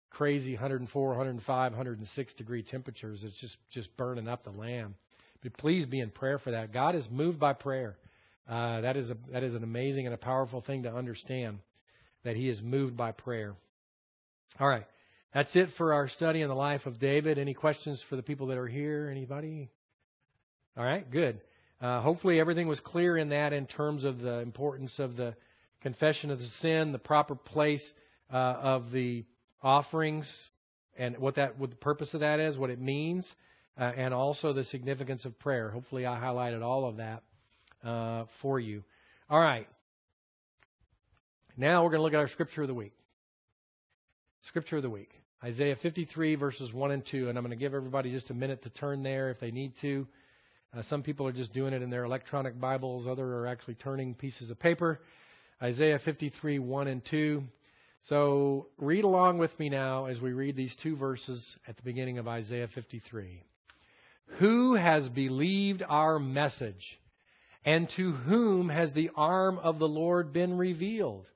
crazy 0.09 0.53
104, 0.53 1.07
105, 1.09 1.71
106 1.71 2.33
degree 2.33 2.63
temperatures. 2.63 3.21
It's 3.23 3.39
just 3.39 3.57
just 3.71 3.95
burning 3.97 4.27
up 4.27 4.43
the 4.43 4.51
land. 4.51 4.95
But 5.43 5.57
please 5.57 5.85
be 5.85 5.99
in 5.99 6.09
prayer 6.09 6.39
for 6.39 6.51
that. 6.51 6.73
God 6.73 6.95
is 6.95 7.07
moved 7.11 7.39
by 7.39 7.53
prayer. 7.53 7.95
Uh, 8.49 8.81
that 8.81 8.97
is 8.97 9.09
a 9.09 9.17
that 9.31 9.43
is 9.43 9.53
an 9.53 9.63
amazing 9.63 10.05
and 10.05 10.13
a 10.13 10.17
powerful 10.17 10.61
thing 10.61 10.83
to 10.83 10.93
understand 10.93 11.59
that 12.23 12.35
He 12.35 12.49
is 12.49 12.61
moved 12.61 12.97
by 12.97 13.11
prayer. 13.11 13.55
All 14.59 14.67
right. 14.67 14.85
That's 15.35 15.55
it 15.55 15.69
for 15.77 15.93
our 15.93 16.09
study 16.09 16.41
in 16.41 16.47
the 16.47 16.55
life 16.55 16.87
of 16.87 16.99
David. 16.99 17.37
Any 17.37 17.53
questions 17.53 18.03
for 18.09 18.15
the 18.15 18.23
people 18.23 18.47
that 18.47 18.57
are 18.57 18.67
here? 18.67 19.07
Anybody? 19.11 19.69
All 20.75 20.83
right, 20.83 21.09
good. 21.11 21.41
Uh, 21.79 22.01
hopefully, 22.01 22.39
everything 22.39 22.67
was 22.67 22.79
clear 22.79 23.17
in 23.17 23.29
that 23.29 23.53
in 23.53 23.67
terms 23.67 24.03
of 24.03 24.17
the 24.19 24.39
importance 24.39 24.97
of 24.97 25.15
the 25.15 25.35
confession 25.81 26.31
of 26.31 26.39
the 26.39 26.47
sin, 26.61 26.91
the 26.91 26.97
proper 26.97 27.35
place 27.35 27.83
uh, 28.33 28.35
of 28.35 28.91
the 28.91 29.25
offerings, 29.61 30.27
and 30.97 31.19
what 31.19 31.35
that 31.35 31.59
what 31.59 31.69
the 31.69 31.75
purpose 31.75 32.15
of 32.15 32.21
that 32.21 32.39
is, 32.39 32.57
what 32.57 32.71
it 32.71 32.81
means, 32.81 33.27
uh, 33.79 33.91
and 33.95 34.11
also 34.11 34.53
the 34.53 34.63
significance 34.65 35.23
of 35.23 35.37
prayer. 35.37 35.69
Hopefully, 35.69 36.07
I 36.07 36.19
highlighted 36.19 36.63
all 36.63 36.89
of 36.89 36.97
that 36.97 37.21
uh, 37.83 38.25
for 38.41 38.59
you. 38.59 38.83
All 39.29 39.39
right. 39.39 39.67
Now 41.55 41.83
we're 41.83 41.91
going 41.91 41.99
to 41.99 42.03
look 42.03 42.13
at 42.13 42.19
our 42.19 42.29
scripture 42.29 42.63
of 42.63 42.67
the 42.67 42.73
week. 42.73 42.96
Scripture 44.47 44.77
of 44.77 44.83
the 44.83 44.89
week 44.89 45.11
Isaiah 45.43 45.75
53, 45.75 46.35
verses 46.35 46.71
1 46.73 46.91
and 46.91 47.05
2. 47.05 47.29
And 47.29 47.37
I'm 47.37 47.43
going 47.43 47.57
to 47.57 47.61
give 47.61 47.73
everybody 47.73 48.11
just 48.11 48.29
a 48.29 48.33
minute 48.33 48.63
to 48.63 48.69
turn 48.69 49.03
there 49.03 49.29
if 49.29 49.39
they 49.39 49.51
need 49.51 49.73
to. 49.81 50.07
Uh, 50.75 50.81
some 50.89 51.03
people 51.03 51.27
are 51.27 51.33
just 51.33 51.53
doing 51.53 51.73
it 51.73 51.81
in 51.81 51.89
their 51.89 52.05
electronic 52.05 52.59
Bibles, 52.59 53.07
others 53.07 53.29
are 53.31 53.45
actually 53.45 53.75
turning 53.75 54.13
pieces 54.15 54.49
of 54.49 54.59
paper. 54.59 55.01
Isaiah 55.61 55.99
53, 56.03 56.59
1 56.59 56.87
and 56.87 57.01
2. 57.09 57.43
So 58.03 58.67
read 58.77 59.03
along 59.03 59.37
with 59.37 59.57
me 59.59 59.69
now 59.69 60.05
as 60.05 60.21
we 60.21 60.31
read 60.31 60.55
these 60.55 60.75
two 60.81 60.95
verses 60.95 61.43
at 61.67 61.75
the 61.75 61.83
beginning 61.83 62.17
of 62.17 62.27
Isaiah 62.27 62.69
53. 62.73 63.43
Who 64.39 64.75
has 64.75 65.09
believed 65.09 65.83
our 65.87 66.19
message? 66.19 66.99
And 67.65 67.89
to 67.97 68.11
whom 68.13 68.69
has 68.69 68.93
the 68.93 69.09
arm 69.15 69.59
of 69.59 69.77
the 69.77 69.87
Lord 69.87 70.31
been 70.31 70.57
revealed? 70.57 71.27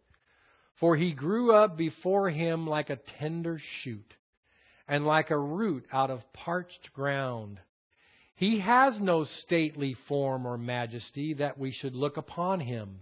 For 0.82 0.98
he 0.98 1.14
grew 1.14 1.54
up 1.54 1.78
before 1.78 2.30
him 2.30 2.68
like 2.68 2.90
a 2.90 3.00
tender 3.20 3.60
shoot, 3.84 4.14
and 4.88 5.06
like 5.06 5.30
a 5.30 5.38
root 5.38 5.86
out 5.94 6.10
of 6.10 6.22
parched 6.34 6.92
ground. 6.94 7.60
He 8.36 8.60
has 8.60 9.00
no 9.00 9.26
stately 9.44 9.96
form 10.08 10.48
or 10.48 10.58
majesty 10.58 11.36
that 11.36 11.60
we 11.60 11.72
should 11.72 11.96
look 11.96 12.18
upon 12.18 12.60
him, 12.60 13.02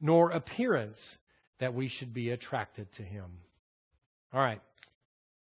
nor 0.00 0.30
appearance 0.30 0.98
that 1.60 1.74
we 1.74 1.88
should 1.88 2.14
be 2.14 2.30
attracted 2.30 2.88
to 2.96 3.02
him. 3.02 3.26
All 4.32 4.40
right. 4.40 4.62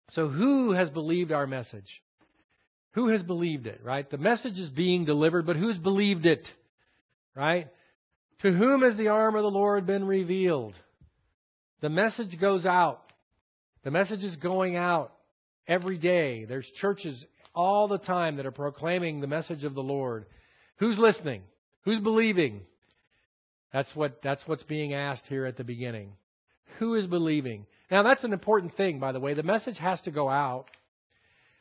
So, 0.09 0.27
who 0.27 0.73
has 0.73 0.89
believed 0.89 1.31
our 1.31 1.47
message? 1.47 2.03
Who 2.95 3.07
has 3.07 3.23
believed 3.23 3.65
it, 3.65 3.79
right? 3.81 4.09
The 4.09 4.17
message 4.17 4.59
is 4.59 4.69
being 4.69 5.05
delivered, 5.05 5.45
but 5.45 5.55
who's 5.55 5.77
believed 5.77 6.25
it, 6.25 6.45
right? 7.33 7.69
To 8.41 8.51
whom 8.51 8.81
has 8.81 8.97
the 8.97 9.07
arm 9.07 9.35
of 9.35 9.43
the 9.43 9.49
Lord 9.49 9.87
been 9.87 10.03
revealed? 10.03 10.75
The 11.81 11.89
message 11.89 12.39
goes 12.39 12.65
out. 12.65 13.01
The 13.83 13.91
message 13.91 14.23
is 14.23 14.35
going 14.35 14.75
out 14.75 15.13
every 15.67 15.97
day. 15.97 16.45
There's 16.45 16.69
churches 16.79 17.25
all 17.55 17.87
the 17.87 17.97
time 17.97 18.37
that 18.37 18.45
are 18.45 18.51
proclaiming 18.51 19.19
the 19.19 19.27
message 19.27 19.63
of 19.63 19.73
the 19.73 19.83
Lord. 19.83 20.25
Who's 20.77 20.97
listening? 20.97 21.41
Who's 21.83 21.99
believing? 21.99 22.61
That's 23.73 23.93
what 23.95 24.21
that's 24.21 24.43
what's 24.45 24.63
being 24.63 24.93
asked 24.93 25.25
here 25.27 25.45
at 25.45 25.57
the 25.57 25.63
beginning. 25.63 26.13
Who 26.79 26.95
is 26.95 27.07
believing? 27.07 27.65
Now 27.89 28.03
that's 28.03 28.23
an 28.23 28.33
important 28.33 28.75
thing, 28.75 28.99
by 28.99 29.11
the 29.11 29.19
way. 29.19 29.33
The 29.33 29.43
message 29.43 29.77
has 29.77 29.99
to 30.01 30.11
go 30.11 30.29
out, 30.29 30.65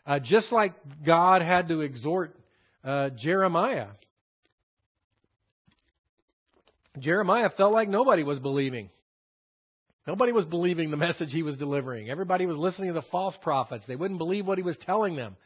uh, 0.06 0.18
just 0.18 0.52
like 0.52 0.74
God 1.04 1.42
had 1.42 1.68
to 1.68 1.80
exhort 1.80 2.36
uh, 2.84 3.10
Jeremiah. 3.10 3.88
Jeremiah 6.98 7.50
felt 7.56 7.72
like 7.72 7.88
nobody 7.88 8.22
was 8.22 8.38
believing. 8.38 8.90
Nobody 10.10 10.32
was 10.32 10.44
believing 10.44 10.90
the 10.90 10.96
message 10.96 11.28
he 11.30 11.44
was 11.44 11.56
delivering. 11.56 12.10
Everybody 12.10 12.44
was 12.44 12.56
listening 12.56 12.88
to 12.88 12.94
the 12.94 13.06
false 13.12 13.36
prophets. 13.42 13.84
They 13.86 13.94
wouldn't 13.94 14.18
believe 14.18 14.44
what 14.44 14.58
he 14.58 14.64
was 14.64 14.76
telling 14.84 15.14
them. 15.14 15.36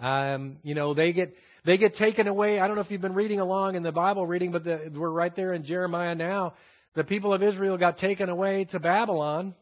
Um, 0.00 0.56
you 0.64 0.74
know, 0.74 0.94
they 0.94 1.12
get 1.12 1.32
they 1.64 1.76
get 1.76 1.94
taken 1.94 2.26
away. 2.26 2.58
I 2.58 2.66
don't 2.66 2.74
know 2.74 2.82
if 2.82 2.90
you've 2.90 3.00
been 3.00 3.14
reading 3.14 3.38
along 3.38 3.76
in 3.76 3.84
the 3.84 3.92
Bible 3.92 4.26
reading, 4.26 4.50
but 4.50 4.64
the, 4.64 4.90
we're 4.92 5.10
right 5.10 5.32
there 5.36 5.52
in 5.52 5.64
Jeremiah 5.64 6.16
now. 6.16 6.54
The 6.96 7.04
people 7.04 7.32
of 7.32 7.40
Israel 7.44 7.78
got 7.78 7.98
taken 7.98 8.28
away 8.28 8.64
to 8.72 8.80
Babylon, 8.80 9.54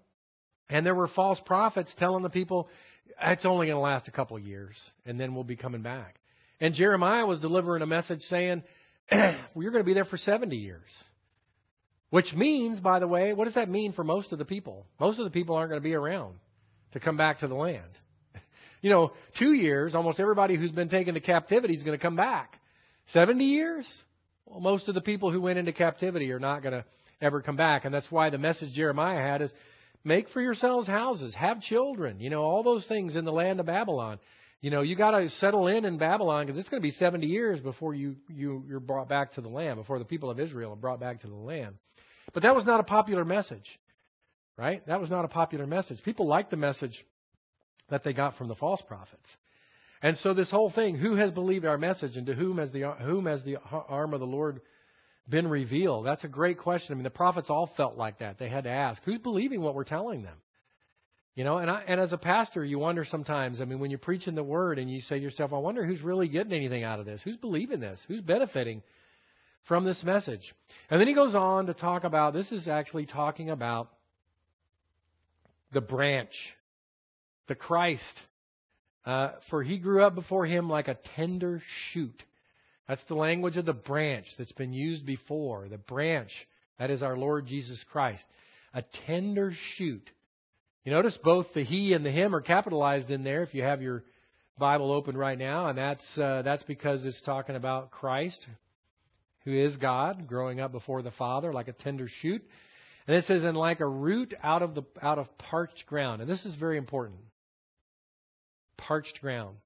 and 0.71 0.87
there 0.87 0.95
were 0.95 1.09
false 1.09 1.39
prophets 1.45 1.93
telling 1.99 2.23
the 2.23 2.31
people 2.31 2.71
it's 3.21 3.45
only 3.45 3.67
going 3.67 3.77
to 3.77 3.83
last 3.83 4.09
a 4.09 4.13
couple 4.13 4.39
of 4.39 4.43
years, 4.43 4.77
and 5.05 5.21
then 5.21 5.35
we'll 5.35 5.45
be 5.45 5.57
coming 5.57 5.83
back. 5.83 6.17
And 6.59 6.73
Jeremiah 6.73 7.27
was 7.27 7.39
delivering 7.41 7.83
a 7.83 7.87
message 7.87 8.23
saying, 8.31 8.63
"You're 9.13 9.73
going 9.73 9.85
to 9.85 9.85
be 9.85 9.93
there 9.93 10.07
for 10.07 10.17
70 10.17 10.57
years." 10.57 10.89
Which 12.13 12.35
means, 12.35 12.79
by 12.79 12.99
the 12.99 13.09
way, 13.09 13.33
what 13.33 13.47
does 13.47 13.55
that 13.55 13.71
mean 13.71 13.95
for 13.95 14.05
most 14.05 14.33
of 14.33 14.39
the 14.39 14.45
people? 14.45 14.85
Most 15.01 15.19
of 15.19 15.25
the 15.25 15.31
people 15.31 15.57
aren't 15.57 15.71
going 15.71 15.81
to 15.81 15.83
be 15.83 15.95
around 15.95 16.35
to 16.93 17.01
come 17.01 17.17
back 17.17 17.39
to 17.39 17.49
the 17.49 17.55
land. 17.55 17.89
You 18.83 18.91
know, 18.91 19.13
two 19.39 19.53
years, 19.53 19.95
almost 19.95 20.19
everybody 20.19 20.57
who's 20.57 20.73
been 20.73 20.89
taken 20.89 21.15
to 21.15 21.21
captivity 21.21 21.75
is 21.75 21.85
going 21.85 21.97
to 21.97 22.03
come 22.03 22.17
back. 22.17 22.59
70 23.13 23.45
years? 23.45 23.87
Well, 24.45 24.59
most 24.59 24.89
of 24.89 24.97
the 24.97 25.01
people 25.01 25.31
who 25.31 25.41
went 25.41 25.61
into 25.61 25.73
captivity 25.73 26.33
are 26.33 26.41
not 26.41 26.63
going 26.63 26.73
to 26.73 26.85
ever 27.21 27.41
come 27.43 27.55
back. 27.55 27.85
And 27.85 27.95
that's 27.95 28.11
why 28.11 28.29
the 28.31 28.39
message 28.39 28.73
Jeremiah 28.73 29.21
had 29.21 29.41
is 29.41 29.53
make 30.03 30.29
for 30.31 30.41
yourselves 30.43 30.89
houses, 30.89 31.33
have 31.37 31.61
children, 31.61 32.19
you 32.19 32.29
know, 32.29 32.43
all 32.43 32.65
those 32.65 32.85
things 32.87 33.15
in 33.15 33.25
the 33.25 33.31
land 33.31 33.61
of 33.61 33.67
Babylon. 33.67 34.19
You 34.63 34.71
know, 34.71 34.83
you 34.83 34.95
got 34.95 35.11
to 35.11 35.29
settle 35.41 35.67
in 35.67 35.85
in 35.85 35.99
Babylon 35.99 36.47
because 36.47 36.59
it's 36.59 36.69
going 36.69 36.81
to 36.81 36.87
be 36.87 36.93
70 36.93 37.27
years 37.27 37.59
before 37.61 37.95
you, 37.95 38.15
you, 38.29 38.65
you're 38.69 38.79
brought 38.79 39.09
back 39.09 39.35
to 39.35 39.41
the 39.41 39.49
land, 39.49 39.77
before 39.77 39.99
the 39.99 40.05
people 40.05 40.31
of 40.31 40.39
Israel 40.39 40.73
are 40.73 40.77
brought 40.77 41.01
back 41.01 41.21
to 41.23 41.27
the 41.27 41.35
land. 41.35 41.75
But 42.33 42.45
that 42.45 42.55
was 42.55 42.65
not 42.65 42.79
a 42.79 42.85
popular 42.85 43.25
message, 43.25 43.67
right? 44.57 44.87
That 44.87 45.01
was 45.01 45.11
not 45.11 45.25
a 45.25 45.29
popular 45.29 45.67
message. 45.67 45.99
People 46.05 46.29
liked 46.29 46.53
the 46.53 46.57
message 46.57 47.05
that 47.91 48.05
they 48.05 48.13
got 48.13 48.37
from 48.37 48.47
the 48.47 48.55
false 48.55 48.81
prophets. 48.87 49.29
And 50.01 50.17
so 50.19 50.33
this 50.33 50.51
whole 50.51 50.71
thing, 50.71 50.97
who 50.97 51.17
has 51.17 51.33
believed 51.33 51.65
our 51.65 51.77
message 51.77 52.17
and 52.17 52.27
to 52.29 52.35
whom 52.35 52.59
has 52.59 52.71
the, 52.71 52.83
whom 53.01 53.27
has 53.27 53.43
the 53.43 53.57
arm 53.59 54.15
of 54.15 54.21
the 54.21 54.27
Lord 54.27 54.61
been 55.29 55.49
revealed? 55.49 56.07
That's 56.07 56.23
a 56.23 56.29
great 56.29 56.59
question. 56.59 56.93
I 56.93 56.95
mean, 56.95 57.05
the 57.05 57.11
prophets 57.11 57.51
all 57.51 57.69
felt 57.77 57.97
like 57.97 58.21
that. 58.21 58.39
They 58.39 58.49
had 58.49 58.65
to 58.65 58.71
ask, 58.71 59.03
who's 59.05 59.19
believing 59.19 59.61
what 59.61 59.75
we're 59.75 59.83
telling 59.83 60.23
them? 60.23 60.37
You 61.35 61.45
know, 61.45 61.59
and 61.59 61.71
I, 61.71 61.83
and 61.87 61.99
as 61.99 62.13
a 62.13 62.19
pastor, 62.19 62.63
you 62.63 62.79
wonder 62.79 63.07
sometimes. 63.07 63.61
I 63.61 63.65
mean, 63.65 63.79
when 63.79 63.91
you're 63.91 63.99
preaching 63.99 64.35
the 64.35 64.45
word 64.45 64.79
and 64.79 64.91
you 64.91 65.01
say 65.01 65.17
to 65.17 65.23
yourself, 65.23 65.53
I 65.53 65.59
wonder 65.59 65.85
who's 65.85 66.03
really 66.03 66.29
getting 66.29 66.53
anything 66.53 66.85
out 66.85 67.01
of 67.01 67.07
this? 67.07 67.23
Who's 67.25 67.39
believing 67.39 67.81
this? 67.81 67.99
Who's 68.07 68.21
benefiting 68.21 68.83
from 69.67 69.85
this 69.85 70.03
message? 70.05 70.55
And 70.91 71.01
then 71.01 71.09
he 71.09 71.15
goes 71.15 71.35
on 71.35 71.67
to 71.67 71.75
talk 71.75 72.05
about 72.05 72.35
this 72.35 72.53
is 72.53 72.69
actually 72.69 73.07
talking 73.07 73.49
about 73.49 73.89
the 75.73 75.81
branch, 75.81 76.35
the 77.49 77.55
Christ. 77.55 78.03
Uh, 79.07 79.33
for 79.49 79.63
he 79.63 79.79
grew 79.79 80.05
up 80.05 80.15
before 80.15 80.45
him 80.47 80.69
like 80.69 80.89
a 80.89 80.99
tender 81.17 81.63
shoot. 81.93 82.23
That's 82.87 83.03
the 83.09 83.15
language 83.15 83.57
of 83.57 83.65
the 83.65 83.73
branch 83.73 84.27
that's 84.37 84.53
been 84.53 84.75
used 84.75 85.07
before. 85.07 85.67
The 85.69 85.79
branch, 85.79 86.31
that 86.79 86.91
is 86.91 87.03
our 87.03 87.17
Lord 87.17 87.47
Jesus 87.47 87.83
Christ. 87.91 88.25
A 88.75 88.85
tender 89.07 89.55
shoot. 89.77 90.09
You 90.85 90.93
notice 90.93 91.17
both 91.23 91.47
the 91.55 91.63
he 91.63 91.93
and 91.93 92.05
the 92.05 92.11
him 92.11 92.35
are 92.35 92.41
capitalized 92.41 93.11
in 93.11 93.23
there 93.23 93.43
if 93.43 93.55
you 93.55 93.63
have 93.63 93.83
your 93.83 94.05
Bible 94.59 94.93
open 94.93 95.17
right 95.17 95.39
now, 95.39 95.69
and 95.69 95.79
that's 95.79 96.19
uh, 96.19 96.43
that's 96.43 96.63
because 96.65 97.05
it's 97.07 97.21
talking 97.23 97.57
about 97.57 97.91
Christ, 97.91 98.47
who 99.45 99.53
is 99.53 99.77
God, 99.77 100.27
growing 100.27 100.61
up 100.61 100.73
before 100.73 101.03
the 101.03 101.13
Father 101.13 101.53
like 101.53 101.69
a 101.69 101.73
tender 101.73 102.09
shoot. 102.21 102.43
And 103.07 103.17
it 103.17 103.25
says, 103.25 103.43
and 103.43 103.57
like 103.57 103.81
a 103.81 103.87
root 103.87 104.35
out 104.43 104.63
of 104.63 104.75
the 104.75 104.83
out 105.01 105.19
of 105.19 105.27
parched 105.39 105.85
ground. 105.87 106.21
And 106.21 106.31
this 106.31 106.45
is 106.45 106.55
very 106.57 106.79
important. 106.79 107.21
Parched 108.77 109.21
ground. 109.21 109.57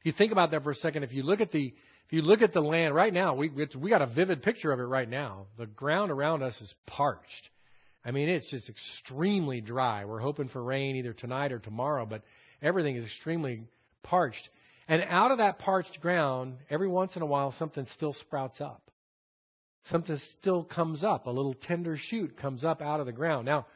If 0.00 0.06
you 0.06 0.12
think 0.12 0.32
about 0.32 0.50
that 0.50 0.62
for 0.62 0.70
a 0.70 0.76
second, 0.76 1.02
if 1.02 1.12
you 1.12 1.22
look 1.22 1.40
at 1.40 1.52
the 1.52 1.74
if 2.06 2.12
you 2.12 2.22
look 2.22 2.40
at 2.40 2.52
the 2.52 2.60
land 2.60 2.94
right 2.94 3.12
now, 3.12 3.34
we 3.34 3.50
we 3.50 3.90
got 3.90 4.02
a 4.02 4.06
vivid 4.06 4.42
picture 4.42 4.72
of 4.72 4.80
it 4.80 4.84
right 4.84 5.08
now. 5.08 5.46
The 5.58 5.66
ground 5.66 6.10
around 6.10 6.42
us 6.42 6.58
is 6.60 6.72
parched. 6.86 7.50
I 8.06 8.12
mean, 8.12 8.28
it's 8.28 8.48
just 8.50 8.68
extremely 8.68 9.60
dry. 9.60 10.04
We're 10.04 10.20
hoping 10.20 10.48
for 10.48 10.62
rain 10.62 10.94
either 10.94 11.12
tonight 11.12 11.50
or 11.50 11.58
tomorrow, 11.58 12.06
but 12.06 12.22
everything 12.62 12.94
is 12.94 13.04
extremely 13.04 13.64
parched. 14.04 14.48
And 14.86 15.02
out 15.08 15.32
of 15.32 15.38
that 15.38 15.58
parched 15.58 16.00
ground, 16.00 16.58
every 16.70 16.86
once 16.86 17.16
in 17.16 17.22
a 17.22 17.26
while, 17.26 17.52
something 17.58 17.84
still 17.96 18.12
sprouts 18.12 18.60
up. 18.60 18.92
Something 19.90 20.20
still 20.38 20.62
comes 20.62 21.02
up. 21.02 21.26
A 21.26 21.30
little 21.30 21.54
tender 21.54 21.98
shoot 22.00 22.36
comes 22.36 22.62
up 22.62 22.80
out 22.80 23.00
of 23.00 23.06
the 23.06 23.12
ground. 23.12 23.44
Now, 23.44 23.66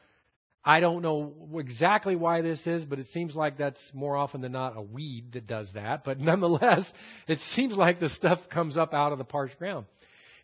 I 0.64 0.78
don't 0.78 1.02
know 1.02 1.34
exactly 1.56 2.14
why 2.14 2.42
this 2.42 2.64
is, 2.66 2.84
but 2.84 3.00
it 3.00 3.06
seems 3.12 3.34
like 3.34 3.58
that's 3.58 3.80
more 3.92 4.16
often 4.16 4.42
than 4.42 4.52
not 4.52 4.76
a 4.76 4.82
weed 4.82 5.32
that 5.32 5.48
does 5.48 5.68
that. 5.74 6.04
But 6.04 6.20
nonetheless, 6.20 6.84
it 7.26 7.40
seems 7.56 7.74
like 7.74 7.98
the 7.98 8.10
stuff 8.10 8.38
comes 8.48 8.76
up 8.76 8.94
out 8.94 9.10
of 9.10 9.18
the 9.18 9.24
parched 9.24 9.58
ground. 9.58 9.86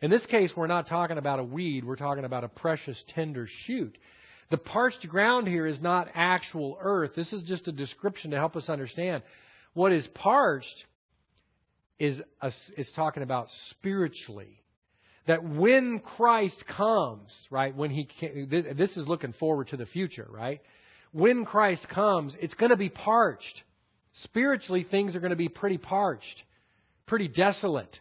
In 0.03 0.11
this 0.11 0.24
case, 0.26 0.53
we're 0.57 0.66
not 0.66 0.88
talking 0.88 1.18
about 1.18 1.38
a 1.38 1.44
weed, 1.44 1.84
we're 1.84 1.97
talking 1.97 2.24
about 2.24 2.44
a 2.44 2.49
precious, 2.49 3.03
tender 3.09 3.49
shoot. 3.64 3.97
The 4.51 4.59
parched 4.59 5.09
ground 5.09 5.49
here 5.49 5.66
is 5.66 5.80
not 5.80 6.09
actual 6.14 6.78
earth. 6.80 7.12
This 7.16 7.32
is 7.32 7.42
just 7.42 7.66
a 7.66 7.72
description 7.72 8.30
to 8.30 8.36
help 8.36 8.57
us 8.57 8.68
understand. 8.68 9.22
What 9.74 9.92
is 9.92 10.07
parched 10.14 10.84
is, 11.99 12.20
a, 12.40 12.53
is 12.76 12.90
talking 12.94 13.22
about 13.22 13.49
spiritually. 13.70 14.62
That 15.26 15.42
when 15.42 15.99
Christ 15.99 16.62
comes, 16.76 17.32
right, 17.51 17.74
when 17.74 17.90
he 17.90 18.09
this, 18.49 18.64
this 18.76 18.97
is 18.97 19.09
looking 19.09 19.32
forward 19.32 19.68
to 19.68 19.76
the 19.76 19.86
future, 19.86 20.26
right? 20.30 20.61
When 21.11 21.44
Christ 21.44 21.88
comes, 21.88 22.36
it's 22.40 22.55
going 22.55 22.70
to 22.70 22.76
be 22.76 22.90
parched. 22.90 23.62
Spiritually, 24.22 24.86
things 24.88 25.16
are 25.16 25.20
going 25.20 25.30
to 25.30 25.36
be 25.36 25.49
pretty 25.49 25.78
parched, 25.78 26.42
pretty 27.07 27.26
desolate 27.26 27.99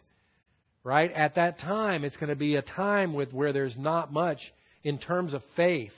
right? 0.86 1.12
At 1.12 1.34
that 1.34 1.58
time, 1.58 2.04
it's 2.04 2.16
going 2.16 2.28
to 2.28 2.36
be 2.36 2.54
a 2.54 2.62
time 2.62 3.12
with 3.12 3.32
where 3.32 3.52
there's 3.52 3.76
not 3.76 4.12
much 4.12 4.38
in 4.84 4.98
terms 4.98 5.34
of 5.34 5.42
faith. 5.56 5.90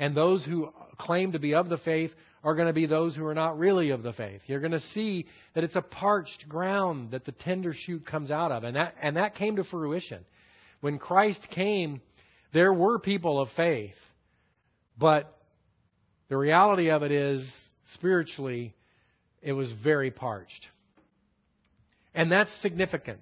And 0.00 0.16
those 0.16 0.44
who 0.44 0.72
claim 0.98 1.30
to 1.32 1.38
be 1.38 1.54
of 1.54 1.68
the 1.68 1.78
faith 1.78 2.10
are 2.42 2.56
going 2.56 2.66
to 2.66 2.72
be 2.72 2.86
those 2.86 3.14
who 3.14 3.24
are 3.24 3.36
not 3.36 3.56
really 3.56 3.90
of 3.90 4.02
the 4.02 4.12
faith. 4.12 4.40
You're 4.48 4.58
going 4.58 4.72
to 4.72 4.80
see 4.94 5.26
that 5.54 5.62
it's 5.62 5.76
a 5.76 5.80
parched 5.80 6.48
ground 6.48 7.12
that 7.12 7.24
the 7.24 7.30
tender 7.30 7.72
shoot 7.72 8.04
comes 8.04 8.32
out 8.32 8.50
of. 8.50 8.64
And 8.64 8.74
that, 8.74 8.96
and 9.00 9.16
that 9.16 9.36
came 9.36 9.54
to 9.56 9.64
fruition. 9.64 10.24
When 10.80 10.98
Christ 10.98 11.46
came, 11.54 12.00
there 12.52 12.72
were 12.72 12.98
people 12.98 13.40
of 13.40 13.48
faith. 13.56 13.94
But 14.98 15.32
the 16.28 16.36
reality 16.36 16.90
of 16.90 17.04
it 17.04 17.12
is, 17.12 17.48
spiritually, 17.94 18.74
it 19.40 19.52
was 19.52 19.72
very 19.84 20.10
parched. 20.10 20.66
And 22.12 22.32
that's 22.32 22.50
significant. 22.60 23.20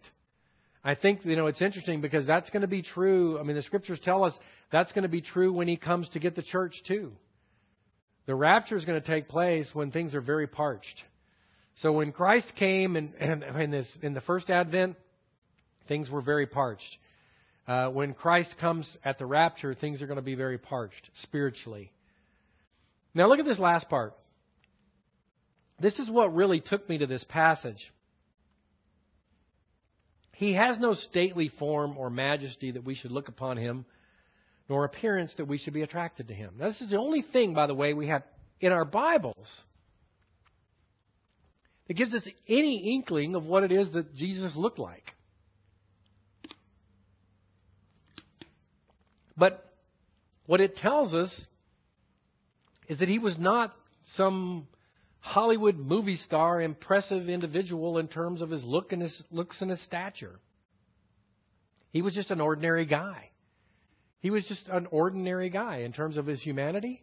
I 0.83 0.95
think, 0.95 1.25
you 1.25 1.37
know, 1.37 1.47
it's 1.47 1.61
interesting 1.61 2.01
because 2.01 2.27
that's 2.27 2.49
going 2.51 2.63
to 2.63 2.69
be 2.69 2.83
true. 2.83 3.39
I 3.39 3.43
mean, 3.43 3.57
the 3.57 3.63
scriptures 3.63 4.01
tell 4.03 4.25
us 4.25 4.33
that's 4.73 4.93
going 4.93 5.03
to 5.03 5.09
be 5.09 5.21
true 5.21 5.53
when 5.53 5.69
he 5.69 5.77
comes 5.77 6.09
to 6.11 6.19
get 6.19 6.37
the 6.37 6.43
church, 6.43 6.75
too. 6.87 7.13
The 8.27 8.35
rapture 8.35 8.77
is 8.77 8.85
going 8.85 9.01
to 9.01 9.07
take 9.07 9.29
place 9.29 9.69
when 9.75 9.91
things 9.91 10.15
are 10.15 10.21
very 10.21 10.47
parched. 10.47 11.03
So 11.77 11.93
when 11.93 12.13
Christ 12.13 12.53
came 12.57 12.97
in, 12.97 13.13
in, 13.21 13.71
this, 13.71 13.89
in 14.03 14.15
the 14.15 14.21
first 14.23 14.49
advent, 14.49 14.97
things 15.87 16.09
were 16.11 16.23
very 16.23 16.47
parched. 16.47 16.97
Uh, 17.69 17.89
when 17.89 18.15
Christ 18.15 18.55
comes 18.61 18.89
at 19.05 19.19
the 19.19 19.27
rapture, 19.27 19.75
things 19.75 20.01
are 20.01 20.07
going 20.07 20.17
to 20.17 20.23
be 20.23 20.35
very 20.35 20.59
parched 20.59 21.11
spiritually. 21.23 21.93
Now, 23.15 23.29
look 23.29 23.39
at 23.39 23.45
this 23.45 23.59
last 23.59 23.89
part. 23.89 24.15
This 25.79 25.99
is 25.99 26.11
what 26.11 26.35
really 26.35 26.61
took 26.61 26.89
me 26.89 26.99
to 26.99 27.07
this 27.07 27.25
passage. 27.29 27.81
He 30.41 30.55
has 30.55 30.79
no 30.79 30.95
stately 30.95 31.53
form 31.59 31.99
or 31.99 32.09
majesty 32.09 32.71
that 32.71 32.83
we 32.83 32.95
should 32.95 33.11
look 33.11 33.29
upon 33.29 33.59
him, 33.59 33.85
nor 34.71 34.87
appearance 34.87 35.35
that 35.37 35.45
we 35.45 35.59
should 35.59 35.75
be 35.75 35.83
attracted 35.83 36.29
to 36.29 36.35
him. 36.35 36.55
Now, 36.59 36.69
this 36.69 36.81
is 36.81 36.89
the 36.89 36.97
only 36.97 37.21
thing, 37.31 37.53
by 37.53 37.67
the 37.67 37.75
way, 37.75 37.93
we 37.93 38.09
have 38.09 38.23
in 38.59 38.73
our 38.73 38.87
Bibles 38.87 39.47
that 41.87 41.93
gives 41.93 42.15
us 42.15 42.27
any 42.49 42.95
inkling 42.95 43.35
of 43.35 43.45
what 43.45 43.65
it 43.65 43.71
is 43.71 43.93
that 43.93 44.15
Jesus 44.15 44.57
looked 44.57 44.79
like. 44.79 45.13
But 49.37 49.63
what 50.47 50.63
it 50.63 50.75
tells 50.75 51.13
us 51.13 51.31
is 52.89 52.99
that 53.01 53.11
he 53.11 53.19
was 53.19 53.37
not 53.39 53.75
some 54.15 54.69
Hollywood 55.21 55.79
movie 55.79 56.17
star, 56.17 56.61
impressive 56.61 57.29
individual 57.29 57.99
in 57.99 58.09
terms 58.09 58.41
of 58.41 58.51
his 58.51 58.65
look 58.65 58.93
and 58.93 59.03
his 59.03 59.23
looks 59.31 59.61
and 59.61 59.71
his 59.71 59.83
stature. 59.85 60.41
He 61.93 62.03
was 62.03 62.15
just 62.15 62.31
an 62.31 62.41
ordinary 62.41 62.87
guy. 62.87 63.31
He 64.21 64.31
was 64.31 64.45
just 64.47 64.69
an 64.69 64.87
ordinary 64.91 65.51
guy 65.51 65.79
in 65.79 65.93
terms 65.93 66.17
of 66.17 66.27
his 66.27 66.41
humanity. 66.41 67.03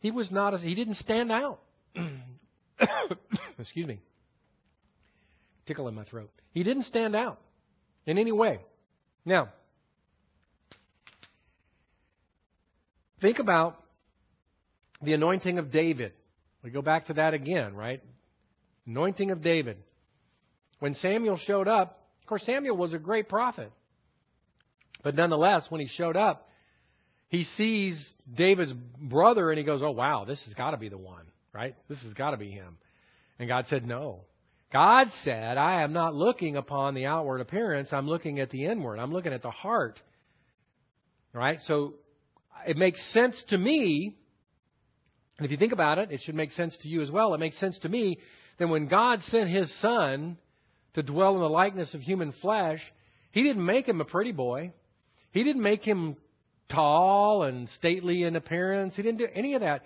He 0.00 0.10
was 0.10 0.30
not 0.30 0.58
he 0.60 0.74
didn't 0.74 0.96
stand 0.96 1.30
out. 1.30 1.60
Excuse 3.58 3.86
me. 3.86 4.00
Tickle 5.66 5.88
in 5.88 5.94
my 5.94 6.04
throat. 6.04 6.30
He 6.52 6.62
didn't 6.62 6.84
stand 6.84 7.14
out 7.14 7.40
in 8.06 8.18
any 8.18 8.32
way. 8.32 8.60
Now, 9.24 9.50
think 13.20 13.38
about 13.38 13.82
the 15.02 15.12
anointing 15.12 15.58
of 15.58 15.70
David. 15.70 16.12
We 16.62 16.70
go 16.70 16.82
back 16.82 17.06
to 17.06 17.14
that 17.14 17.34
again, 17.34 17.74
right? 17.74 18.02
Anointing 18.86 19.30
of 19.30 19.42
David. 19.42 19.78
When 20.78 20.94
Samuel 20.94 21.38
showed 21.38 21.68
up, 21.68 22.04
of 22.22 22.26
course, 22.26 22.42
Samuel 22.44 22.76
was 22.76 22.92
a 22.92 22.98
great 22.98 23.28
prophet. 23.28 23.72
But 25.02 25.14
nonetheless, 25.14 25.66
when 25.68 25.80
he 25.80 25.88
showed 25.88 26.16
up, 26.16 26.48
he 27.28 27.44
sees 27.44 28.14
David's 28.32 28.72
brother 29.00 29.50
and 29.50 29.58
he 29.58 29.64
goes, 29.64 29.82
Oh, 29.82 29.92
wow, 29.92 30.24
this 30.26 30.42
has 30.44 30.54
got 30.54 30.72
to 30.72 30.76
be 30.76 30.88
the 30.88 30.98
one, 30.98 31.24
right? 31.52 31.74
This 31.88 31.98
has 32.02 32.12
got 32.12 32.32
to 32.32 32.36
be 32.36 32.50
him. 32.50 32.76
And 33.38 33.48
God 33.48 33.66
said, 33.68 33.86
No. 33.86 34.24
God 34.72 35.08
said, 35.24 35.56
I 35.56 35.82
am 35.82 35.92
not 35.92 36.14
looking 36.14 36.56
upon 36.56 36.94
the 36.94 37.06
outward 37.06 37.40
appearance, 37.40 37.92
I'm 37.92 38.06
looking 38.08 38.38
at 38.40 38.50
the 38.50 38.66
inward, 38.66 38.98
I'm 38.98 39.12
looking 39.12 39.32
at 39.32 39.42
the 39.42 39.50
heart. 39.50 40.00
Right? 41.32 41.58
So 41.66 41.94
it 42.66 42.76
makes 42.76 43.00
sense 43.12 43.42
to 43.48 43.58
me 43.58 44.16
And 45.40 45.46
if 45.46 45.50
you 45.52 45.56
think 45.56 45.72
about 45.72 45.96
it, 45.96 46.10
it 46.10 46.20
should 46.20 46.34
make 46.34 46.50
sense 46.50 46.76
to 46.82 46.88
you 46.88 47.00
as 47.00 47.10
well. 47.10 47.32
It 47.32 47.40
makes 47.40 47.58
sense 47.58 47.78
to 47.78 47.88
me 47.88 48.18
that 48.58 48.68
when 48.68 48.88
God 48.88 49.22
sent 49.22 49.48
his 49.48 49.72
son 49.80 50.36
to 50.92 51.02
dwell 51.02 51.34
in 51.34 51.40
the 51.40 51.48
likeness 51.48 51.94
of 51.94 52.02
human 52.02 52.32
flesh, 52.42 52.80
he 53.32 53.42
didn't 53.42 53.64
make 53.64 53.88
him 53.88 54.02
a 54.02 54.04
pretty 54.04 54.32
boy. 54.32 54.74
He 55.30 55.42
didn't 55.42 55.62
make 55.62 55.82
him 55.82 56.18
tall 56.68 57.44
and 57.44 57.70
stately 57.78 58.22
in 58.24 58.36
appearance. 58.36 58.94
He 58.94 59.00
didn't 59.00 59.16
do 59.16 59.28
any 59.34 59.54
of 59.54 59.62
that. 59.62 59.80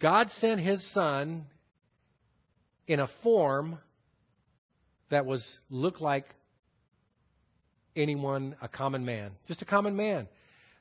God 0.00 0.30
sent 0.38 0.60
his 0.60 0.80
son 0.94 1.46
in 2.86 3.00
a 3.00 3.08
form 3.24 3.76
that 5.10 5.26
was 5.26 5.44
looked 5.68 6.00
like 6.00 6.26
anyone, 7.96 8.54
a 8.62 8.68
common 8.68 9.04
man, 9.04 9.32
just 9.48 9.62
a 9.62 9.64
common 9.64 9.96
man. 9.96 10.28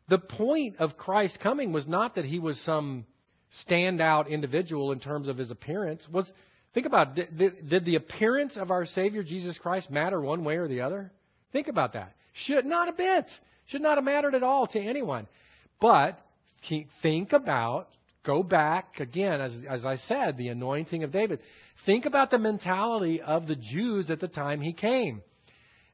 The 0.09 0.19
point 0.19 0.75
of 0.77 0.95
Christ 0.95 1.39
coming 1.41 1.73
was 1.73 1.87
not 1.87 2.13
that 2.15 2.25
he 2.25 2.37
was 2.37 2.59
some 2.65 3.07
standout 3.67 4.29
individual 4.29 4.91
in 4.91 4.99
terms 4.99 5.27
of 5.27 5.37
his 5.37 5.51
appearance. 5.51 6.05
Was 6.11 6.31
think 6.73 6.85
about 6.85 7.15
did, 7.15 7.69
did 7.69 7.85
the 7.85 7.95
appearance 7.95 8.57
of 8.57 8.71
our 8.71 8.85
Savior 8.85 9.23
Jesus 9.23 9.57
Christ 9.57 9.89
matter 9.89 10.21
one 10.21 10.43
way 10.43 10.55
or 10.55 10.67
the 10.67 10.81
other? 10.81 11.11
Think 11.51 11.67
about 11.67 11.93
that. 11.93 12.13
Should 12.45 12.65
not 12.65 12.89
a 12.89 12.93
bit. 12.93 13.25
Should 13.67 13.81
not 13.81 13.97
have 13.97 14.03
mattered 14.03 14.35
at 14.35 14.43
all 14.43 14.67
to 14.67 14.79
anyone. 14.79 15.27
But 15.81 16.19
think 17.01 17.33
about, 17.33 17.89
go 18.25 18.43
back 18.43 18.99
again, 18.99 19.41
as, 19.41 19.51
as 19.69 19.85
I 19.85 19.95
said, 20.07 20.37
the 20.37 20.49
anointing 20.49 21.03
of 21.03 21.11
David. 21.11 21.39
Think 21.85 22.05
about 22.05 22.31
the 22.31 22.37
mentality 22.37 23.21
of 23.21 23.47
the 23.47 23.55
Jews 23.55 24.09
at 24.09 24.19
the 24.19 24.27
time 24.27 24.61
he 24.61 24.73
came. 24.73 25.21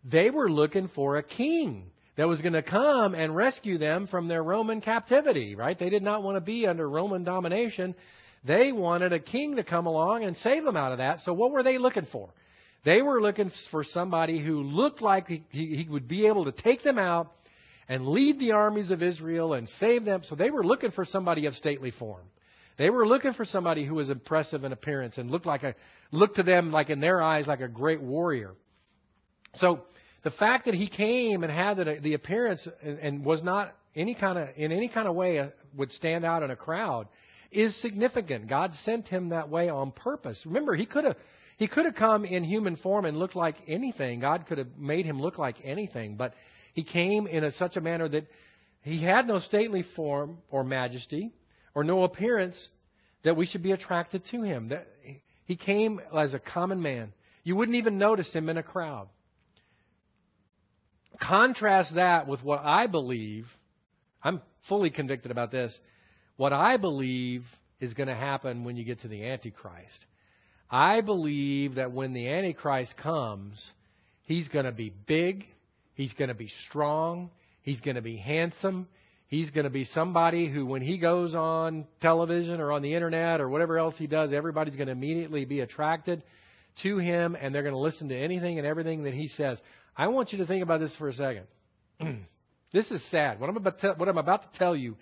They 0.04 0.30
were 0.30 0.50
looking 0.50 0.90
for 0.94 1.18
a 1.18 1.24
king 1.24 1.92
that 2.18 2.28
was 2.28 2.42
going 2.42 2.54
to 2.54 2.64
come 2.64 3.14
and 3.14 3.36
rescue 3.36 3.78
them 3.78 4.08
from 4.08 4.28
their 4.28 4.44
Roman 4.44 4.82
captivity, 4.82 5.56
right? 5.56 5.78
They 5.78 5.90
did 5.90 6.04
not 6.04 6.24
want 6.24 6.38
to 6.38 6.42
be 6.42 6.66
under 6.66 6.90
Roman 6.90 7.24
domination. 7.24 7.96
They 8.46 8.72
wanted 8.72 9.12
a 9.12 9.20
king 9.20 9.58
to 9.58 9.64
come 9.64 9.86
along 9.86 10.24
and 10.24 10.38
save 10.38 10.64
them 10.64 10.78
out 10.78 10.92
of 10.92 11.00
that. 11.00 11.20
So 11.26 11.34
what 11.34 11.52
were 11.52 11.64
they 11.64 11.78
looking 11.78 12.08
for? 12.12 12.30
They 12.86 13.02
were 13.02 13.22
looking 13.22 13.52
for 13.72 13.84
somebody 13.84 14.44
who 14.44 14.62
looked 14.62 15.02
like 15.02 15.28
he, 15.28 15.44
he 15.50 15.88
would 15.90 16.08
be 16.08 16.28
able 16.28 16.46
to 16.46 16.52
take 16.52 16.84
them 16.84 17.00
out 17.00 17.32
and 17.90 18.08
lead 18.08 18.40
the 18.40 18.52
armies 18.52 18.92
of 18.92 19.02
Israel 19.02 19.54
and 19.54 19.68
save 19.80 20.06
them. 20.06 20.22
So 20.30 20.36
they 20.36 20.52
were 20.52 20.64
looking 20.64 20.92
for 20.92 21.04
somebody 21.06 21.48
of 21.48 21.56
stately 21.56 21.92
form. 21.92 22.24
They 22.78 22.90
were 22.90 23.08
looking 23.08 23.34
for 23.34 23.46
somebody 23.46 23.86
who 23.86 23.96
was 23.96 24.10
impressive 24.10 24.64
in 24.64 24.72
appearance 24.72 25.18
and 25.18 25.32
looked 25.32 25.46
like 25.46 25.64
a 25.64 25.76
looked 26.12 26.36
to 26.36 26.44
them 26.44 26.72
like 26.72 26.90
in 26.90 27.00
their 27.00 27.22
eyes 27.22 27.48
like 27.48 27.62
a 27.62 27.68
great 27.68 28.02
warrior. 28.02 28.54
So 29.56 29.82
the 30.26 30.32
fact 30.32 30.66
that 30.66 30.74
he 30.74 30.88
came 30.88 31.44
and 31.44 31.54
had 31.54 31.78
the, 31.78 32.00
the 32.02 32.16
appearance 32.16 32.68
and, 32.82 32.98
and 32.98 33.24
was 33.24 33.44
not 33.44 33.76
any 33.96 34.16
kind 34.16 34.40
of 34.40 34.50
in 34.58 34.72
any 34.72 34.90
kind 34.90 35.08
of 35.08 35.14
way 35.14 35.38
uh, 35.38 35.50
would 35.78 35.92
stand 35.92 36.26
out 36.26 36.42
in 36.42 36.50
a 36.50 36.56
crowd 36.56 37.08
is 37.52 37.80
significant. 37.80 38.50
God 38.50 38.72
sent 38.84 39.08
him 39.08 39.30
that 39.30 39.50
way 39.50 39.70
on 39.70 39.92
purpose. 39.92 40.42
Remember, 40.44 40.76
he 40.76 40.88
could 40.88 41.06
have 41.06 41.16
he 41.58 41.68
could 41.68 41.86
have 41.86 41.94
come 41.94 42.26
in 42.26 42.44
human 42.44 42.76
form 42.76 43.06
and 43.06 43.18
looked 43.18 43.36
like 43.36 43.56
anything. 43.68 44.20
God 44.20 44.48
could 44.48 44.58
have 44.58 44.76
made 44.80 45.06
him 45.06 45.22
look 45.22 45.38
like 45.38 45.58
anything, 45.64 46.16
but 46.16 46.34
he 46.74 46.84
came 46.84 47.28
in 47.28 47.44
a, 47.44 47.52
such 47.54 47.76
a 47.76 47.82
manner 47.82 48.10
that 48.10 48.26
he 48.82 49.04
had 49.04 49.28
no 49.28 49.40
stately 49.40 49.86
form 49.96 50.40
or 50.50 50.64
majesty 50.64 51.32
or 51.76 51.84
no 51.84 52.04
appearance 52.04 52.58
that 53.24 53.38
we 53.38 53.46
should 53.46 53.62
be 53.62 53.74
attracted 53.74 54.24
to 54.32 54.42
him. 54.42 54.70
That 54.70 54.88
he 55.46 55.56
came 55.56 56.02
as 56.18 56.34
a 56.34 56.40
common 56.40 56.82
man. 56.82 57.14
You 57.44 57.56
wouldn't 57.56 57.78
even 57.78 58.00
notice 58.00 58.34
him 58.34 58.50
in 58.50 58.58
a 58.58 58.64
crowd. 58.64 59.08
Contrast 61.22 61.96
that 61.96 62.28
with 62.28 62.44
what 62.44 62.60
I 62.64 62.88
believe. 62.88 63.46
I'm 64.24 64.42
fully 64.68 64.90
convicted 64.90 65.32
about 65.32 65.52
this. 65.52 65.78
What 66.38 66.54
I 66.54 66.78
believe 66.78 67.44
is 67.80 67.94
going 67.94 68.10
to 68.10 68.16
happen 68.16 68.64
when 68.64 68.78
you 68.78 68.84
get 68.84 69.02
to 69.02 69.08
the 69.08 69.26
Antichrist. 69.26 70.06
I 70.70 71.02
believe 71.02 71.76
that 71.76 71.92
when 71.92 72.14
the 72.14 72.28
Antichrist 72.28 72.96
comes, 72.98 73.64
he's 74.24 74.48
going 74.48 74.66
to 74.66 74.72
be 74.72 74.92
big, 75.08 75.46
he's 75.94 76.14
going 76.14 76.30
to 76.30 76.36
be 76.36 76.52
strong, 76.68 77.30
he's 77.62 77.80
going 77.82 77.96
to 77.96 78.02
be 78.02 78.18
handsome, 78.18 78.88
he's 79.28 79.52
going 79.52 79.66
to 79.66 79.70
be 79.70 79.86
somebody 79.86 80.50
who, 80.50 80.66
when 80.66 80.82
he 80.82 80.98
goes 80.98 81.36
on 81.36 81.86
television 82.02 82.60
or 82.60 82.72
on 82.72 82.82
the 82.82 82.94
internet 82.94 83.40
or 83.40 83.50
whatever 83.50 83.78
else 83.78 83.96
he 83.98 84.08
does, 84.08 84.34
everybody's 84.34 84.76
going 84.76 84.88
to 84.88 84.94
immediately 84.94 85.46
be 85.46 85.60
attracted 85.60 86.24
to 86.84 86.98
him 86.98 87.38
and 87.40 87.54
they're 87.54 87.64
going 87.64 87.74
to 87.74 87.80
listen 87.80 88.10
to 88.10 88.18
anything 88.18 88.58
and 88.58 88.68
everything 88.68 89.04
that 89.04 89.14
he 89.14 89.28
says. 89.30 89.60
I 89.98 90.08
want 90.08 90.32
you 90.32 90.40
to 90.40 90.46
think 90.46 90.62
about 90.64 90.80
this 90.80 90.96
for 90.98 91.08
a 91.08 91.14
second. 91.14 91.48
this 92.74 92.90
is 92.92 93.02
sad. 93.12 93.40
What 93.40 93.50
I'm, 93.50 93.58
about 93.58 93.80
to, 93.80 93.94
what 93.96 94.10
I'm 94.10 94.18
about 94.18 94.52
to 94.52 94.60
tell 94.60 94.76
you 94.76 94.98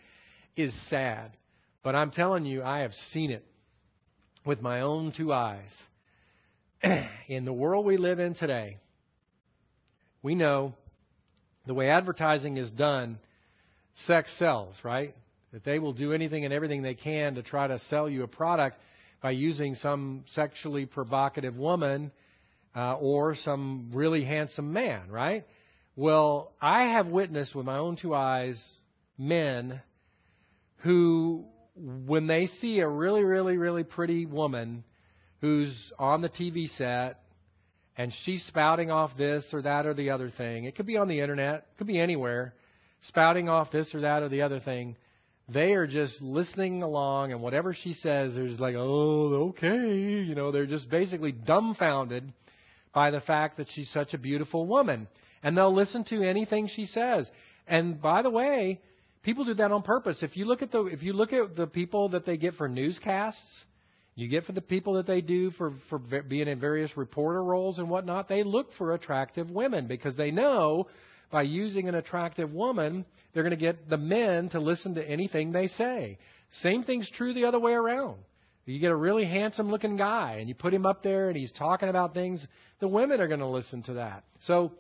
is 0.56 0.74
sad. 0.90 1.32
But 1.84 1.96
I'm 1.96 2.12
telling 2.12 2.46
you, 2.46 2.64
I 2.64 2.80
have 2.80 2.94
seen 3.12 3.32
it 3.32 3.44
with 4.46 4.62
my 4.62 4.82
own 4.82 5.12
two 5.16 5.34
eyes. 5.34 5.70
in 7.28 7.46
the 7.46 7.54
world 7.54 7.86
we 7.86 7.98
live 7.98 8.20
in 8.20 8.36
today, 8.36 8.78
we 10.22 10.36
know 10.36 10.74
the 11.66 11.74
way 11.74 11.90
advertising 11.90 12.58
is 12.58 12.70
done, 12.72 13.18
sex 14.06 14.30
sells, 14.38 14.76
right? 14.84 15.16
That 15.54 15.64
they 15.64 15.80
will 15.80 15.94
do 15.94 16.14
anything 16.14 16.46
and 16.46 16.54
everything 16.54 16.84
they 16.84 16.94
can 16.94 17.36
to 17.36 17.44
try 17.44 17.68
to 17.68 17.80
sell 17.90 18.08
you 18.08 18.24
a 18.24 18.28
product 18.28 18.78
by 19.22 19.32
using 19.32 19.76
some 19.76 20.24
sexually 20.34 20.86
provocative 20.86 21.56
woman 21.56 22.12
uh, 22.76 22.96
or 22.96 23.36
some 23.36 23.92
really 23.94 24.24
handsome 24.24 24.74
man, 24.74 25.10
right? 25.10 25.46
Well, 25.96 26.54
I 26.62 26.84
have 26.94 27.08
witnessed 27.08 27.54
with 27.54 27.66
my 27.66 27.78
own 27.78 27.98
two 27.98 28.16
eyes 28.16 28.62
men 29.18 29.82
who 30.78 31.46
when 31.76 32.28
they 32.28 32.48
see 32.62 32.80
a 32.80 32.88
really, 32.88 33.24
really, 33.24 33.58
really 33.58 33.84
pretty 33.84 34.26
woman 34.26 34.84
who's 35.42 35.76
on 35.98 36.22
the 36.22 36.30
TV 36.30 36.68
set 36.78 37.20
and 37.98 38.14
she's 38.24 38.44
spouting 38.48 38.92
off 38.92 39.12
this 39.18 39.44
or 39.54 39.62
that 39.62 39.86
or 39.86 39.94
the 39.94 40.10
other 40.12 40.32
thing, 40.36 40.66
it 40.66 40.76
could 40.76 40.86
be 40.86 40.98
on 40.98 41.08
the 41.08 41.20
internet, 41.20 41.56
it 41.56 41.78
could 41.78 41.88
be 41.88 42.00
anywhere, 42.00 42.54
spouting 43.08 43.50
off 43.50 43.72
this 43.72 43.94
or 43.94 44.02
that 44.02 44.24
or 44.24 44.30
the 44.30 44.42
other 44.42 44.60
thing. 44.60 44.96
They 45.50 45.74
are 45.74 45.86
just 45.86 46.22
listening 46.22 46.84
along, 46.84 47.34
and 47.34 47.42
whatever 47.42 47.74
she 47.74 47.94
says, 47.94 48.34
they're 48.34 48.48
just 48.48 48.62
like, 48.62 48.76
oh, 48.76 49.50
okay. 49.50 50.24
You 50.24 50.36
know, 50.36 50.52
they're 50.52 50.66
just 50.66 50.90
basically 50.90 51.34
dumbfounded 51.34 52.32
by 52.94 53.12
the 53.12 53.22
fact 53.22 53.58
that 53.58 53.68
she's 53.74 53.90
such 53.92 54.14
a 54.14 54.18
beautiful 54.18 54.66
woman. 54.66 55.08
And 55.42 55.58
they'll 55.58 55.74
listen 55.74 56.04
to 56.06 56.24
anything 56.24 56.70
she 56.74 56.86
says. 56.86 57.30
And 57.68 58.02
by 58.02 58.22
the 58.22 58.30
way, 58.30 58.80
People 59.24 59.46
do 59.46 59.54
that 59.54 59.72
on 59.72 59.84
purpose. 59.84 60.18
If 60.22 60.36
you 60.36 60.46
look 60.46 60.62
at 60.62 60.72
the 60.72 60.84
if 60.84 61.02
you 61.02 61.14
look 61.14 61.32
at 61.32 61.56
the 61.56 61.66
people 61.66 62.10
that 62.10 62.26
they 62.26 62.36
get 62.36 62.56
for 62.56 62.68
newscasts, 62.68 63.64
you 64.16 64.28
get 64.28 64.44
for 64.44 64.52
the 64.52 64.62
people 64.62 64.94
that 64.96 65.08
they 65.08 65.22
do 65.22 65.52
for 65.52 65.74
for 65.90 65.98
being 65.98 66.50
in 66.50 66.60
various 66.60 66.96
reporter 66.98 67.42
roles 67.42 67.80
and 67.80 67.90
whatnot, 67.90 68.28
they 68.28 68.44
look 68.44 68.68
for 68.78 68.94
attractive 68.94 69.50
women 69.50 69.88
because 69.88 70.16
they 70.18 70.30
know 70.30 70.88
by 71.32 71.44
using 71.44 71.88
an 71.88 71.96
attractive 71.96 72.52
woman, 72.52 73.06
they're 73.34 73.44
going 73.44 73.58
to 73.58 73.66
get 73.66 73.90
the 73.90 73.98
men 73.98 74.50
to 74.50 74.60
listen 74.60 74.94
to 74.96 75.10
anything 75.10 75.52
they 75.52 75.68
say. 75.68 76.20
Same 76.62 76.84
thing's 76.84 77.10
true 77.12 77.34
the 77.34 77.46
other 77.46 77.60
way 77.60 77.72
around. 77.72 78.18
You 78.66 78.80
get 78.80 78.92
a 78.92 78.96
really 78.96 79.26
handsome 79.26 79.70
looking 79.70 79.98
guy 79.98 80.38
and 80.40 80.48
you 80.48 80.56
put 80.56 80.74
him 80.74 80.86
up 80.86 81.04
there 81.04 81.28
and 81.28 81.38
he's 81.38 81.52
talking 81.52 81.90
about 81.90 82.14
things, 82.14 82.46
the 82.80 82.88
women 82.88 83.20
are 83.20 83.28
going 83.28 83.42
to 83.42 83.48
listen 83.48 83.84
to 83.84 83.94
that. 83.96 84.24
So 84.46 84.72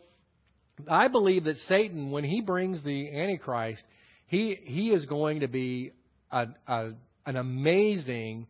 I 0.90 1.10
believe 1.10 1.44
that 1.46 1.58
Satan, 1.68 2.12
when 2.12 2.24
he 2.24 2.42
brings 2.42 2.82
the 2.84 3.10
Antichrist, 3.10 3.84
he, 4.28 4.58
he 4.64 4.90
is 4.90 5.06
going 5.06 5.42
to 5.42 5.48
be 5.48 5.92
a, 6.32 6.48
a, 6.68 6.92
an 7.26 7.36
amazing 7.36 8.48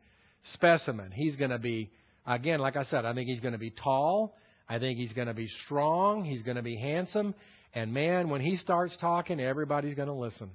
specimen. 0.54 1.12
He's 1.12 1.36
going 1.36 1.52
to 1.52 1.60
be, 1.60 1.90
again, 2.28 2.60
like 2.60 2.76
I 2.76 2.84
said, 2.84 3.06
I 3.06 3.14
think 3.14 3.28
he's 3.28 3.40
going 3.40 3.54
to 3.54 3.60
be 3.60 3.72
tall. 3.72 4.36
I 4.70 4.80
think 4.80 4.98
he's 4.98 5.14
going 5.14 5.28
to 5.28 5.34
be 5.34 5.48
strong. 5.66 6.24
He's 6.24 6.44
going 6.44 6.58
to 6.58 6.64
be 6.64 6.78
handsome. 6.78 7.34
And 7.74 7.92
man, 7.92 8.30
when 8.30 8.42
he 8.42 8.56
starts 8.58 8.96
talking, 9.02 9.40
everybody's 9.40 9.96
going 9.96 10.08
to 10.08 10.14
listen. 10.14 10.52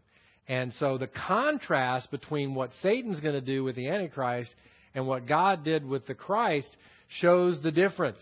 And 0.49 0.73
so 0.75 0.97
the 0.97 1.09
contrast 1.09 2.11
between 2.11 2.55
what 2.55 2.71
Satan's 2.83 3.21
going 3.21 3.35
to 3.35 3.41
do 3.41 3.65
with 3.65 3.77
the 3.77 3.89
Antichrist 3.89 4.55
and 4.95 5.07
what 5.07 5.27
God 5.27 5.65
did 5.65 5.85
with 5.85 6.07
the 6.07 6.15
Christ 6.15 6.75
shows 7.21 7.61
the 7.63 7.71
difference 7.71 8.19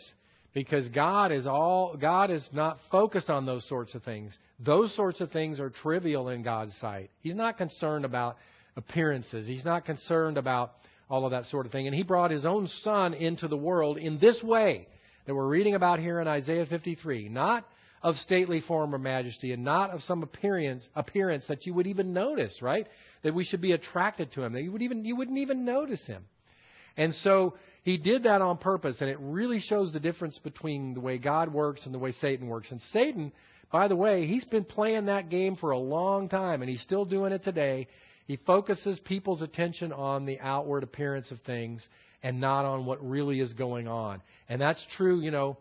because 0.52 0.88
God 0.88 1.32
is 1.32 1.46
all 1.46 1.96
God 1.96 2.30
is 2.30 2.46
not 2.52 2.78
focused 2.90 3.30
on 3.30 3.46
those 3.46 3.66
sorts 3.68 3.94
of 3.94 4.02
things. 4.02 4.36
Those 4.58 4.94
sorts 4.96 5.20
of 5.20 5.30
things 5.30 5.60
are 5.60 5.70
trivial 5.70 6.30
in 6.30 6.42
God's 6.42 6.74
sight. 6.80 7.10
He's 7.20 7.34
not 7.34 7.58
concerned 7.58 8.04
about 8.04 8.36
appearances. 8.76 9.46
He's 9.46 9.64
not 9.64 9.84
concerned 9.84 10.38
about 10.38 10.72
all 11.08 11.24
of 11.24 11.30
that 11.30 11.44
sort 11.46 11.66
of 11.66 11.72
thing. 11.72 11.86
And 11.86 11.94
he 11.94 12.02
brought 12.02 12.30
his 12.30 12.44
own 12.44 12.68
son 12.82 13.14
into 13.14 13.48
the 13.48 13.56
world 13.56 13.98
in 13.98 14.18
this 14.18 14.42
way 14.42 14.88
that 15.26 15.34
we're 15.34 15.46
reading 15.46 15.74
about 15.74 16.00
here 16.00 16.20
in 16.20 16.26
Isaiah 16.26 16.66
53, 16.66 17.28
not 17.28 17.66
of 18.02 18.16
stately 18.16 18.60
form 18.60 18.94
or 18.94 18.98
majesty 18.98 19.52
and 19.52 19.64
not 19.64 19.90
of 19.90 20.02
some 20.02 20.22
appearance 20.22 20.86
appearance 20.94 21.44
that 21.48 21.66
you 21.66 21.74
would 21.74 21.86
even 21.86 22.12
notice, 22.12 22.60
right? 22.60 22.86
That 23.22 23.34
we 23.34 23.44
should 23.44 23.60
be 23.60 23.72
attracted 23.72 24.32
to 24.32 24.42
him. 24.42 24.52
That 24.52 24.62
you 24.62 24.72
would 24.72 24.82
even 24.82 25.04
you 25.04 25.16
wouldn't 25.16 25.38
even 25.38 25.64
notice 25.64 26.04
him. 26.06 26.24
And 26.96 27.14
so 27.16 27.54
he 27.82 27.98
did 27.98 28.24
that 28.24 28.42
on 28.42 28.58
purpose, 28.58 28.96
and 29.00 29.10
it 29.10 29.18
really 29.20 29.60
shows 29.60 29.92
the 29.92 30.00
difference 30.00 30.38
between 30.38 30.94
the 30.94 31.00
way 31.00 31.18
God 31.18 31.52
works 31.52 31.82
and 31.84 31.94
the 31.94 31.98
way 31.98 32.12
Satan 32.12 32.48
works. 32.48 32.70
And 32.70 32.80
Satan, 32.92 33.32
by 33.70 33.86
the 33.86 33.96
way, 33.96 34.26
he's 34.26 34.44
been 34.44 34.64
playing 34.64 35.06
that 35.06 35.28
game 35.28 35.56
for 35.56 35.70
a 35.70 35.78
long 35.78 36.28
time, 36.28 36.62
and 36.62 36.70
he's 36.70 36.80
still 36.80 37.04
doing 37.04 37.32
it 37.32 37.44
today. 37.44 37.86
He 38.26 38.38
focuses 38.44 38.98
people's 39.00 39.40
attention 39.40 39.92
on 39.92 40.26
the 40.26 40.40
outward 40.40 40.82
appearance 40.82 41.30
of 41.30 41.40
things 41.42 41.86
and 42.22 42.40
not 42.40 42.64
on 42.64 42.86
what 42.86 43.06
really 43.08 43.40
is 43.40 43.52
going 43.52 43.86
on. 43.86 44.20
And 44.48 44.60
that's 44.60 44.84
true, 44.96 45.20
you 45.20 45.30
know, 45.30 45.58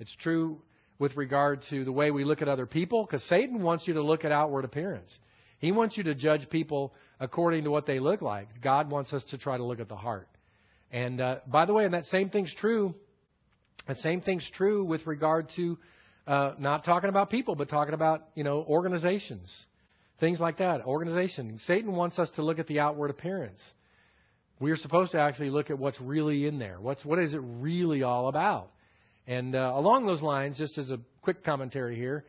it's 0.00 0.14
true 0.22 0.62
with 0.98 1.16
regard 1.16 1.62
to 1.70 1.84
the 1.84 1.92
way 1.92 2.10
we 2.10 2.24
look 2.24 2.42
at 2.42 2.48
other 2.48 2.66
people 2.66 3.04
because 3.04 3.22
Satan 3.28 3.62
wants 3.62 3.86
you 3.86 3.94
to 3.94 4.02
look 4.02 4.24
at 4.24 4.32
outward 4.32 4.64
appearance. 4.64 5.10
He 5.58 5.72
wants 5.72 5.96
you 5.96 6.04
to 6.04 6.14
judge 6.14 6.48
people 6.50 6.94
according 7.20 7.64
to 7.64 7.70
what 7.70 7.86
they 7.86 7.98
look 7.98 8.22
like. 8.22 8.48
God 8.62 8.90
wants 8.90 9.12
us 9.12 9.24
to 9.30 9.38
try 9.38 9.56
to 9.56 9.64
look 9.64 9.80
at 9.80 9.88
the 9.88 9.96
heart. 9.96 10.28
And 10.90 11.20
uh, 11.20 11.36
by 11.46 11.66
the 11.66 11.72
way, 11.72 11.84
and 11.84 11.94
that 11.94 12.04
same 12.06 12.30
thing's 12.30 12.54
true. 12.54 12.94
That 13.86 13.96
same 13.98 14.20
thing's 14.20 14.48
true 14.54 14.84
with 14.84 15.06
regard 15.06 15.50
to 15.56 15.78
uh, 16.26 16.52
not 16.58 16.84
talking 16.84 17.08
about 17.08 17.30
people, 17.30 17.54
but 17.54 17.68
talking 17.68 17.94
about 17.94 18.28
you 18.34 18.44
know 18.44 18.64
organizations, 18.68 19.50
things 20.20 20.38
like 20.38 20.58
that. 20.58 20.84
Organization. 20.84 21.58
Satan 21.66 21.92
wants 21.92 22.18
us 22.18 22.30
to 22.36 22.42
look 22.42 22.58
at 22.58 22.66
the 22.66 22.80
outward 22.80 23.10
appearance. 23.10 23.60
We 24.60 24.70
are 24.70 24.76
supposed 24.76 25.12
to 25.12 25.20
actually 25.20 25.50
look 25.50 25.70
at 25.70 25.78
what's 25.78 26.00
really 26.00 26.46
in 26.46 26.58
there. 26.58 26.78
What's 26.80 27.04
what 27.04 27.18
is 27.18 27.32
it 27.32 27.40
really 27.42 28.02
all 28.02 28.28
about? 28.28 28.70
And 29.28 29.54
uh, 29.54 29.72
along 29.74 30.06
those 30.06 30.22
lines, 30.22 30.56
just 30.56 30.78
as 30.78 30.90
a 30.90 30.98
quick 31.20 31.44
commentary 31.44 31.96
here, 31.96 32.24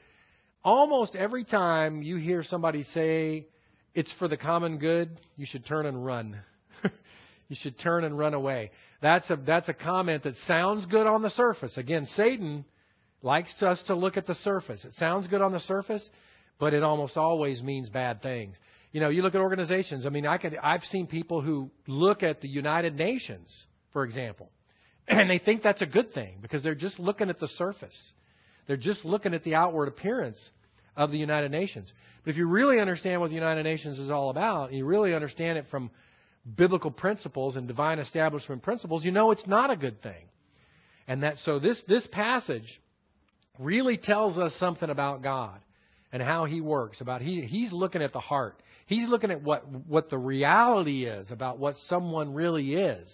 almost 0.65 1.15
every 1.15 1.45
time 1.45 2.01
you 2.01 2.17
hear 2.17 2.43
somebody 2.43 2.83
say 2.93 3.47
it's 3.95 4.13
for 4.19 4.27
the 4.27 4.35
common 4.35 4.77
good, 4.79 5.17
you 5.37 5.45
should 5.45 5.65
turn 5.65 5.85
and 5.85 6.05
run. 6.05 6.37
you 7.47 7.55
should 7.57 7.79
turn 7.79 8.03
and 8.03 8.19
run 8.19 8.33
away. 8.33 8.71
That's 9.01 9.27
a 9.29 9.37
that's 9.37 9.69
a 9.69 9.73
comment 9.73 10.23
that 10.23 10.35
sounds 10.45 10.85
good 10.87 11.07
on 11.07 11.21
the 11.21 11.29
surface. 11.29 11.77
Again, 11.77 12.05
Satan 12.17 12.65
likes 13.21 13.63
us 13.63 13.81
to 13.87 13.95
look 13.95 14.17
at 14.17 14.27
the 14.27 14.35
surface. 14.35 14.83
It 14.83 14.91
sounds 14.97 15.27
good 15.27 15.41
on 15.41 15.53
the 15.53 15.61
surface, 15.61 16.07
but 16.59 16.73
it 16.73 16.83
almost 16.83 17.15
always 17.15 17.63
means 17.63 17.89
bad 17.89 18.21
things. 18.21 18.57
You 18.91 18.99
know, 18.99 19.07
you 19.07 19.21
look 19.21 19.35
at 19.35 19.41
organizations. 19.41 20.05
I 20.05 20.09
mean, 20.09 20.27
I 20.27 20.37
could 20.37 20.57
I've 20.61 20.83
seen 20.83 21.07
people 21.07 21.39
who 21.39 21.71
look 21.87 22.23
at 22.23 22.41
the 22.41 22.49
United 22.49 22.95
Nations, 22.95 23.47
for 23.93 24.03
example, 24.03 24.49
and 25.19 25.29
they 25.29 25.39
think 25.39 25.63
that's 25.63 25.81
a 25.81 25.87
good 25.87 26.13
thing 26.13 26.37
because 26.41 26.61
they're 26.63 26.75
just 26.75 26.99
looking 26.99 27.29
at 27.29 27.39
the 27.39 27.47
surface. 27.49 27.99
They're 28.67 28.77
just 28.77 29.03
looking 29.03 29.33
at 29.33 29.43
the 29.43 29.55
outward 29.55 29.87
appearance 29.87 30.39
of 30.95 31.11
the 31.11 31.17
United 31.17 31.51
Nations. 31.51 31.91
But 32.23 32.31
if 32.31 32.37
you 32.37 32.47
really 32.47 32.79
understand 32.79 33.19
what 33.19 33.29
the 33.29 33.35
United 33.35 33.63
Nations 33.63 33.97
is 33.97 34.11
all 34.11 34.29
about, 34.29 34.69
and 34.69 34.77
you 34.77 34.85
really 34.85 35.15
understand 35.15 35.57
it 35.57 35.65
from 35.71 35.89
biblical 36.55 36.91
principles 36.91 37.55
and 37.55 37.67
divine 37.67 37.97
establishment 37.99 38.61
principles, 38.61 39.03
you 39.03 39.11
know 39.11 39.31
it's 39.31 39.47
not 39.47 39.71
a 39.71 39.75
good 39.75 40.01
thing. 40.03 40.29
And 41.07 41.23
that 41.23 41.37
so 41.39 41.57
this 41.57 41.81
this 41.87 42.05
passage 42.11 42.79
really 43.57 43.97
tells 43.97 44.37
us 44.37 44.53
something 44.59 44.89
about 44.89 45.23
God 45.23 45.59
and 46.11 46.21
how 46.21 46.45
he 46.45 46.61
works, 46.61 47.01
about 47.01 47.21
he 47.21 47.41
he's 47.41 47.73
looking 47.73 48.03
at 48.03 48.13
the 48.13 48.19
heart. 48.19 48.61
He's 48.85 49.07
looking 49.09 49.31
at 49.31 49.41
what 49.41 49.67
what 49.87 50.11
the 50.11 50.19
reality 50.19 51.05
is 51.05 51.31
about 51.31 51.57
what 51.57 51.75
someone 51.87 52.35
really 52.35 52.75
is 52.75 53.07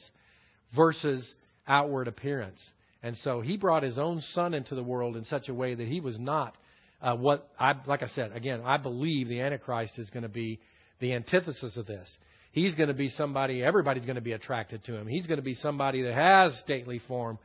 versus 0.75 1.33
outward 1.67 2.07
appearance. 2.07 2.59
And 3.03 3.15
so 3.17 3.41
he 3.41 3.57
brought 3.57 3.83
his 3.83 3.97
own 3.97 4.21
son 4.33 4.53
into 4.53 4.75
the 4.75 4.83
world 4.83 5.15
in 5.15 5.25
such 5.25 5.49
a 5.49 5.53
way 5.53 5.75
that 5.75 5.87
he 5.87 5.99
was 5.99 6.17
not 6.17 6.55
uh, 7.01 7.15
what 7.15 7.49
I 7.59 7.73
like 7.85 8.01
I 8.01 8.07
said 8.07 8.31
again. 8.33 8.61
I 8.65 8.77
believe 8.77 9.27
the 9.27 9.41
Antichrist 9.41 9.99
is 9.99 10.09
going 10.09 10.23
to 10.23 10.29
be 10.29 10.59
the 10.99 11.13
antithesis 11.13 11.77
of 11.77 11.85
this. 11.85 12.09
He's 12.51 12.73
going 12.73 12.87
to 12.87 12.95
be 12.95 13.09
somebody 13.09 13.61
everybody's 13.63 14.05
going 14.05 14.15
to 14.15 14.21
be 14.21 14.31
attracted 14.31 14.83
to 14.85 14.95
him. 14.95 15.07
He's 15.07 15.27
going 15.27 15.37
to 15.37 15.43
be 15.43 15.55
somebody 15.55 16.03
that 16.03 16.13
has 16.13 16.57
stately 16.61 16.99
form 17.07 17.37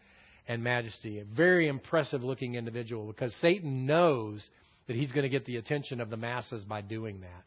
and 0.47 0.62
majesty. 0.62 1.18
A 1.18 1.25
very 1.25 1.68
impressive 1.68 2.23
looking 2.23 2.55
individual 2.55 3.07
because 3.07 3.35
Satan 3.41 3.87
knows 3.87 4.49
that 4.87 4.97
he's 4.97 5.12
going 5.12 5.25
to 5.25 5.29
get 5.29 5.47
the 5.47 5.57
attention 5.57 6.01
of 6.01 6.11
the 6.11 6.16
masses 6.16 6.64
by 6.64 6.81
doing 6.81 7.21
that. 7.21 7.45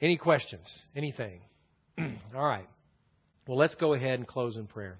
Any 0.00 0.16
questions? 0.16 0.66
Anything? 0.94 1.40
All 1.98 2.46
right. 2.46 2.68
Well, 3.46 3.58
let's 3.58 3.74
go 3.74 3.94
ahead 3.94 4.18
and 4.18 4.26
close 4.26 4.56
in 4.56 4.66
prayer. 4.66 4.98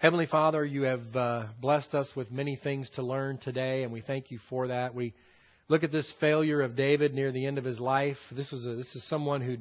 Heavenly 0.00 0.24
Father, 0.24 0.64
you 0.64 0.84
have 0.84 1.14
uh, 1.14 1.44
blessed 1.60 1.92
us 1.92 2.08
with 2.16 2.30
many 2.30 2.56
things 2.56 2.88
to 2.94 3.02
learn 3.02 3.36
today, 3.36 3.82
and 3.82 3.92
we 3.92 4.00
thank 4.00 4.30
you 4.30 4.38
for 4.48 4.68
that. 4.68 4.94
We 4.94 5.12
look 5.68 5.84
at 5.84 5.92
this 5.92 6.10
failure 6.20 6.62
of 6.62 6.74
David 6.74 7.12
near 7.12 7.32
the 7.32 7.44
end 7.44 7.58
of 7.58 7.64
his 7.64 7.78
life. 7.78 8.16
This 8.32 8.50
was 8.50 8.64
a, 8.64 8.76
this 8.76 8.88
is 8.94 9.06
someone 9.10 9.42
who 9.42 9.58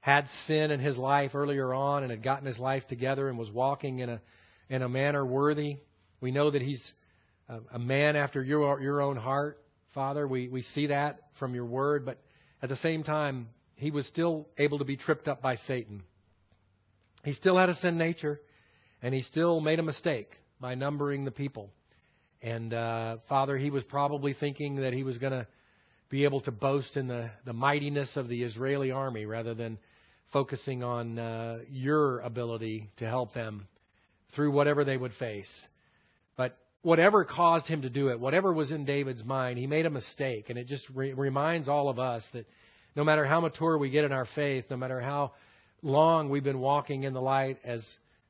had 0.00 0.26
sin 0.48 0.72
in 0.72 0.80
his 0.80 0.96
life 0.96 1.36
earlier 1.36 1.72
on 1.72 2.02
and 2.02 2.10
had 2.10 2.24
gotten 2.24 2.48
his 2.48 2.58
life 2.58 2.82
together 2.88 3.28
and 3.28 3.38
was 3.38 3.48
walking 3.52 4.00
in 4.00 4.08
a 4.08 4.20
in 4.68 4.82
a 4.82 4.88
manner 4.88 5.24
worthy. 5.24 5.76
We 6.20 6.32
know 6.32 6.50
that 6.50 6.62
he's 6.62 6.82
a, 7.48 7.60
a 7.74 7.78
man 7.78 8.16
after 8.16 8.42
your 8.42 8.80
your 8.80 9.00
own 9.00 9.16
heart, 9.16 9.62
Father. 9.94 10.26
We 10.26 10.48
we 10.48 10.62
see 10.62 10.88
that 10.88 11.20
from 11.38 11.54
your 11.54 11.64
word, 11.64 12.04
but 12.04 12.20
at 12.60 12.70
the 12.70 12.76
same 12.78 13.04
time, 13.04 13.50
he 13.76 13.92
was 13.92 14.04
still 14.08 14.48
able 14.58 14.78
to 14.80 14.84
be 14.84 14.96
tripped 14.96 15.28
up 15.28 15.40
by 15.40 15.54
Satan. 15.54 16.02
He 17.22 17.34
still 17.34 17.56
had 17.56 17.68
a 17.68 17.76
sin 17.76 17.96
nature. 17.96 18.40
And 19.02 19.14
he 19.14 19.22
still 19.22 19.60
made 19.60 19.78
a 19.78 19.82
mistake 19.82 20.30
by 20.60 20.74
numbering 20.74 21.24
the 21.24 21.30
people. 21.30 21.70
And 22.42 22.72
uh, 22.72 23.18
Father, 23.28 23.56
he 23.56 23.70
was 23.70 23.84
probably 23.84 24.34
thinking 24.34 24.76
that 24.76 24.92
he 24.92 25.04
was 25.04 25.18
going 25.18 25.32
to 25.32 25.46
be 26.08 26.24
able 26.24 26.40
to 26.42 26.50
boast 26.50 26.96
in 26.96 27.08
the, 27.08 27.30
the 27.44 27.52
mightiness 27.52 28.16
of 28.16 28.28
the 28.28 28.42
Israeli 28.42 28.90
army 28.90 29.26
rather 29.26 29.54
than 29.54 29.78
focusing 30.32 30.82
on 30.82 31.18
uh, 31.18 31.58
your 31.70 32.20
ability 32.20 32.90
to 32.98 33.06
help 33.06 33.34
them 33.34 33.66
through 34.34 34.50
whatever 34.52 34.84
they 34.84 34.96
would 34.96 35.12
face. 35.18 35.50
But 36.36 36.56
whatever 36.82 37.24
caused 37.24 37.66
him 37.66 37.82
to 37.82 37.90
do 37.90 38.08
it, 38.08 38.20
whatever 38.20 38.52
was 38.52 38.70
in 38.70 38.84
David's 38.84 39.24
mind, 39.24 39.58
he 39.58 39.66
made 39.66 39.86
a 39.86 39.90
mistake. 39.90 40.50
And 40.50 40.58
it 40.58 40.66
just 40.66 40.84
re- 40.94 41.12
reminds 41.12 41.68
all 41.68 41.88
of 41.88 41.98
us 41.98 42.22
that 42.32 42.46
no 42.94 43.04
matter 43.04 43.24
how 43.24 43.40
mature 43.40 43.76
we 43.76 43.90
get 43.90 44.04
in 44.04 44.12
our 44.12 44.26
faith, 44.34 44.66
no 44.70 44.76
matter 44.76 45.00
how 45.00 45.32
long 45.82 46.30
we've 46.30 46.44
been 46.44 46.60
walking 46.60 47.04
in 47.04 47.12
the 47.12 47.20
light 47.20 47.58
as 47.64 47.84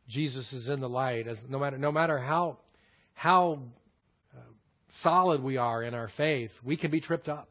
Jesus 0.08 0.52
is 0.52 0.68
in 0.68 0.80
the 0.80 0.88
light. 0.88 1.26
As 1.26 1.38
no 1.48 1.58
matter 1.58 1.78
no 1.78 1.92
matter 1.92 2.18
how 2.18 2.58
how 3.14 3.60
uh, 4.34 4.40
solid 5.02 5.42
we 5.42 5.56
are 5.56 5.82
in 5.82 5.94
our 5.94 6.10
faith, 6.16 6.50
we 6.64 6.76
can 6.76 6.90
be 6.90 7.00
tripped 7.00 7.28
up, 7.28 7.48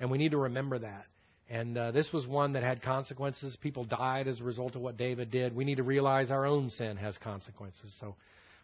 and 0.00 0.10
we 0.10 0.18
need 0.18 0.32
to 0.32 0.38
remember 0.38 0.78
that. 0.78 1.06
And 1.48 1.76
uh, 1.76 1.90
this 1.90 2.08
was 2.12 2.26
one 2.26 2.54
that 2.54 2.62
had 2.62 2.82
consequences. 2.82 3.56
People 3.60 3.84
died 3.84 4.28
as 4.28 4.40
a 4.40 4.44
result 4.44 4.76
of 4.76 4.82
what 4.82 4.96
David 4.96 5.30
did. 5.30 5.54
We 5.54 5.64
need 5.64 5.76
to 5.76 5.82
realize 5.82 6.30
our 6.30 6.46
own 6.46 6.70
sin 6.70 6.96
has 6.96 7.16
consequences. 7.18 7.94
So, 8.00 8.16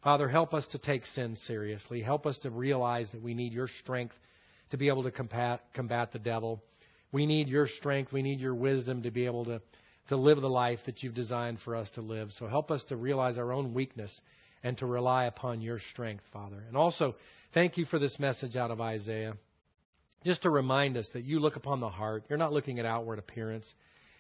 Father, 0.02 0.28
help 0.28 0.54
us 0.54 0.66
to 0.72 0.78
take 0.78 1.04
sin 1.14 1.36
seriously. 1.46 2.00
Help 2.00 2.24
us 2.24 2.38
to 2.38 2.50
realize 2.50 3.08
that 3.12 3.22
we 3.22 3.34
need 3.34 3.52
your 3.52 3.68
strength 3.82 4.14
to 4.70 4.78
be 4.78 4.88
able 4.88 5.02
to 5.02 5.10
combat 5.10 5.62
combat 5.74 6.12
the 6.12 6.18
devil. 6.18 6.62
We 7.12 7.26
need 7.26 7.48
your 7.48 7.66
strength. 7.66 8.12
We 8.12 8.22
need 8.22 8.40
your 8.40 8.54
wisdom 8.54 9.02
to 9.02 9.10
be 9.10 9.26
able 9.26 9.44
to 9.46 9.60
to 10.08 10.16
live 10.16 10.40
the 10.40 10.48
life 10.48 10.80
that 10.86 11.02
you've 11.02 11.14
designed 11.14 11.58
for 11.64 11.76
us 11.76 11.88
to 11.94 12.00
live. 12.00 12.30
So 12.38 12.48
help 12.48 12.70
us 12.70 12.82
to 12.88 12.96
realize 12.96 13.38
our 13.38 13.52
own 13.52 13.74
weakness 13.74 14.20
and 14.62 14.76
to 14.78 14.86
rely 14.86 15.24
upon 15.26 15.60
your 15.60 15.78
strength, 15.92 16.24
Father. 16.32 16.62
And 16.66 16.76
also, 16.76 17.14
thank 17.54 17.76
you 17.76 17.84
for 17.84 17.98
this 17.98 18.18
message 18.18 18.56
out 18.56 18.70
of 18.70 18.80
Isaiah. 18.80 19.34
Just 20.24 20.42
to 20.42 20.50
remind 20.50 20.96
us 20.96 21.06
that 21.14 21.24
you 21.24 21.40
look 21.40 21.56
upon 21.56 21.80
the 21.80 21.88
heart. 21.88 22.24
You're 22.28 22.38
not 22.38 22.52
looking 22.52 22.78
at 22.78 22.84
outward 22.84 23.18
appearance. 23.18 23.66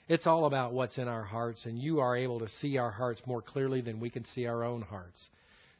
It's 0.08 0.26
all 0.26 0.46
about 0.46 0.72
what's 0.72 0.98
in 0.98 1.08
our 1.08 1.22
hearts, 1.22 1.66
and 1.66 1.78
you 1.78 2.00
are 2.00 2.16
able 2.16 2.40
to 2.40 2.48
see 2.60 2.78
our 2.78 2.90
hearts 2.90 3.20
more 3.26 3.42
clearly 3.42 3.80
than 3.80 4.00
we 4.00 4.10
can 4.10 4.24
see 4.24 4.46
our 4.46 4.64
own 4.64 4.82
hearts. 4.82 5.28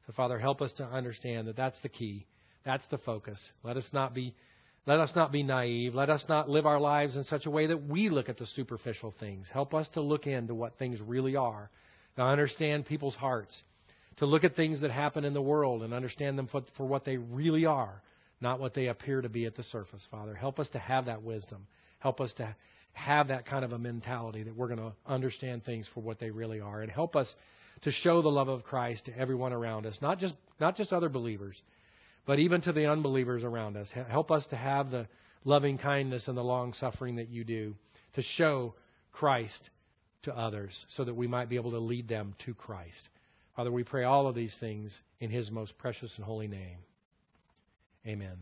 So, 0.06 0.12
Father, 0.12 0.38
help 0.38 0.60
us 0.60 0.72
to 0.74 0.84
understand 0.84 1.48
that 1.48 1.56
that's 1.56 1.80
the 1.82 1.88
key. 1.88 2.26
That's 2.64 2.84
the 2.90 2.98
focus. 2.98 3.38
Let 3.64 3.76
us 3.76 3.88
not 3.92 4.14
be 4.14 4.34
let 4.86 4.98
us 4.98 5.12
not 5.14 5.30
be 5.30 5.42
naive. 5.42 5.94
Let 5.94 6.10
us 6.10 6.24
not 6.28 6.48
live 6.48 6.66
our 6.66 6.80
lives 6.80 7.14
in 7.14 7.24
such 7.24 7.46
a 7.46 7.50
way 7.50 7.66
that 7.66 7.86
we 7.86 8.08
look 8.08 8.28
at 8.28 8.38
the 8.38 8.46
superficial 8.46 9.14
things. 9.20 9.46
Help 9.52 9.74
us 9.74 9.86
to 9.94 10.00
look 10.00 10.26
into 10.26 10.54
what 10.54 10.78
things 10.78 11.00
really 11.00 11.36
are, 11.36 11.70
to 12.16 12.22
understand 12.22 12.86
people's 12.86 13.14
hearts, 13.14 13.54
to 14.16 14.26
look 14.26 14.42
at 14.42 14.56
things 14.56 14.80
that 14.80 14.90
happen 14.90 15.24
in 15.24 15.34
the 15.34 15.42
world 15.42 15.82
and 15.82 15.92
understand 15.92 16.38
them 16.38 16.48
for, 16.48 16.62
for 16.76 16.86
what 16.86 17.04
they 17.04 17.18
really 17.18 17.66
are, 17.66 18.02
not 18.40 18.58
what 18.58 18.74
they 18.74 18.86
appear 18.86 19.20
to 19.20 19.28
be 19.28 19.44
at 19.44 19.54
the 19.54 19.62
surface, 19.64 20.02
Father. 20.10 20.34
Help 20.34 20.58
us 20.58 20.68
to 20.70 20.78
have 20.78 21.06
that 21.06 21.22
wisdom. 21.22 21.66
Help 21.98 22.20
us 22.20 22.32
to 22.38 22.54
have 22.92 23.28
that 23.28 23.46
kind 23.46 23.64
of 23.64 23.72
a 23.72 23.78
mentality 23.78 24.42
that 24.42 24.56
we're 24.56 24.66
going 24.66 24.78
to 24.78 24.92
understand 25.06 25.64
things 25.64 25.88
for 25.94 26.00
what 26.00 26.18
they 26.18 26.30
really 26.30 26.60
are. 26.60 26.80
And 26.80 26.90
help 26.90 27.16
us 27.16 27.32
to 27.82 27.90
show 27.90 28.22
the 28.22 28.28
love 28.28 28.48
of 28.48 28.64
Christ 28.64 29.04
to 29.06 29.16
everyone 29.16 29.52
around 29.52 29.86
us, 29.86 29.96
not 30.00 30.18
just, 30.18 30.34
not 30.58 30.76
just 30.76 30.92
other 30.92 31.08
believers 31.08 31.60
but 32.26 32.38
even 32.38 32.60
to 32.62 32.72
the 32.72 32.86
unbelievers 32.86 33.44
around 33.44 33.76
us. 33.76 33.88
Help 34.08 34.30
us 34.30 34.46
to 34.48 34.56
have 34.56 34.90
the 34.90 35.06
loving 35.44 35.78
kindness 35.78 36.28
and 36.28 36.36
the 36.36 36.42
long 36.42 36.72
suffering 36.74 37.16
that 37.16 37.28
you 37.28 37.44
do 37.44 37.74
to 38.14 38.22
show 38.36 38.74
Christ 39.12 39.70
to 40.22 40.36
others 40.36 40.84
so 40.96 41.04
that 41.04 41.14
we 41.14 41.26
might 41.26 41.48
be 41.48 41.56
able 41.56 41.70
to 41.72 41.78
lead 41.78 42.08
them 42.08 42.34
to 42.44 42.54
Christ. 42.54 43.08
Father, 43.56 43.72
we 43.72 43.84
pray 43.84 44.04
all 44.04 44.26
of 44.26 44.34
these 44.34 44.54
things 44.60 44.92
in 45.18 45.30
his 45.30 45.50
most 45.50 45.76
precious 45.78 46.12
and 46.16 46.24
holy 46.24 46.48
name. 46.48 46.78
Amen. 48.06 48.36